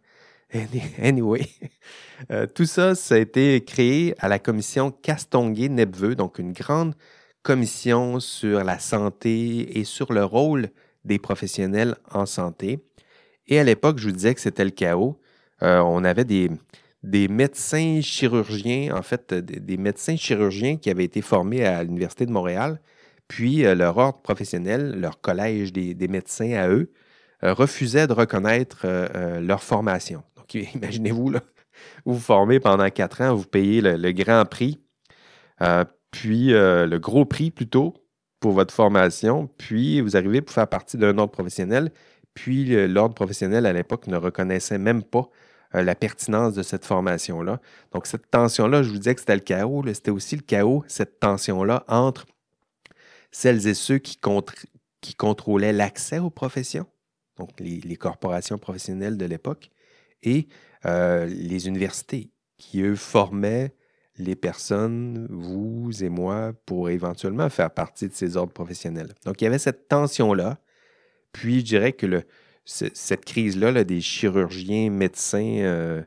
Anyway, 1.01 1.47
euh, 2.31 2.47
tout 2.47 2.65
ça, 2.65 2.95
ça 2.95 3.15
a 3.15 3.17
été 3.17 3.63
créé 3.63 4.15
à 4.19 4.27
la 4.27 4.39
commission 4.39 4.91
Castonguay-Nepveux, 4.91 6.15
donc 6.15 6.39
une 6.39 6.53
grande 6.53 6.95
commission 7.43 8.19
sur 8.19 8.63
la 8.63 8.79
santé 8.79 9.77
et 9.77 9.83
sur 9.83 10.13
le 10.13 10.23
rôle 10.23 10.69
des 11.05 11.19
professionnels 11.19 11.95
en 12.11 12.25
santé. 12.25 12.79
Et 13.47 13.59
à 13.59 13.63
l'époque, 13.63 13.99
je 13.99 14.07
vous 14.07 14.13
disais 14.13 14.33
que 14.33 14.41
c'était 14.41 14.65
le 14.65 14.71
chaos. 14.71 15.19
Euh, 15.63 15.79
on 15.79 16.03
avait 16.03 16.25
des, 16.25 16.49
des 17.03 17.27
médecins 17.27 18.01
chirurgiens, 18.01 18.95
en 18.95 19.01
fait, 19.01 19.33
des, 19.33 19.77
médecins 19.77 20.15
chirurgiens 20.15 20.77
qui 20.77 20.89
avaient 20.89 21.05
été 21.05 21.21
formés 21.21 21.65
à 21.65 21.83
l'Université 21.83 22.25
de 22.25 22.31
Montréal, 22.31 22.81
puis 23.27 23.65
euh, 23.65 23.75
leur 23.75 23.97
ordre 23.97 24.21
professionnel, 24.21 24.99
leur 24.99 25.21
collège 25.21 25.73
des, 25.73 26.07
médecins 26.07 26.53
à 26.53 26.69
eux, 26.69 26.91
refusait 27.43 28.07
de 28.07 28.13
reconnaître 28.13 28.87
leur 29.39 29.61
formation. 29.61 30.23
imaginez-vous, 30.53 31.33
vous 32.05 32.13
vous 32.13 32.19
formez 32.19 32.59
pendant 32.59 32.89
quatre 32.89 33.21
ans, 33.21 33.35
vous 33.35 33.45
payez 33.45 33.81
le, 33.81 34.11
grand 34.11 34.45
prix. 34.45 34.79
Euh, 35.61 35.85
puis 36.11 36.49
le 36.49 36.97
gros 36.97 37.25
prix 37.25 37.51
plutôt 37.51 37.93
pour 38.39 38.53
votre 38.53 38.73
formation, 38.73 39.47
puis 39.57 40.01
vous 40.01 40.15
arrivez 40.15 40.41
pour 40.41 40.53
faire 40.53 40.67
partie 40.67 40.97
d'un 40.97 41.17
ordre 41.17 41.31
professionnel, 41.31 41.91
puis 42.33 42.87
l'ordre 42.87 43.15
professionnel 43.15 43.65
à 43.65 43.73
l'époque 43.73 44.07
ne 44.07 44.15
reconnaissait 44.15 44.77
même 44.77 45.03
pas 45.03 45.29
la 45.73 45.95
pertinence 45.95 46.53
de 46.53 46.63
cette 46.63 46.85
formation-là. 46.85 47.59
Donc 47.91 48.07
cette 48.07 48.29
tension-là, 48.31 48.83
je 48.83 48.89
vous 48.89 48.97
disais 48.97 49.13
que 49.13 49.19
c'était 49.19 49.35
le 49.35 49.41
chaos, 49.41 49.83
c'était 49.93 50.11
aussi 50.11 50.35
le 50.35 50.41
chaos, 50.41 50.83
cette 50.87 51.19
tension-là 51.19 51.83
entre 51.87 52.25
celles 53.31 53.67
et 53.67 53.73
ceux 53.73 53.97
qui, 53.97 54.17
qui 55.01 55.15
contrôlaient 55.15 55.73
l'accès 55.73 56.19
aux 56.19 56.29
professions, 56.29 56.87
donc 57.37 57.51
les, 57.59 57.95
corporations 57.97 58.57
professionnelles 58.57 59.17
de 59.17 59.25
l'époque, 59.25 59.69
et 60.23 60.47
euh, 60.85 61.25
les 61.25 61.67
universités 61.67 62.31
qui, 62.57 62.81
eux, 62.81 62.95
formaient 62.95 63.75
les 64.17 64.35
personnes, 64.35 65.27
vous 65.29 65.91
et 66.03 66.09
moi, 66.09 66.53
pour 66.65 66.89
éventuellement 66.89 67.49
faire 67.49 67.69
partie 67.69 68.07
de 68.07 68.13
ces 68.13 68.35
ordres 68.35 68.53
professionnels. 68.53 69.13
Donc, 69.25 69.41
il 69.41 69.43
y 69.43 69.47
avait 69.47 69.59
cette 69.59 69.87
tension-là. 69.87 70.57
Puis, 71.33 71.59
je 71.59 71.65
dirais 71.65 71.93
que 71.93 72.07
le, 72.07 72.23
cette 72.67 73.25
crise-là 73.25 73.83
des 73.83 74.01
chirurgiens, 74.01 74.89
médecins, 74.89 75.59
euh, 75.61 76.01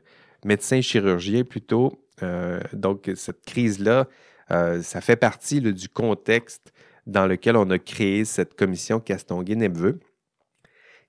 médecins 0.45 0.81
chirurgiens 0.81 1.43
plutôt, 1.43 2.03
euh, 2.21 2.59
donc 2.73 3.09
cette 3.15 3.43
crise-là, 3.45 4.07
ça 4.49 4.99
fait 4.99 5.15
partie 5.15 5.61
du 5.61 5.87
contexte 5.87 6.73
dans 7.07 7.25
lequel 7.25 7.55
on 7.55 7.69
a 7.69 7.79
créé 7.79 8.25
cette 8.25 8.55
commission 8.55 8.99
Castonguay-Nepveux. 8.99 9.99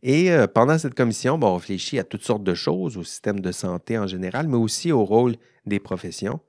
Et 0.02 0.32
euh, 0.32 0.46
pendant 0.46 0.78
cette 0.78 0.94
commission, 0.94 1.38
on 1.40 1.54
réfléchit 1.54 1.98
à 1.98 2.04
toutes 2.04 2.24
sortes 2.24 2.42
de 2.42 2.54
choses, 2.54 2.96
au 2.96 3.04
système 3.04 3.40
de 3.40 3.52
santé 3.52 3.98
en 3.98 4.06
général, 4.06 4.48
mais 4.48 4.56
aussi 4.56 4.90
au 4.90 5.04
rôle 5.04 5.36
des 5.64 5.78
professions 5.78 6.40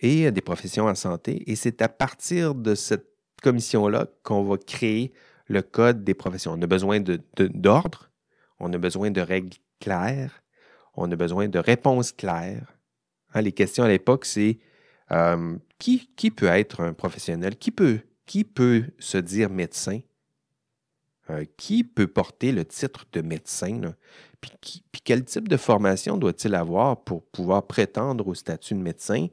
et 0.00 0.26
euh, 0.26 0.30
des 0.32 0.40
professions 0.40 0.86
en 0.86 0.94
santé. 0.94 1.48
Et 1.50 1.54
c'est 1.54 1.80
à 1.80 1.88
partir 1.88 2.54
de 2.54 2.74
cette 2.74 3.06
commission-là 3.42 4.08
qu'on 4.24 4.42
va 4.42 4.56
créer 4.56 5.12
le 5.46 5.62
code 5.62 6.02
des 6.02 6.14
professions. 6.14 6.52
On 6.52 6.62
a 6.62 6.66
besoin 6.66 7.00
d'ordre, 7.38 8.07
on 8.60 8.72
a 8.72 8.78
besoin 8.78 9.10
de 9.10 9.20
règles 9.20 9.56
claires, 9.80 10.42
on 10.94 11.10
a 11.10 11.16
besoin 11.16 11.48
de 11.48 11.58
réponses 11.58 12.12
claires. 12.12 12.74
Hein, 13.34 13.42
les 13.42 13.52
questions 13.52 13.84
à 13.84 13.88
l'époque, 13.88 14.24
c'est 14.24 14.58
euh, 15.12 15.56
qui, 15.78 16.30
peut 16.30 16.46
être 16.46 16.80
un 16.80 16.92
professionnel? 16.92 17.56
Qui 17.56 17.70
peut 17.70 18.00
qui 18.26 18.44
peut 18.44 18.84
se 18.98 19.18
dire 19.18 19.48
médecin? 19.48 20.00
Euh, 21.30 21.44
qui 21.56 21.82
peut 21.82 22.06
porter 22.06 22.52
le 22.52 22.64
titre 22.64 23.06
de 23.12 23.22
médecin? 23.22 23.80
Puis, 24.40 25.02
quel 25.04 25.24
type 25.24 25.48
de 25.48 25.56
formation 25.56 26.16
doit-il 26.16 26.54
avoir 26.54 27.02
pour 27.02 27.24
pouvoir 27.24 27.66
prétendre 27.66 28.28
au 28.28 28.34
statut 28.34 28.74
de 28.74 28.80
médecin? 28.80 29.28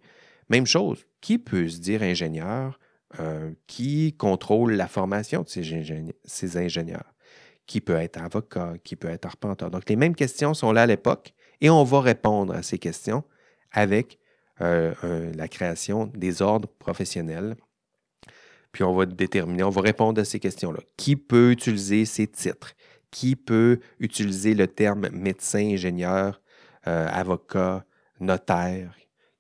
Même 0.50 0.66
chose, 0.66 1.06
qui 1.22 1.38
peut 1.38 1.68
se 1.68 1.80
dire 1.80 2.02
ingénieur? 2.02 2.80
Euh, 3.20 3.52
qui 3.68 4.14
contrôle 4.14 4.74
la 4.74 4.88
formation 4.88 5.44
de 5.44 5.48
ces, 5.48 6.58
ingénieurs? 6.58 7.14
Qui 7.68 7.82
peut 7.82 7.96
être 7.96 8.22
avocat? 8.22 8.74
Qui 8.84 8.96
peut 8.96 9.10
être 9.10 9.26
arpenteur? 9.26 9.72
Donc, 9.72 9.90
les 9.90 9.96
mêmes 9.96 10.16
questions 10.16 10.54
sont 10.54 10.72
là 10.72 10.84
à 10.84 10.86
l'époque 10.86 11.34
et 11.62 11.70
on 11.70 11.84
va 11.84 12.02
répondre 12.02 12.54
à 12.54 12.64
ces 12.64 12.78
questions 12.78 13.24
avec 13.72 14.20
euh, 14.62 15.32
la 15.36 15.48
création 15.48 16.08
des 16.14 16.42
ordres 16.42 16.70
professionnels 16.80 17.56
puis 18.76 18.84
on 18.84 18.94
va 18.94 19.06
déterminer, 19.06 19.64
on 19.64 19.70
va 19.70 19.80
répondre 19.80 20.20
à 20.20 20.26
ces 20.26 20.38
questions-là. 20.38 20.82
Qui 20.98 21.16
peut 21.16 21.52
utiliser 21.52 22.04
ces 22.04 22.28
titres? 22.28 22.74
Qui 23.10 23.38
peut 23.38 23.80
utiliser 24.02 24.54
le 24.54 24.68
terme 24.68 25.08
médecin, 25.14 25.60
ingénieur, 25.60 26.42
euh, 26.86 27.08
avocat, 27.10 27.86
notaire? 28.20 28.94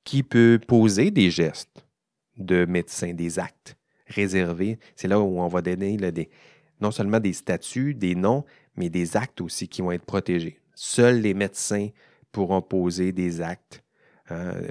Qui 0.06 0.24
peut 0.24 0.58
poser 0.66 1.12
des 1.12 1.32
gestes 1.32 1.86
de 2.38 2.64
médecin, 2.64 3.14
des 3.14 3.38
actes 3.38 3.76
réservés? 4.08 4.80
C'est 4.96 5.10
là 5.10 5.20
où 5.20 5.42
on 5.42 5.50
va 5.50 5.62
donner 5.62 5.98
non 6.82 6.92
seulement 6.92 7.20
des 7.20 7.34
statuts, 7.34 7.94
des 7.94 8.16
noms, 8.16 8.44
mais 8.76 8.90
des 8.90 9.18
actes 9.18 9.42
aussi 9.42 9.68
qui 9.68 9.82
vont 9.82 9.92
être 9.92 10.06
protégés. 10.06 10.60
Seuls 10.74 11.22
les 11.22 11.34
médecins 11.34 11.90
pourront 12.32 12.62
poser 12.62 13.12
des 13.12 13.42
actes, 13.42 13.84
euh, 14.32 14.62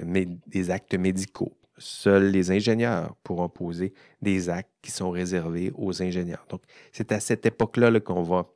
des 0.47 0.69
actes 0.69 0.93
médicaux. 0.95 1.53
Seuls 1.77 2.29
les 2.29 2.51
ingénieurs 2.51 3.15
pourront 3.23 3.49
poser 3.49 3.93
des 4.21 4.49
actes 4.49 4.71
qui 4.81 4.91
sont 4.91 5.09
réservés 5.09 5.71
aux 5.75 6.01
ingénieurs. 6.01 6.45
Donc, 6.49 6.61
c'est 6.91 7.11
à 7.11 7.19
cette 7.19 7.45
époque-là 7.45 7.99
qu'on 7.99 8.23
va 8.23 8.47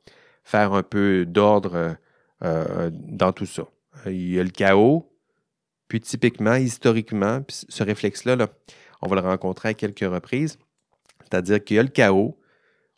faire 0.44 0.72
un 0.72 0.82
peu 0.82 1.26
d'ordre 1.26 1.74
euh, 1.74 1.94
euh, 2.42 2.90
dans 2.92 3.32
tout 3.32 3.46
ça. 3.46 3.64
Il 4.06 4.30
y 4.30 4.40
a 4.40 4.44
le 4.44 4.50
chaos, 4.50 5.12
puis 5.88 6.00
typiquement, 6.00 6.54
historiquement, 6.54 7.42
ce 7.48 7.82
réflexe-là, 7.82 8.36
on 9.02 9.08
va 9.08 9.16
le 9.16 9.22
rencontrer 9.22 9.70
à 9.70 9.74
quelques 9.74 10.00
reprises. 10.00 10.58
C'est-à-dire 11.22 11.62
qu'il 11.62 11.76
y 11.76 11.80
a 11.80 11.82
le 11.82 11.88
chaos, 11.88 12.39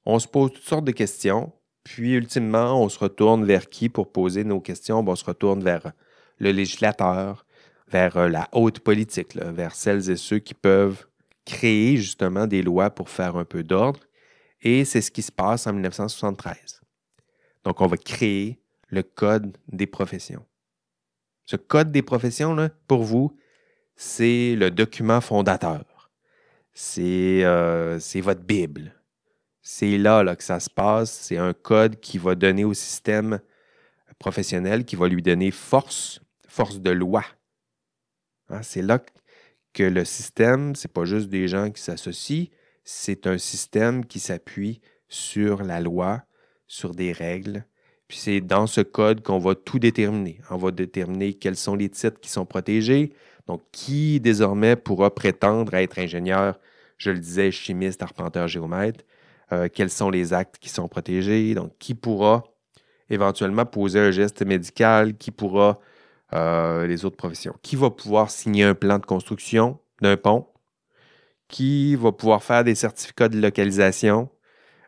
on 0.04 0.18
se 0.18 0.28
pose 0.28 0.52
toutes 0.52 0.64
sortes 0.64 0.84
de 0.84 0.92
questions, 0.92 1.52
puis 1.84 2.14
ultimement, 2.14 2.82
on 2.82 2.88
se 2.88 2.98
retourne 2.98 3.44
vers 3.44 3.68
qui 3.68 3.88
pour 3.88 4.12
poser 4.12 4.44
nos 4.44 4.60
questions? 4.60 5.04
on 5.06 5.16
se 5.16 5.24
retourne 5.24 5.62
vers 5.62 5.92
le 6.38 6.50
législateur, 6.50 7.46
vers 7.88 8.16
euh, 8.16 8.28
la 8.28 8.48
haute 8.52 8.80
politique, 8.80 9.36
vers 9.36 9.74
celles 9.74 10.10
et 10.10 10.16
ceux 10.16 10.38
qui 10.38 10.54
peuvent 10.54 11.06
créer 11.44 11.96
justement 11.96 12.46
des 12.46 12.62
lois 12.62 12.90
pour 12.90 13.08
faire 13.08 13.36
un 13.36 13.44
peu 13.44 13.62
d'ordre. 13.62 14.00
Et 14.62 14.84
c'est 14.84 15.00
ce 15.00 15.10
qui 15.10 15.22
se 15.22 15.32
passe 15.32 15.66
en 15.66 15.72
1973. 15.72 16.82
Donc, 17.64 17.80
on 17.80 17.86
va 17.86 17.96
créer 17.96 18.60
le 18.88 19.02
Code 19.02 19.56
des 19.68 19.86
professions. 19.86 20.44
Ce 21.46 21.56
Code 21.56 21.90
des 21.90 22.02
professions, 22.02 22.70
pour 22.86 23.02
vous, 23.02 23.36
c'est 23.96 24.54
le 24.56 24.70
document 24.70 25.20
fondateur. 25.20 26.10
C'est 26.74 27.44
euh, 27.44 27.98
votre 28.16 28.42
Bible. 28.42 28.94
C'est 29.62 29.96
là, 29.96 30.36
que 30.36 30.44
ça 30.44 30.60
se 30.60 30.68
passe. 30.68 31.10
C'est 31.12 31.38
un 31.38 31.52
code 31.52 32.00
qui 32.00 32.18
va 32.18 32.34
donner 32.34 32.64
au 32.64 32.74
système 32.74 33.40
professionnel, 34.18 34.84
qui 34.84 34.96
va 34.96 35.08
lui 35.08 35.22
donner 35.22 35.50
force, 35.50 36.20
force 36.46 36.80
de 36.80 36.90
loi, 36.90 37.24
Hein, 38.52 38.62
c'est 38.62 38.82
là 38.82 39.02
que 39.72 39.82
le 39.82 40.04
système, 40.04 40.74
c'est 40.74 40.92
pas 40.92 41.04
juste 41.04 41.28
des 41.28 41.48
gens 41.48 41.70
qui 41.70 41.82
s'associent, 41.82 42.46
c'est 42.84 43.26
un 43.26 43.38
système 43.38 44.04
qui 44.04 44.20
s'appuie 44.20 44.80
sur 45.08 45.62
la 45.62 45.80
loi, 45.80 46.22
sur 46.66 46.94
des 46.94 47.12
règles. 47.12 47.64
Puis 48.08 48.18
c'est 48.18 48.40
dans 48.40 48.66
ce 48.66 48.82
code 48.82 49.22
qu'on 49.22 49.38
va 49.38 49.54
tout 49.54 49.78
déterminer. 49.78 50.40
On 50.50 50.56
va 50.56 50.70
déterminer 50.70 51.32
quels 51.32 51.56
sont 51.56 51.74
les 51.74 51.88
titres 51.88 52.20
qui 52.20 52.28
sont 52.28 52.44
protégés. 52.44 53.12
Donc, 53.46 53.62
qui 53.72 54.20
désormais 54.20 54.76
pourra 54.76 55.14
prétendre 55.14 55.74
être 55.74 55.98
ingénieur, 55.98 56.60
je 56.98 57.10
le 57.10 57.18
disais, 57.18 57.50
chimiste, 57.50 58.02
arpenteur, 58.02 58.48
géomètre. 58.48 59.04
Euh, 59.52 59.68
quels 59.72 59.90
sont 59.90 60.08
les 60.08 60.32
actes 60.32 60.56
qui 60.58 60.70
sont 60.70 60.88
protégés. 60.88 61.54
Donc, 61.54 61.72
qui 61.78 61.94
pourra 61.94 62.44
éventuellement 63.10 63.66
poser 63.66 64.00
un 64.00 64.10
geste 64.10 64.42
médical, 64.42 65.14
qui 65.16 65.30
pourra 65.30 65.78
euh, 66.32 66.86
les 66.86 67.04
autres 67.04 67.18
professions. 67.18 67.54
Qui 67.60 67.76
va 67.76 67.90
pouvoir 67.90 68.30
signer 68.30 68.64
un 68.64 68.74
plan 68.74 68.98
de 68.98 69.04
construction 69.04 69.78
d'un 70.00 70.16
pont? 70.16 70.46
Qui 71.48 71.96
va 71.96 72.12
pouvoir 72.12 72.42
faire 72.42 72.64
des 72.64 72.74
certificats 72.74 73.28
de 73.28 73.38
localisation? 73.38 74.30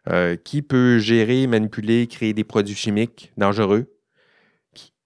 Euh, 0.08 0.36
qui 0.36 0.62
peut 0.62 0.98
gérer, 0.98 1.46
manipuler, 1.46 2.06
créer 2.06 2.32
des 2.32 2.44
produits 2.44 2.74
chimiques 2.74 3.32
dangereux? 3.36 3.90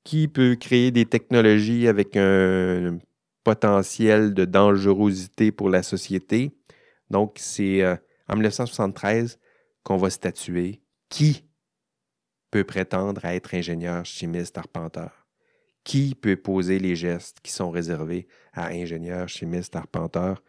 Qui, 0.05 0.29
peut 0.29 0.57
créer 0.59 0.91
des 0.91 1.05
technologies 1.05 1.87
avec 1.89 2.17
un 2.17 2.99
potentiel 3.45 4.33
de 4.35 4.45
dangerosité 4.45 5.53
pour 5.53 5.69
la 5.69 5.83
société? 5.83 6.53
Donc, 7.11 7.35
c'est 7.37 7.85
en 8.29 8.35
1973 8.35 9.39
qu'on 9.89 9.97
va 9.97 10.11
statuer 10.11 10.83
qui 11.09 11.47
peut 12.51 12.65
prétendre 12.65 13.25
à 13.25 13.35
être 13.35 13.55
ingénieur, 13.55 14.05
chimiste, 14.05 14.59
arpenteur? 14.59 15.27
Qui 15.83 16.15
peut 16.15 16.37
poser 16.37 16.79
les 16.79 16.95
gestes 16.95 17.41
qui 17.41 17.51
sont 17.51 17.71
réservés 17.71 18.29
à 18.53 18.67
ingénieurs, 18.67 19.31
chimistes, 19.31 19.77
arpenteurs. 19.77 20.43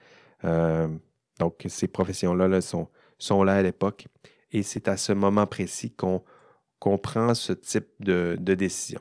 Euh, 0.44 0.90
donc, 1.40 1.66
ces 1.70 1.88
professions-là 1.88 2.60
sont, 2.60 3.44
là 3.46 3.54
à 3.54 3.62
l'époque. 3.62 4.08
Et 4.52 4.62
c'est 4.62 4.90
à 4.90 4.98
ce 4.98 5.14
moment 5.14 5.48
précis 5.48 5.96
qu'on 5.96 6.98
prend 6.98 7.34
ce 7.34 7.54
type 7.54 7.88
de, 8.02 8.36
décision. 8.42 9.00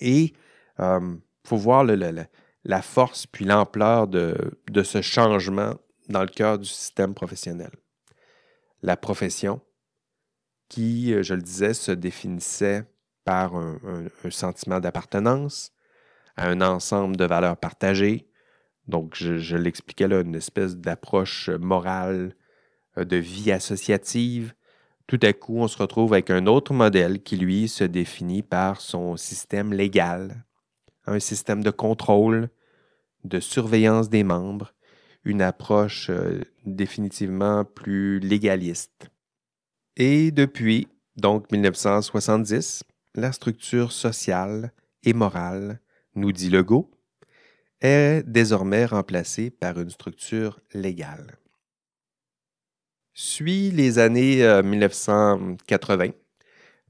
Et 0.00 0.22
il 0.22 0.34
euh, 0.80 1.14
faut 1.46 1.56
voir 1.56 1.84
la 1.84 2.82
force 2.82 3.28
puis 3.28 3.44
l'ampleur 3.44 4.08
de 4.08 4.82
ce 4.82 5.02
changement 5.02 5.74
dans 6.08 6.22
le 6.22 6.28
cœur 6.28 6.58
du 6.58 6.68
système 6.68 7.14
professionnel. 7.14 7.70
La 8.82 8.96
profession, 8.96 9.60
qui, 10.68 11.12
euh, 11.12 11.22
je 11.22 11.34
le 11.34 11.42
disais, 11.42 11.74
se 11.74 11.92
définissait 11.92 12.84
par 13.24 13.54
un, 13.54 14.08
sentiment 14.30 14.80
d'appartenance 14.80 15.70
à 16.36 16.48
un 16.48 16.60
ensemble 16.60 17.16
de 17.16 17.24
valeurs 17.24 17.56
partagées. 17.56 18.26
Donc, 18.88 19.14
je, 19.14 19.56
l'expliquais 19.56 20.08
là, 20.08 20.20
une 20.20 20.34
espèce 20.34 20.76
d'approche 20.76 21.50
morale 21.50 22.34
euh, 22.98 23.04
de 23.04 23.16
vie 23.16 23.52
associative. 23.52 24.54
Tout 25.06 25.20
à 25.22 25.32
coup, 25.32 25.58
on 25.58 25.68
se 25.68 25.78
retrouve 25.78 26.14
avec 26.14 26.30
un 26.30 26.46
autre 26.46 26.72
modèle 26.72 27.22
qui, 27.22 27.36
lui, 27.36 27.68
se 27.68 27.84
définit 27.84 28.42
par 28.42 28.80
son 28.80 29.16
système 29.16 29.72
légal, 29.72 30.44
un 31.06 31.20
système 31.20 31.62
de 31.62 31.70
contrôle, 31.70 32.48
de 33.24 33.38
surveillance 33.38 34.08
des 34.08 34.24
membres, 34.24 34.72
une 35.24 35.42
approche 35.42 36.10
définitivement 36.64 37.64
plus 37.64 38.18
légaliste. 38.18 39.10
Et 39.96 40.30
depuis, 40.30 40.88
donc 41.16 41.50
1970, 41.52 42.82
la 43.14 43.32
structure 43.32 43.92
sociale 43.92 44.72
et 45.02 45.12
morale, 45.12 45.80
nous 46.14 46.32
dit 46.32 46.50
Legault, 46.50 46.90
est 47.80 48.22
désormais 48.26 48.84
remplacée 48.84 49.50
par 49.50 49.78
une 49.80 49.90
structure 49.90 50.60
légale. 50.72 51.36
Suit 53.12 53.70
les 53.70 53.98
années 53.98 54.62
1980. 54.62 56.12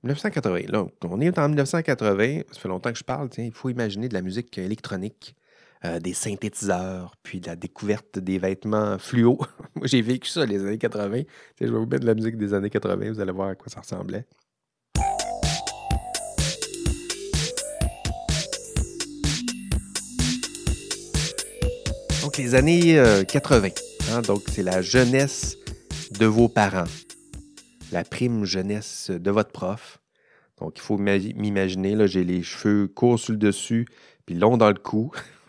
1980, 0.04 0.60
là, 0.68 0.84
on 1.04 1.20
est 1.20 1.38
en 1.38 1.48
1980, 1.48 2.42
ça 2.50 2.60
fait 2.60 2.68
longtemps 2.68 2.92
que 2.92 2.98
je 2.98 3.04
parle, 3.04 3.28
il 3.38 3.52
faut 3.52 3.68
imaginer 3.68 4.08
de 4.08 4.14
la 4.14 4.22
musique 4.22 4.58
électronique, 4.58 5.36
euh, 5.84 5.98
des 5.98 6.14
synthétiseurs, 6.14 7.16
puis 7.24 7.40
la 7.40 7.56
découverte 7.56 8.20
des 8.20 8.38
vêtements 8.38 8.98
fluo. 8.98 9.38
Moi, 9.74 9.88
j'ai 9.88 10.00
vécu 10.00 10.28
ça 10.28 10.46
les 10.46 10.60
années 10.60 10.78
80. 10.78 11.22
je 11.60 11.66
vais 11.66 11.70
vous 11.72 11.86
mettre 11.86 12.02
de 12.02 12.06
la 12.06 12.14
musique 12.14 12.36
des 12.36 12.54
années 12.54 12.70
80, 12.70 13.12
vous 13.12 13.20
allez 13.20 13.32
voir 13.32 13.48
à 13.48 13.54
quoi 13.56 13.66
ça 13.68 13.80
ressemblait. 13.80 14.24
Donc, 22.22 22.38
les 22.38 22.54
années 22.54 23.02
80, 23.26 23.66
euh, 23.66 23.70
hein, 24.12 24.22
donc 24.22 24.42
c'est 24.52 24.62
la 24.62 24.82
jeunesse 24.82 25.56
de 26.12 26.26
vos 26.26 26.48
parents, 26.48 26.84
la 27.90 28.04
prime 28.04 28.44
jeunesse 28.44 29.10
de 29.10 29.30
votre 29.32 29.50
prof. 29.50 29.98
Donc, 30.60 30.74
il 30.76 30.80
faut 30.80 30.96
m'imaginer, 30.96 31.96
là, 31.96 32.06
j'ai 32.06 32.22
les 32.22 32.44
cheveux 32.44 32.86
courts 32.86 33.18
sur 33.18 33.32
le 33.32 33.38
dessus, 33.38 33.88
puis 34.26 34.36
longs 34.36 34.56
dans 34.56 34.68
le 34.68 34.78
cou. 34.78 35.10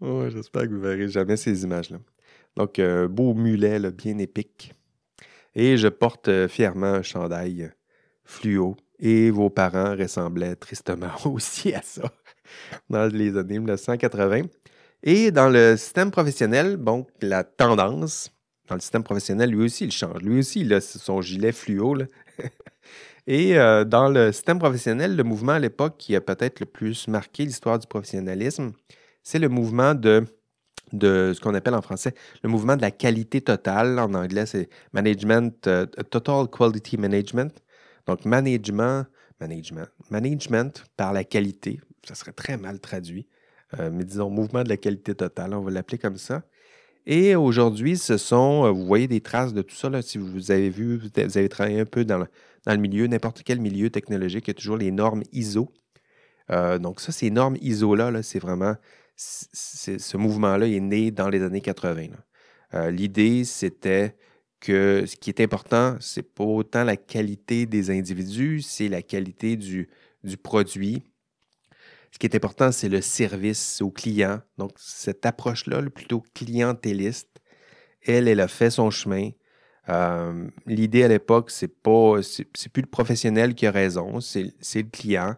J'espère 0.30 0.62
que 0.62 0.74
vous 0.74 0.80
verrez 0.80 1.08
jamais 1.08 1.36
ces 1.36 1.64
images-là. 1.64 1.98
Donc, 2.56 2.78
un 2.78 3.06
beau 3.06 3.34
mulet 3.34 3.78
bien 3.90 4.18
épique. 4.18 4.72
Et 5.54 5.76
je 5.78 5.88
porte 5.88 6.28
euh, 6.28 6.48
fièrement 6.48 6.86
un 6.86 7.02
chandail 7.02 7.70
fluo. 8.24 8.76
Et 8.98 9.30
vos 9.30 9.50
parents 9.50 9.96
ressemblaient 9.96 10.56
tristement 10.56 11.10
aussi 11.24 11.74
à 11.74 11.82
ça 11.82 12.10
dans 12.90 13.06
les 13.06 13.36
années 13.36 13.58
1980. 13.58 14.42
Et 15.02 15.30
dans 15.30 15.48
le 15.48 15.76
système 15.76 16.10
professionnel, 16.10 16.76
bon, 16.76 17.06
la 17.20 17.44
tendance 17.44 18.30
dans 18.68 18.74
le 18.74 18.80
système 18.80 19.04
professionnel, 19.04 19.50
lui 19.50 19.64
aussi, 19.64 19.84
il 19.84 19.92
change. 19.92 20.22
Lui 20.22 20.40
aussi, 20.40 20.60
il 20.60 20.74
a 20.74 20.80
son 20.80 21.20
gilet 21.20 21.52
fluo. 21.52 21.96
Et 23.26 23.58
euh, 23.58 23.84
dans 23.84 24.08
le 24.08 24.30
système 24.32 24.58
professionnel, 24.58 25.16
le 25.16 25.24
mouvement 25.24 25.52
à 25.52 25.58
l'époque 25.58 25.96
qui 25.98 26.14
a 26.14 26.20
peut-être 26.20 26.60
le 26.60 26.66
plus 26.66 27.08
marqué 27.08 27.44
l'histoire 27.44 27.78
du 27.78 27.86
professionnalisme, 27.86 28.72
c'est 29.22 29.40
le 29.40 29.48
mouvement 29.48 29.94
de, 29.94 30.24
de 30.92 31.32
ce 31.34 31.40
qu'on 31.40 31.54
appelle 31.54 31.74
en 31.74 31.82
français 31.82 32.14
le 32.44 32.48
mouvement 32.48 32.76
de 32.76 32.82
la 32.82 32.92
qualité 32.92 33.40
totale. 33.40 33.98
En 33.98 34.14
anglais, 34.14 34.46
c'est 34.46 34.68
management, 34.92 35.66
euh, 35.66 35.86
total 35.86 36.46
quality 36.48 36.96
management. 36.98 37.52
Donc, 38.06 38.24
management, 38.24 39.06
management, 39.40 39.88
management 40.10 40.84
par 40.96 41.12
la 41.12 41.24
qualité. 41.24 41.80
Ça 42.06 42.14
serait 42.14 42.32
très 42.32 42.56
mal 42.56 42.78
traduit. 42.78 43.26
Euh, 43.80 43.90
mais 43.92 44.04
disons, 44.04 44.30
mouvement 44.30 44.62
de 44.62 44.68
la 44.68 44.76
qualité 44.76 45.16
totale, 45.16 45.52
on 45.54 45.62
va 45.62 45.72
l'appeler 45.72 45.98
comme 45.98 46.16
ça. 46.16 46.44
Et 47.04 47.34
aujourd'hui, 47.34 47.96
ce 47.96 48.16
sont, 48.16 48.72
vous 48.72 48.86
voyez 48.86 49.08
des 49.08 49.20
traces 49.20 49.54
de 49.54 49.62
tout 49.62 49.74
ça, 49.74 49.90
là, 49.90 50.02
si 50.02 50.18
vous 50.18 50.50
avez 50.52 50.70
vu, 50.70 50.96
vous 50.98 51.08
avez 51.18 51.48
travaillé 51.48 51.80
un 51.80 51.84
peu 51.84 52.04
dans 52.04 52.18
le, 52.18 52.26
dans 52.66 52.72
le 52.72 52.80
milieu, 52.80 53.06
n'importe 53.06 53.42
quel 53.44 53.60
milieu 53.60 53.90
technologique, 53.90 54.48
il 54.48 54.50
y 54.50 54.52
a 54.52 54.54
toujours 54.54 54.76
les 54.76 54.90
normes 54.90 55.22
ISO. 55.32 55.72
Euh, 56.50 56.78
donc, 56.78 57.00
ça, 57.00 57.12
ces 57.12 57.30
normes 57.30 57.56
ISO-là, 57.60 58.22
c'est 58.22 58.40
vraiment, 58.40 58.74
ce 59.16 60.16
mouvement-là 60.16 60.66
est 60.66 60.80
né 60.80 61.10
dans 61.12 61.28
les 61.28 61.42
années 61.42 61.60
80. 61.60 62.08
Euh, 62.74 62.90
l'idée, 62.90 63.44
c'était 63.44 64.16
que 64.58 65.04
ce 65.06 65.16
qui 65.16 65.30
est 65.30 65.40
important, 65.40 65.96
c'est 66.00 66.34
pas 66.34 66.44
autant 66.44 66.82
la 66.82 66.96
qualité 66.96 67.66
des 67.66 67.90
individus, 67.90 68.62
c'est 68.62 68.88
la 68.88 69.02
qualité 69.02 69.56
du, 69.56 69.88
du 70.24 70.36
produit. 70.36 71.04
Ce 72.10 72.18
qui 72.18 72.26
est 72.26 72.34
important, 72.34 72.72
c'est 72.72 72.88
le 72.88 73.00
service 73.00 73.80
au 73.80 73.90
client. 73.90 74.40
Donc, 74.58 74.72
cette 74.76 75.24
approche-là, 75.24 75.82
plutôt 75.90 76.24
clientéliste, 76.34 77.40
elle, 78.02 78.26
elle 78.26 78.40
a 78.40 78.48
fait 78.48 78.70
son 78.70 78.90
chemin. 78.90 79.30
Euh, 79.88 80.48
l'idée 80.66 81.04
à 81.04 81.08
l'époque, 81.08 81.50
c'est 81.50 81.68
pas, 81.68 82.20
plus 82.72 82.82
le 82.82 82.88
professionnel 82.88 83.54
qui 83.54 83.66
a 83.66 83.70
raison, 83.70 84.20
c'est 84.20 84.52
le 84.74 84.90
client. 84.90 85.36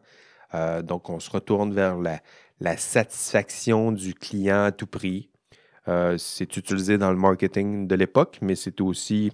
Euh, 0.55 0.83
donc, 0.83 1.11
on 1.11 1.21
se 1.21 1.31
retourne 1.31 1.75
vers 1.75 1.99
la, 1.99 2.77
satisfaction 2.77 3.93
du 3.93 4.15
client 4.15 4.65
à 4.65 4.73
tout 4.73 4.87
prix. 4.87 5.31
Euh, 5.87 6.19
c'est 6.19 6.57
utilisé 6.57 6.99
dans 6.99 7.11
le 7.11 7.17
marketing 7.17 7.87
de 7.87 7.95
l'époque, 7.95 8.39
mais 8.43 8.55
c'est 8.55 8.81
aussi 8.81 9.33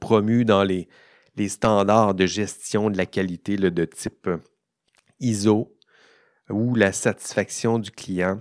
promu 0.00 0.44
dans 0.44 0.64
les, 0.64 0.88
les, 1.36 1.48
standards 1.48 2.14
de 2.14 2.26
gestion 2.26 2.90
de 2.90 2.96
la 2.96 3.06
qualité 3.06 3.56
de 3.56 3.84
type 3.84 4.28
ISO, 5.20 5.74
où 6.50 6.74
la 6.74 6.92
satisfaction 6.92 7.78
du 7.78 7.90
client 7.90 8.40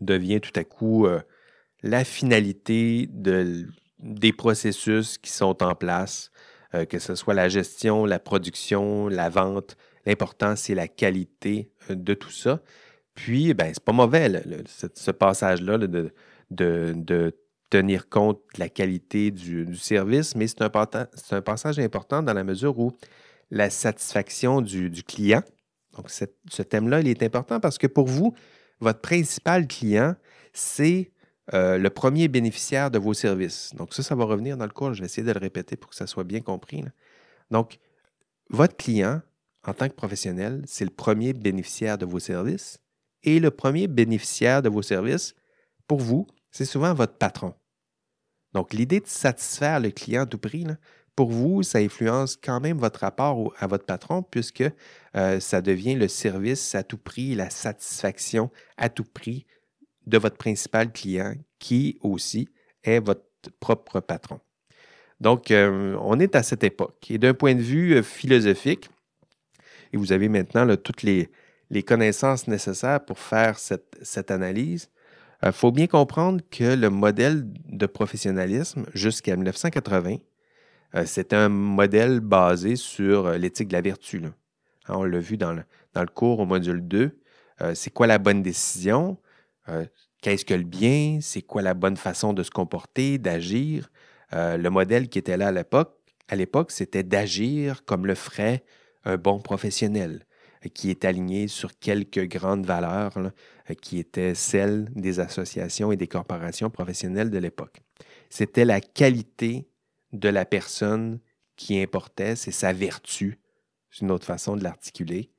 devient 0.00 0.40
tout 0.40 0.52
à 0.56 0.64
coup 0.64 1.06
la 1.82 2.04
finalité 2.04 3.08
de 3.10 3.66
des 4.02 4.32
processus 4.32 5.16
qui 5.16 5.30
sont 5.30 5.62
en 5.62 5.74
place, 5.74 6.30
euh, 6.74 6.84
que 6.84 6.98
ce 6.98 7.14
soit 7.14 7.34
la 7.34 7.48
gestion, 7.48 8.04
la 8.04 8.18
production, 8.18 9.08
la 9.08 9.28
vente. 9.28 9.76
L'important, 10.04 10.56
c'est 10.56 10.74
la 10.74 10.88
qualité 10.88 11.70
euh, 11.90 11.94
de 11.94 12.14
tout 12.14 12.30
ça. 12.30 12.60
Puis, 13.14 13.54
ben, 13.54 13.70
c'est 13.72 13.84
pas 13.84 13.92
mauvais, 13.92 14.42
ce, 14.66 15.10
passage-là 15.10 15.78
de, 15.78 16.12
de, 16.50 17.36
tenir 17.70 18.08
compte 18.08 18.40
de 18.54 18.60
la 18.60 18.68
qualité 18.68 19.30
du, 19.30 19.76
service, 19.76 20.34
mais 20.34 20.46
c'est 20.46 20.62
un, 20.62 20.70
un, 21.30 21.40
passage 21.42 21.78
important 21.78 22.22
dans 22.22 22.34
la 22.34 22.44
mesure 22.44 22.78
où 22.78 22.92
la 23.50 23.70
satisfaction 23.70 24.60
du, 24.60 24.90
client, 25.04 25.42
donc 25.94 26.10
ce 26.10 26.62
thème-là, 26.62 27.00
il 27.00 27.08
est 27.08 27.22
important 27.22 27.60
parce 27.60 27.76
que 27.78 27.86
pour 27.86 28.06
vous, 28.06 28.34
votre 28.80 29.00
principal 29.00 29.66
client, 29.66 30.14
c'est 30.52 31.12
euh, 31.54 31.78
le 31.78 31.90
premier 31.90 32.28
bénéficiaire 32.28 32.90
de 32.90 32.98
vos 32.98 33.14
services. 33.14 33.74
Donc, 33.74 33.94
ça, 33.94 34.02
ça 34.02 34.14
va 34.14 34.24
revenir 34.24 34.56
dans 34.56 34.64
le 34.64 34.72
cours. 34.72 34.94
Je 34.94 35.00
vais 35.00 35.06
essayer 35.06 35.26
de 35.26 35.32
le 35.32 35.38
répéter 35.38 35.76
pour 35.76 35.90
que 35.90 35.96
ça 35.96 36.06
soit 36.06 36.24
bien 36.24 36.40
compris. 36.40 36.84
Donc, 37.50 37.78
votre 38.48 38.76
client, 38.76 39.20
en 39.64 39.74
tant 39.74 39.88
que 39.88 39.94
professionnel, 39.94 40.62
c'est 40.66 40.84
le 40.84 40.90
premier 40.90 41.32
bénéficiaire 41.32 41.98
de 41.98 42.06
vos 42.06 42.18
services. 42.18 42.80
Et 43.22 43.38
le 43.38 43.50
premier 43.50 43.86
bénéficiaire 43.86 44.62
de 44.62 44.68
vos 44.68 44.82
services, 44.82 45.34
pour 45.86 46.00
vous, 46.00 46.26
c'est 46.50 46.64
souvent 46.64 46.94
votre 46.94 47.14
patron. 47.14 47.54
Donc, 48.52 48.72
l'idée 48.72 49.00
de 49.00 49.06
satisfaire 49.06 49.80
le 49.80 49.90
client 49.90 50.22
à 50.22 50.26
tout 50.26 50.38
prix, 50.38 50.66
pour 51.14 51.30
vous, 51.30 51.62
ça 51.62 51.78
influence 51.78 52.36
quand 52.36 52.60
même 52.60 52.78
votre 52.78 53.00
rapport 53.00 53.52
à 53.58 53.66
votre 53.66 53.84
patron 53.84 54.22
puisque 54.22 54.64
euh, 55.14 55.40
ça 55.40 55.60
devient 55.60 55.94
le 55.94 56.08
service 56.08 56.74
à 56.74 56.82
tout 56.82 56.96
prix, 56.96 57.34
la 57.34 57.50
satisfaction 57.50 58.50
à 58.78 58.88
tout 58.88 59.04
prix 59.04 59.46
de 60.06 60.18
votre 60.18 60.36
principal 60.36 60.92
client 60.92 61.34
qui 61.58 61.98
aussi 62.02 62.48
est 62.84 63.00
votre 63.00 63.24
propre 63.60 64.00
patron. 64.00 64.40
Donc, 65.22 65.52
euh, 65.52 65.96
on 66.00 66.18
est 66.18 66.34
à 66.34 66.42
cette 66.42 66.64
époque. 66.64 67.06
Et 67.08 67.16
d'un 67.16 67.32
point 67.32 67.54
de 67.54 67.60
vue 67.60 67.94
euh, 67.94 68.02
philosophique, 68.02 68.90
et 69.92 69.96
vous 69.96 70.12
avez 70.12 70.28
maintenant 70.28 70.66
toutes 70.76 71.04
les, 71.04 71.30
connaissances 71.86 72.48
nécessaires 72.48 73.04
pour 73.04 73.18
faire 73.18 73.58
cette, 73.58 74.30
analyse, 74.30 74.90
il 75.42 75.48
euh, 75.48 75.52
faut 75.52 75.70
bien 75.70 75.86
comprendre 75.86 76.40
que 76.50 76.74
le 76.74 76.90
modèle 76.90 77.44
de 77.68 77.86
professionnalisme 77.86 78.84
jusqu'à 78.94 79.36
1980, 79.36 80.16
c'était 81.06 81.36
un 81.36 81.48
modèle 81.48 82.20
basé 82.20 82.76
sur 82.76 83.30
l'éthique 83.30 83.68
de 83.68 83.72
la 83.72 83.80
vertu. 83.80 84.22
Hein, 84.26 84.34
on 84.88 85.04
l'a 85.04 85.20
vu 85.20 85.38
dans 85.38 85.54
le, 85.54 85.62
dans 85.94 86.02
le, 86.02 86.08
cours 86.08 86.40
au 86.40 86.44
module 86.44 86.86
2. 86.86 87.18
c'est 87.72 87.90
quoi 87.90 88.06
la 88.06 88.18
bonne 88.18 88.42
décision? 88.42 89.16
Euh, 89.68 89.86
qu'est-ce 90.20 90.44
que 90.44 90.54
le 90.54 90.64
bien? 90.64 91.18
C'est 91.20 91.42
quoi 91.42 91.62
la 91.62 91.74
bonne 91.74 91.96
façon 91.96 92.32
de 92.32 92.42
se 92.42 92.50
comporter, 92.50 93.18
d'agir? 93.18 93.90
Euh, 94.32 94.56
le 94.56 94.70
modèle 94.70 95.08
qui 95.08 95.18
était 95.18 95.36
là 95.36 95.48
à 95.48 95.52
l'époque, 95.52 95.98
à 96.28 96.36
l'époque, 96.36 96.70
c'était 96.70 97.02
d'agir 97.02 97.84
comme 97.84 98.06
le 98.06 98.14
ferait 98.14 98.64
un 99.04 99.16
bon 99.16 99.40
professionnel, 99.40 100.26
euh, 100.64 100.68
qui 100.68 100.90
est 100.90 101.04
aligné 101.04 101.48
sur 101.48 101.78
quelques 101.78 102.26
grandes 102.28 102.66
valeurs 102.66 103.32
qui 103.80 103.98
étaient 103.98 104.34
celles 104.34 104.88
des 104.94 105.20
associations 105.20 105.92
et 105.92 105.96
des 105.96 106.08
corporations 106.08 106.70
professionnelles 106.70 107.30
de 107.30 107.38
l'époque. 107.38 107.80
C'était 108.30 108.64
la 108.64 108.80
qualité 108.80 109.68
de 110.12 110.28
la 110.28 110.44
personne 110.44 111.20
qui 111.56 111.80
importait, 111.80 112.36
c'est 112.36 112.50
sa 112.50 112.72
vertu, 112.72 113.38
c'est 113.90 114.02
une 114.02 114.10
autre 114.10 114.26
façon 114.26 114.56
de 114.56 114.64
l'articuler. 114.64 115.30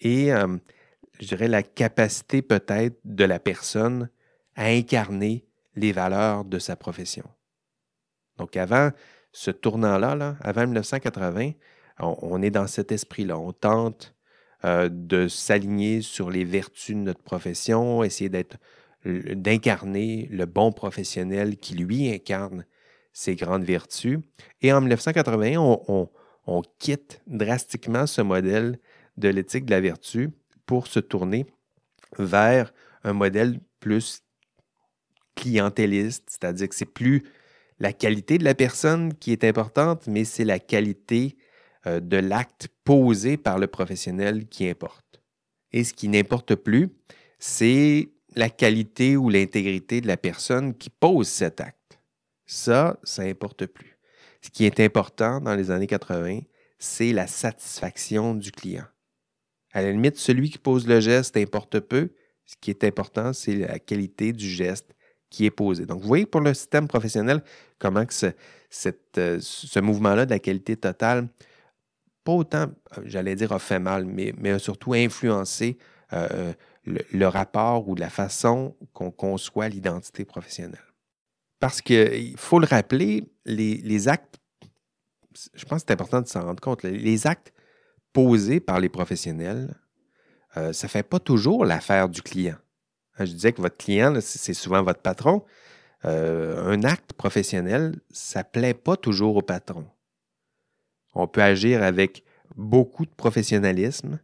Et 0.00 0.30
je 1.20 1.26
dirais, 1.26 1.48
la 1.48 1.62
capacité 1.62 2.42
peut-être 2.42 2.98
de 3.04 3.24
la 3.24 3.38
personne 3.38 4.10
à 4.54 4.66
incarner 4.66 5.46
les 5.76 5.92
valeurs 5.92 6.44
de 6.44 6.58
sa 6.58 6.76
profession. 6.76 7.24
Donc 8.36 8.56
avant 8.56 8.90
ce 9.32 9.50
tournant-là, 9.50 10.36
avant 10.40 10.62
1980, 10.62 11.52
on, 12.00 12.42
est 12.42 12.50
dans 12.50 12.66
cet 12.66 12.92
esprit-là. 12.92 13.38
On 13.38 13.52
tente 13.52 14.14
euh, 14.64 14.88
de 14.90 15.28
s'aligner 15.28 16.00
sur 16.00 16.30
les 16.30 16.44
vertus 16.44 16.96
de 16.96 17.00
notre 17.00 17.22
profession, 17.22 18.04
essayer 18.04 18.28
d'être 18.28 18.56
d'incarner 19.04 20.28
le 20.32 20.44
bon 20.44 20.72
professionnel 20.72 21.56
qui 21.56 21.74
lui 21.74 22.10
incarne 22.12 22.66
ses 23.12 23.36
grandes 23.36 23.62
vertus. 23.62 24.18
Et 24.60 24.72
en 24.72 24.80
1981, 24.80 25.60
on, 25.60 26.10
on 26.46 26.62
quitte 26.80 27.22
drastiquement 27.28 28.06
ce 28.08 28.22
modèle 28.22 28.80
de 29.16 29.28
l'éthique 29.28 29.66
de 29.66 29.70
la 29.70 29.80
vertu 29.80 30.30
pour 30.68 30.86
se 30.86 31.00
tourner 31.00 31.46
vers 32.18 32.74
un 33.02 33.14
modèle 33.14 33.58
plus 33.80 34.22
clientéliste, 35.34 36.24
c'est-à-dire 36.28 36.68
que 36.68 36.74
c'est 36.74 36.84
plus 36.84 37.24
la 37.78 37.94
qualité 37.94 38.36
de 38.36 38.44
la 38.44 38.54
personne 38.54 39.14
qui 39.14 39.32
est 39.32 39.44
importante, 39.44 40.06
mais 40.06 40.24
c'est 40.24 40.44
la 40.44 40.58
qualité 40.58 41.38
euh, 41.86 42.00
de 42.00 42.18
l'acte 42.18 42.68
posé 42.84 43.38
par 43.38 43.58
le 43.58 43.66
professionnel 43.66 44.46
qui 44.46 44.68
importe. 44.68 45.22
Et 45.72 45.84
ce 45.84 45.94
qui 45.94 46.08
n'importe 46.08 46.54
plus, 46.54 46.90
c'est 47.38 48.10
la 48.36 48.50
qualité 48.50 49.16
ou 49.16 49.30
l'intégrité 49.30 50.02
de 50.02 50.06
la 50.06 50.18
personne 50.18 50.74
qui 50.74 50.90
pose 50.90 51.28
cet 51.28 51.62
acte. 51.62 51.98
Ça, 52.44 52.98
ça 53.04 53.24
n'importe 53.24 53.64
plus. 53.66 53.96
Ce 54.42 54.50
qui 54.50 54.66
est 54.66 54.80
important 54.80 55.40
dans 55.40 55.54
les 55.54 55.70
années 55.70 55.86
80, 55.86 56.40
c'est 56.78 57.12
la 57.12 57.26
satisfaction 57.26 58.34
du 58.34 58.52
client. 58.52 58.86
À 59.72 59.82
la 59.82 59.92
limite, 59.92 60.16
celui 60.16 60.50
qui 60.50 60.58
pose 60.58 60.86
le 60.86 61.00
geste 61.00 61.36
importe 61.36 61.80
peu. 61.80 62.10
Ce 62.46 62.54
qui 62.60 62.70
est 62.70 62.84
important, 62.84 63.32
c'est 63.32 63.54
la 63.54 63.78
qualité 63.78 64.32
du 64.32 64.48
geste 64.48 64.94
qui 65.30 65.44
est 65.44 65.50
posé. 65.50 65.84
Donc, 65.84 66.00
vous 66.00 66.08
voyez 66.08 66.26
pour 66.26 66.40
le 66.40 66.54
système 66.54 66.88
professionnel 66.88 67.42
comment 67.78 68.06
que 68.06 68.14
ce, 68.14 68.26
euh, 69.18 69.38
ce 69.40 69.80
mouvement-là 69.80 70.26
de 70.26 70.30
la 70.30 70.38
qualité 70.38 70.76
totale, 70.76 71.28
pas 72.24 72.32
autant, 72.32 72.66
euh, 72.96 73.02
j'allais 73.04 73.34
dire, 73.34 73.52
a 73.52 73.58
fait 73.58 73.78
mal, 73.78 74.04
mais, 74.04 74.32
mais 74.38 74.50
a 74.50 74.58
surtout 74.58 74.94
influencé 74.94 75.76
euh, 76.12 76.52
le, 76.84 77.26
rapport 77.26 77.88
ou 77.88 77.94
la 77.94 78.08
façon 78.08 78.74
qu'on 78.94 79.10
conçoit 79.10 79.68
l'identité 79.68 80.24
professionnelle. 80.24 80.84
Parce 81.60 81.82
qu'il 81.82 82.36
faut 82.38 82.60
le 82.60 82.66
rappeler, 82.66 83.24
les, 83.44 83.76
les, 83.78 84.08
actes, 84.08 84.38
je 85.54 85.64
pense 85.66 85.82
que 85.82 85.88
c'est 85.88 85.92
important 85.92 86.22
de 86.22 86.28
s'en 86.28 86.42
rendre 86.42 86.60
compte, 86.60 86.82
les 86.82 87.26
actes 87.26 87.52
posés 88.18 88.58
par 88.58 88.80
les 88.80 88.88
professionnels, 88.88 89.76
ça 90.54 90.70
ne 90.70 90.88
fait 90.88 91.04
pas 91.04 91.20
toujours 91.20 91.64
l'affaire 91.64 92.08
du 92.08 92.20
client. 92.20 92.56
Je 93.20 93.32
disais 93.32 93.52
que 93.52 93.62
votre 93.62 93.76
client, 93.76 94.12
c'est 94.20 94.54
souvent 94.54 94.82
votre 94.82 95.02
patron. 95.02 95.44
Euh, 96.04 96.64
un 96.66 96.82
acte 96.82 97.12
professionnel, 97.12 97.94
ça 98.10 98.40
ne 98.40 98.44
plaît 98.44 98.74
pas 98.74 98.96
toujours 98.96 99.36
au 99.36 99.42
patron. 99.42 99.86
On 101.14 101.28
peut 101.28 101.42
agir 101.42 101.84
avec 101.84 102.24
beaucoup 102.56 103.06
de 103.06 103.10
professionnalisme, 103.10 104.18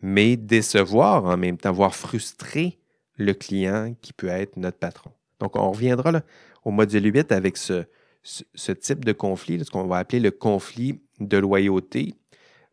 mais 0.00 0.36
décevoir 0.36 1.24
en 1.24 1.36
même 1.36 1.56
temps, 1.56 1.72
voire 1.72 1.96
frustrer 1.96 2.78
le 3.16 3.32
client 3.32 3.96
qui 4.00 4.12
peut 4.12 4.28
être 4.28 4.56
notre 4.56 4.78
patron. 4.78 5.10
Donc, 5.40 5.56
on 5.56 5.72
reviendra 5.72 6.22
au 6.64 6.70
module 6.70 7.12
8 7.12 7.32
avec 7.32 7.56
ce, 7.56 7.84
type 8.74 9.04
de 9.04 9.12
conflit, 9.12 9.64
ce 9.64 9.70
qu'on 9.72 9.88
va 9.88 9.98
appeler 9.98 10.20
le 10.20 10.30
conflit 10.30 11.00
de 11.18 11.36
loyauté, 11.36 12.14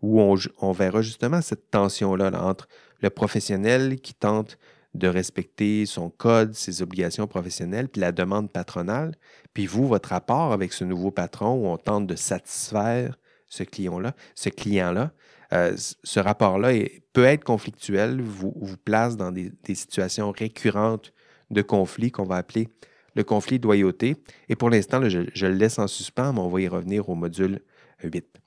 où 0.02 0.22
on, 0.22 0.72
verra 0.72 1.02
justement 1.02 1.42
cette 1.42 1.70
tension-là 1.70 2.32
entre 2.44 2.68
le 3.02 3.10
professionnel 3.10 4.00
qui 4.00 4.14
tente 4.14 4.58
de 4.94 5.08
respecter 5.08 5.86
son 5.86 6.10
code, 6.10 6.54
ses 6.54 6.82
obligations 6.82 7.28
professionnelles, 7.28 7.88
puis 7.88 8.02
la 8.02 8.12
demande 8.12 8.52
patronale, 8.52 9.16
puis 9.54 9.66
vous, 9.66 9.88
votre 9.88 10.10
rapport 10.10 10.52
avec 10.52 10.74
ce 10.74 10.84
nouveau 10.84 11.12
patron 11.12 11.54
où 11.54 11.68
on 11.68 11.78
tente 11.78 12.08
de 12.08 12.16
satisfaire 12.16 13.18
ce 13.48 13.64
client-là, 13.64 15.12
ce 15.52 16.20
euh, 16.20 16.22
rapport-là 16.22 16.72
peut 17.14 17.26
être 17.26 17.44
conflictuel, 17.44 18.22
vous, 18.22 18.54
place 18.84 19.18
dans 19.18 19.32
des, 19.32 19.52
situations 19.76 20.32
récurrentes 20.32 21.14
de 21.50 21.62
conflit 21.62 22.12
qu'on 22.12 22.24
va 22.24 22.38
appeler 22.38 22.70
le 23.16 23.24
conflit 23.24 23.60
de 23.60 23.66
loyauté. 23.66 24.16
Et 24.48 24.56
pour 24.56 24.70
l'instant, 24.70 25.02
je, 25.10 25.20
le 25.20 25.54
laisse 25.54 25.80
en 25.80 25.88
suspens, 25.88 26.32
mais 26.32 26.40
on 26.40 26.48
va 26.48 26.62
y 26.62 26.68
revenir 26.70 27.10
au 27.10 27.16
module 27.16 27.60
8. 28.04 28.41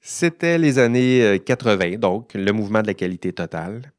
C'était 0.00 0.58
les 0.58 0.78
années 0.78 1.40
80, 1.44 1.84
euh, 1.84 1.96
donc 1.96 2.34
le 2.34 2.52
mouvement 2.52 2.82
de 2.82 2.86
la 2.86 2.94
qualité 2.94 3.32
totale. 3.32 3.92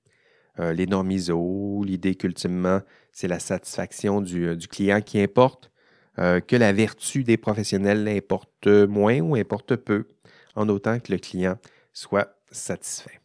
Euh, 0.59 0.73
les 0.73 0.87
normes 0.87 1.11
ISO, 1.11 1.83
l'idée 1.85 2.15
qu'ultimement, 2.15 2.81
c'est 3.11 3.27
la 3.27 3.39
satisfaction 3.39 4.21
du, 4.21 4.47
euh, 4.47 4.57
client 4.57 5.01
qui 5.01 5.21
importe, 5.21 5.71
euh, 6.17 6.41
que 6.41 6.55
la 6.55 6.73
vertu 6.73 7.23
des 7.23 7.37
professionnels 7.37 8.07
importe 8.07 8.67
moins 8.67 9.19
ou 9.19 9.35
importe 9.35 9.75
peu, 9.77 10.07
en 10.55 10.67
autant 10.67 10.99
que 10.99 11.13
le 11.13 11.17
client 11.17 11.57
soit 11.93 12.35
satisfait. 12.51 13.19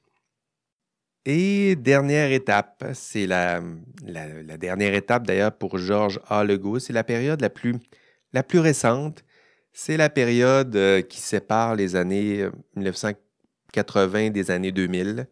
Et 1.25 1.75
dernière 1.75 2.31
étape, 2.31 2.85
c'est 2.93 3.27
la, 3.27 3.61
dernière 4.59 4.95
étape 4.95 5.27
d'ailleurs 5.27 5.57
pour 5.57 5.79
Georges 5.79 6.21
A. 6.29 6.45
C'est 6.79 6.93
la 6.93 7.03
période 7.03 7.41
la 7.41 7.51
plus, 7.51 7.77
la 8.33 8.43
plus 8.43 8.59
récente. 8.59 9.25
C'est 9.77 9.97
la 9.97 10.09
période 10.09 10.79
qui 11.09 11.19
sépare 11.19 11.75
les 11.75 11.97
années 11.97 12.49
1980 12.77 14.31
des 14.31 14.53
années 14.53 14.71
2000. 14.71 15.27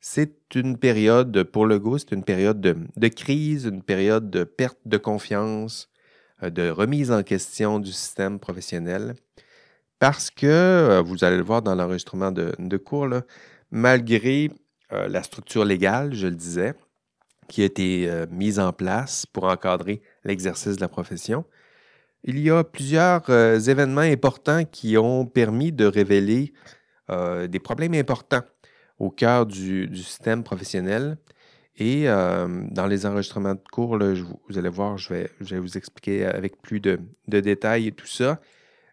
C'est 0.00 0.54
une 0.54 0.78
période, 0.78 1.44
pour 1.44 1.66
le 1.66 1.78
goût, 1.78 1.98
c'est 1.98 2.12
une 2.12 2.24
période 2.24 2.60
de, 2.60 3.08
crise, 3.08 3.66
une 3.66 3.82
période 3.82 4.30
de 4.30 4.44
perte 4.44 4.78
de 4.86 4.96
confiance, 4.96 5.90
euh, 6.42 6.48
de 6.48 6.70
remise 6.70 7.10
en 7.10 7.22
question 7.22 7.78
du 7.78 7.92
système 7.92 8.38
professionnel. 8.38 9.16
Parce 9.98 10.30
que, 10.30 10.46
euh, 10.46 11.02
vous 11.02 11.22
allez 11.22 11.36
le 11.36 11.42
voir 11.42 11.60
dans 11.60 11.74
l'enregistrement 11.74 12.32
de, 12.32 12.76
cours, 12.78 13.08
malgré 13.70 14.50
euh, 14.92 15.08
la 15.08 15.22
structure 15.22 15.66
légale, 15.66 16.14
je 16.14 16.26
le 16.26 16.36
disais, 16.36 16.74
qui 17.48 17.60
a 17.60 17.66
été 17.66 18.10
mise 18.30 18.58
en 18.58 18.72
place 18.72 19.26
pour 19.26 19.44
encadrer 19.44 20.00
l'exercice 20.24 20.76
de 20.76 20.80
la 20.80 20.88
profession, 20.88 21.44
il 22.24 22.40
y 22.40 22.50
a 22.50 22.64
plusieurs 22.64 23.30
événements 23.68 24.00
importants 24.00 24.64
qui 24.64 24.96
ont 24.96 25.26
permis 25.26 25.72
de 25.72 25.84
révéler 25.84 26.52
des 27.08 27.58
problèmes 27.58 27.94
importants 27.94 28.42
au 28.98 29.10
cœur 29.10 29.46
du, 29.46 29.88
système 29.96 30.42
professionnel. 30.42 31.18
Et 31.76 32.08
euh, 32.08 32.46
dans 32.70 32.86
les 32.86 33.04
enregistrements 33.04 33.54
de 33.54 33.62
cours, 33.72 33.98
vous 34.48 34.58
allez 34.58 34.68
voir, 34.68 34.96
je 34.96 35.12
vais, 35.12 35.30
je 35.40 35.56
vous 35.56 35.76
expliquer 35.76 36.24
avec 36.24 36.62
plus 36.62 36.80
de, 36.80 37.00
détails 37.26 37.92
tout 37.92 38.06
ça. 38.06 38.40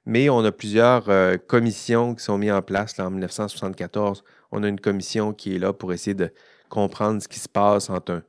Mais 0.08 0.30
on 0.30 0.44
a 0.44 0.52
plusieurs 0.52 1.10
euh, 1.10 1.38
commissions 1.38 2.16
qui 2.16 2.24
sont 2.24 2.40
mises 2.40 2.52
en 2.52 2.64
place 2.64 3.00
en 3.00 3.12
1974. 3.12 4.24
On 4.52 4.64
a 4.64 4.68
une 4.68 4.80
commission 4.80 5.32
qui 5.32 5.56
est 5.56 5.60
là 5.60 5.74
pour 5.74 5.94
essayer 5.94 6.16
de 6.16 6.34
comprendre 6.70 7.22
ce 7.22 7.28
qui 7.28 7.40
se 7.40 7.48
passe 7.48 7.92
entre 7.92 8.14
un, 8.14 8.24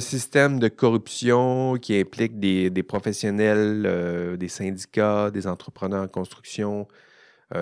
système 0.00 0.58
de 0.58 0.68
corruption 0.68 1.76
qui 1.76 1.98
implique 1.98 2.38
des, 2.40 2.82
professionnels, 2.82 3.84
euh, 3.86 4.36
des 4.36 4.48
syndicats, 4.48 5.30
des 5.30 5.46
entrepreneurs 5.46 6.04
en 6.04 6.08
construction, 6.08 6.88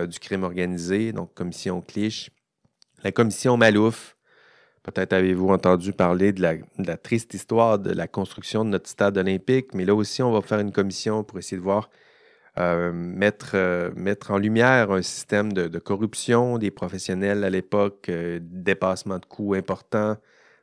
du 0.09 0.19
crime 0.21 0.43
organisé, 0.43 1.13
donc 1.13 1.35
commission 1.35 1.83
Cliche, 1.83 2.31
la 3.05 3.13
commission 3.13 3.59
Malouf. 3.59 4.17
Peut-être 4.83 5.13
avez-vous 5.13 5.49
entendu 5.49 5.93
parler 5.93 6.33
de 6.33 6.43
la, 6.43 6.97
triste 6.97 7.35
histoire 7.35 7.79
de 7.79 7.93
la 7.93 8.09
construction 8.09 8.65
de 8.65 8.71
notre 8.71 8.89
stade 8.89 9.17
olympique, 9.17 9.75
mais 9.75 9.85
là 9.85 9.95
aussi, 9.95 10.23
on 10.23 10.33
va 10.33 10.41
faire 10.41 10.59
une 10.59 10.73
commission 10.73 11.23
pour 11.23 11.39
essayer 11.39 11.57
de 11.57 11.63
voir 11.63 11.89
euh, 12.59 12.93
mettre, 12.93 13.53
euh, 13.55 13.93
mettre 13.95 14.33
en 14.33 14.39
lumière 14.39 14.91
un 14.91 15.03
système 15.03 15.53
de, 15.53 15.79
corruption 15.79 16.59
des 16.59 16.71
professionnels 16.71 17.45
à 17.45 17.51
l'époque, 17.51 18.09
euh, 18.09 18.41
dépassement 18.43 19.19
de 19.19 19.25
coûts 19.25 19.55
importants. 19.55 20.17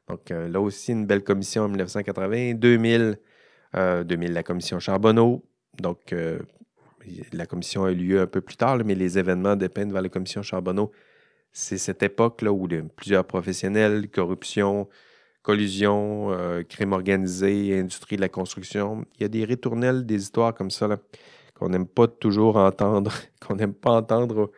Donc 0.10 0.30
là 0.32 0.60
aussi, 0.60 0.91
une 0.91 1.05
belle 1.05 1.24
commission 1.24 1.64
en 1.64 1.70
1980. 1.70 2.55
2000, 2.55 3.18
2000 3.74 4.34
la 4.34 4.43
commission 4.43 4.80
Charbonneau. 4.80 5.45
Donc 5.80 6.14
la 7.32 7.45
commission 7.45 7.86
a 7.86 7.91
eu 7.91 7.95
lieu 7.95 8.22
un 8.22 8.28
peu 8.28 8.41
plus 8.41 8.57
tard, 8.57 8.80
mais 8.84 8.95
les 8.95 9.20
événements 9.20 9.55
dépendent 9.55 9.91
vers 9.91 10.01
la 10.01 10.10
commission 10.10 10.41
Charbonneau 10.41 10.91
c'est 11.51 11.78
cette 11.78 12.03
époque-là 12.03 12.51
où 12.51 12.68
plusieurs 12.95 13.26
professionnels, 13.26 14.10
corruption, 14.10 14.88
collusion, 15.41 16.32
euh, 16.32 16.64
crime 16.64 16.93
organisé, 16.93 17.80
industrie 17.80 18.16
de 18.16 18.22
la 18.22 18.30
construction, 18.30 19.05
il 19.16 19.24
y 19.24 19.26
a 19.26 19.30
des 19.30 19.45
ritournelles, 19.45 20.05
des 20.05 20.22
histoires 20.22 20.53
comme 20.53 20.72
ça 20.72 20.88
qu'on 21.55 21.70
n'aime 21.70 21.88
pas 21.88 22.07
toujours 22.07 22.57
entendre, 22.57 23.12
qu'on 23.45 23.55
n'aime 23.55 23.74
pas 23.74 23.91
entendre 23.91 24.51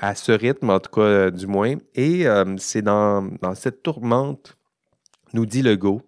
à 0.00 0.14
ce 0.14 0.30
rythme, 0.30 0.70
en 0.70 0.78
tout 0.78 0.90
cas 0.90 1.00
euh, 1.00 1.30
du 1.30 1.46
moins. 1.46 1.74
Et 1.94 2.28
euh, 2.28 2.56
c'est 2.58 2.82
dans, 2.82 3.30
cette 3.54 3.82
tourmente, 3.82 4.56
nous 5.34 5.46
dit 5.46 5.62
Legault, 5.62 6.02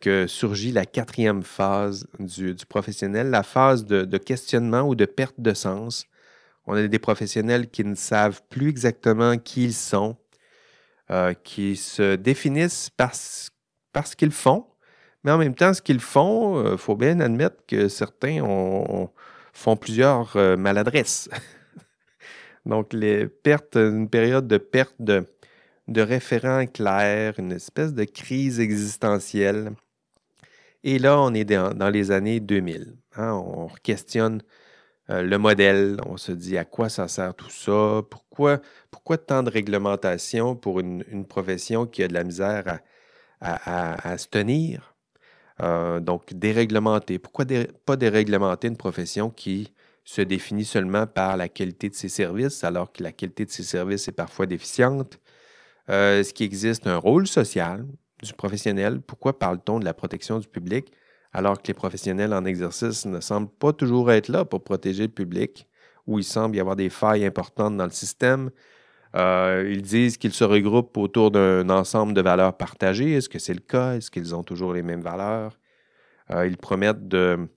que 0.00 0.26
surgit 0.26 0.72
la 0.72 0.86
quatrième 0.86 1.42
phase 1.42 2.06
du, 2.18 2.54
professionnel, 2.68 3.28
la 3.30 3.42
phase 3.42 3.84
de, 3.84 4.16
questionnement 4.16 4.82
ou 4.82 4.94
de 4.94 5.04
perte 5.04 5.38
de 5.38 5.52
sens 5.52 6.06
on 6.68 6.74
a 6.74 6.86
des 6.86 6.98
professionnels 6.98 7.70
qui 7.70 7.82
ne 7.82 7.94
savent 7.94 8.42
plus 8.50 8.68
exactement 8.68 9.38
qui 9.38 9.64
ils 9.64 9.74
sont, 9.74 10.16
euh, 11.10 11.32
qui 11.32 11.76
se 11.76 12.14
définissent 12.14 12.90
par, 12.90 13.14
ce 13.14 14.16
qu'ils 14.16 14.32
font, 14.32 14.66
mais 15.24 15.32
en 15.32 15.38
même 15.38 15.54
temps, 15.54 15.72
ce 15.72 15.80
qu'ils 15.80 16.00
font, 16.00 16.62
il 16.62 16.66
euh, 16.66 16.76
faut 16.76 16.94
bien 16.94 17.20
admettre 17.20 17.56
que 17.66 17.88
certains 17.88 18.44
font 19.54 19.76
plusieurs 19.76 20.36
euh, 20.36 20.56
maladresses. 20.58 21.30
Donc, 22.66 22.92
les 22.92 23.26
pertes, 23.26 23.76
une 23.76 24.10
période 24.10 24.46
de 24.46 24.58
perte 24.58 24.94
de, 24.98 25.24
de 25.88 26.02
référents 26.02 26.66
clairs, 26.66 27.34
une 27.38 27.52
espèce 27.52 27.94
de 27.94 28.04
crise 28.04 28.60
existentielle 28.60 29.72
Et 30.84 30.98
là, 30.98 31.20
on 31.20 31.34
est 31.34 31.44
dans, 31.44 31.90
les 31.90 32.10
années 32.10 32.40
2000. 32.40 32.96
Hein. 33.16 33.32
on 33.32 33.68
questionne 33.82 34.42
euh, 35.10 35.22
le 35.22 35.38
modèle, 35.38 35.98
on 36.06 36.16
se 36.18 36.32
dit 36.32 36.58
à 36.58 36.64
quoi 36.64 36.88
ça 36.90 37.08
sert 37.08 37.34
tout 37.34 37.50
ça, 37.50 38.02
pourquoi, 38.10 38.60
pourquoi 38.90 39.18
tant 39.18 39.42
de 39.42 39.50
réglementation 39.50 40.54
pour 40.56 40.80
une, 40.80 41.26
profession 41.26 41.86
qui 41.86 42.02
a 42.02 42.08
de 42.08 42.14
la 42.14 42.24
misère 42.24 42.80
à, 43.40 44.18
se 44.18 44.28
tenir? 44.28 44.94
Euh, 45.62 46.00
donc, 46.00 46.34
déréglementer. 46.34 47.18
Pourquoi 47.18 47.44
pas 47.86 47.96
déréglementer 47.96 48.68
une 48.68 48.76
profession 48.76 49.30
qui 49.30 49.72
se 50.04 50.22
définit 50.22 50.64
seulement 50.64 51.06
par 51.06 51.36
la 51.36 51.48
qualité 51.48 51.88
de 51.90 51.94
ses 51.94 52.08
services, 52.08 52.64
alors 52.64 52.92
que 52.92 53.02
la 53.02 53.12
qualité 53.12 53.44
de 53.44 53.50
ses 53.50 53.64
services 53.64 54.08
est 54.08 54.12
parfois 54.12 54.46
déficiente? 54.46 55.18
Euh, 55.90 56.20
est-ce 56.20 56.34
qu'il 56.34 56.46
existe 56.46 56.86
un 56.86 56.96
rôle 56.96 57.26
social 57.26 57.86
du 58.22 58.32
professionnel? 58.32 59.00
Pourquoi 59.00 59.38
parle-t-on 59.38 59.80
de 59.80 59.84
la 59.84 59.94
protection 59.94 60.38
du 60.38 60.48
public? 60.48 60.92
alors 61.32 61.60
que 61.60 61.68
les 61.68 61.74
professionnels 61.74 62.32
en 62.32 62.44
exercice 62.44 63.06
ne 63.06 63.20
semblent 63.20 63.50
pas 63.58 63.72
toujours 63.72 64.10
être 64.10 64.28
là 64.28 64.44
pour 64.44 64.62
protéger 64.64 65.04
le 65.04 65.12
public, 65.12 65.66
où 66.06 66.18
il 66.18 66.24
semble 66.24 66.56
y 66.56 66.60
avoir 66.60 66.76
des 66.76 66.88
failles 66.88 67.24
importantes 67.24 67.76
dans 67.76 67.84
le 67.84 67.90
système? 67.90 68.50
Euh, 69.16 69.68
ils 69.70 69.82
disent 69.82 70.16
qu'ils 70.16 70.32
se 70.32 70.44
regroupent 70.44 70.96
autour 70.96 71.30
d'un 71.30 71.68
ensemble 71.70 72.12
de 72.12 72.20
valeurs 72.20 72.56
partagées. 72.56 73.12
Est-ce 73.12 73.28
que 73.28 73.38
c'est 73.38 73.54
le 73.54 73.60
cas? 73.60 73.94
Est-ce 73.94 74.10
qu'ils 74.10 74.34
ont 74.34 74.42
toujours 74.42 74.74
les 74.74 74.82
mêmes 74.82 75.00
valeurs? 75.00 75.58
Euh, 76.30 76.46
ils, 76.46 76.58
promettent 76.58 77.08
de, 77.08 77.48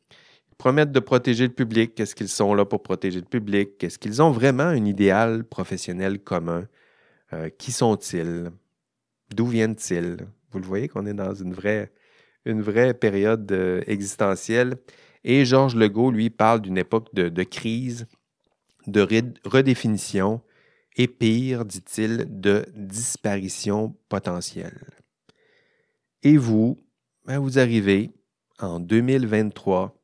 promettent 0.57 0.93
de 0.93 0.99
protéger 0.99 1.47
le 1.47 1.53
public. 1.53 1.99
Est-ce 1.99 2.15
qu'ils 2.15 2.29
sont 2.29 2.53
là 2.53 2.65
pour 2.65 2.83
protéger 2.83 3.19
le 3.19 3.25
public? 3.25 3.83
Est-ce 3.83 3.99
qu'ils 3.99 4.21
ont 4.21 4.31
vraiment 4.31 4.63
un 4.63 4.85
idéal 4.85 5.43
professionnel 5.43 6.19
commun? 6.19 6.67
Euh, 7.33 7.49
qui 7.49 7.71
sont-ils? 7.71 8.51
D'où 9.33 9.47
viennent-ils? 9.47 10.17
Vous 10.51 10.59
le 10.59 10.65
voyez 10.65 10.87
qu'on 10.87 11.05
est 11.05 11.13
dans 11.13 11.33
une 11.33 11.53
vraie 11.53 11.91
une 12.45 12.61
vraie 12.61 12.93
période 12.93 13.51
euh, 13.51 13.83
existentielle. 13.87 14.77
Et 15.23 15.45
Georges 15.45 15.75
Legault, 15.75 16.11
lui, 16.11 16.29
parle 16.29 16.61
d'une 16.61 16.77
époque 16.77 17.13
de, 17.13 17.43
crise, 17.43 18.07
de 18.87 19.07
redéfinition 19.45 20.41
et 20.97 21.07
pire, 21.07 21.65
dit-il, 21.65 22.25
de 22.27 22.65
disparition 22.75 23.95
potentielle. 24.09 24.87
Et 26.23 26.37
vous, 26.37 26.83
ben, 27.25 27.39
vous 27.39 27.59
arrivez 27.59 28.11
en 28.59 28.79
2023 28.79 29.95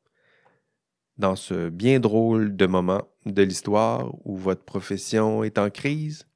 dans 1.16 1.34
ce 1.34 1.68
bien 1.68 1.98
drôle 1.98 2.56
de 2.56 2.66
moment 2.66 3.02
de 3.26 3.42
l'histoire 3.42 4.14
où 4.24 4.36
votre 4.36 4.64
profession 4.64 5.42
est 5.42 5.58
en 5.58 5.68
crise, 5.68 6.27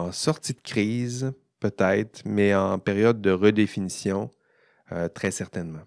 en 0.00 0.12
sortie 0.12 0.54
de 0.54 0.60
crise 0.60 1.32
peut-être, 1.60 2.22
mais 2.24 2.54
en 2.54 2.78
période 2.78 3.20
de 3.20 3.30
redéfinition 3.30 4.30
euh, 4.92 5.08
très 5.08 5.30
certainement. 5.30 5.82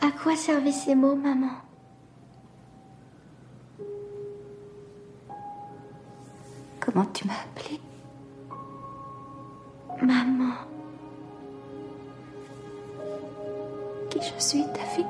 À 0.00 0.10
quoi 0.12 0.36
servaient 0.36 0.72
ces 0.72 0.94
mots, 0.94 1.16
maman? 1.16 1.50
Comment 6.78 7.04
tu 7.06 7.26
m'as 7.26 7.34
appelée? 7.34 7.80
Maman. 10.00 10.54
Qui 14.08 14.18
je 14.22 14.42
suis, 14.42 14.64
David 14.64 15.06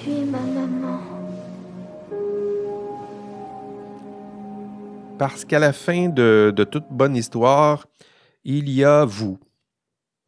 Tu 0.00 0.10
es 0.10 0.24
ma 0.24 0.38
maman. 0.38 1.19
Parce 5.20 5.44
qu'à 5.44 5.58
la 5.58 5.74
fin 5.74 6.08
de, 6.08 6.66
toute 6.70 6.86
bonne 6.90 7.14
histoire, 7.14 7.86
il 8.42 8.70
y 8.70 8.84
a 8.84 9.04
vous. 9.04 9.38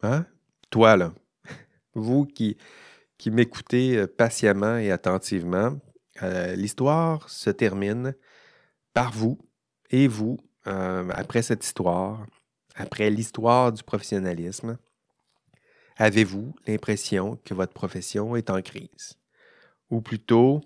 Hein? 0.02 0.26
Toi, 0.68 0.98
là. 0.98 1.14
Vous 1.94 2.26
qui, 2.26 2.58
m'écoutez 3.24 3.96
euh, 3.96 4.06
patiemment 4.06 4.76
et 4.76 4.90
attentivement. 4.90 5.80
Euh, 6.22 6.54
l'histoire 6.56 7.30
se 7.30 7.48
termine 7.48 8.14
par 8.92 9.12
vous 9.12 9.38
et 9.88 10.08
vous, 10.08 10.36
euh, 10.66 11.08
après 11.14 11.40
cette 11.40 11.64
histoire, 11.64 12.26
après 12.74 13.08
l'histoire 13.08 13.72
du 13.72 13.82
professionnalisme. 13.82 14.76
Avez-vous 15.96 16.54
l'impression 16.66 17.40
que 17.46 17.54
votre 17.54 17.72
profession 17.72 18.36
est 18.36 18.50
en 18.50 18.60
crise? 18.60 19.14
Ou 19.88 20.02
plutôt, 20.02 20.60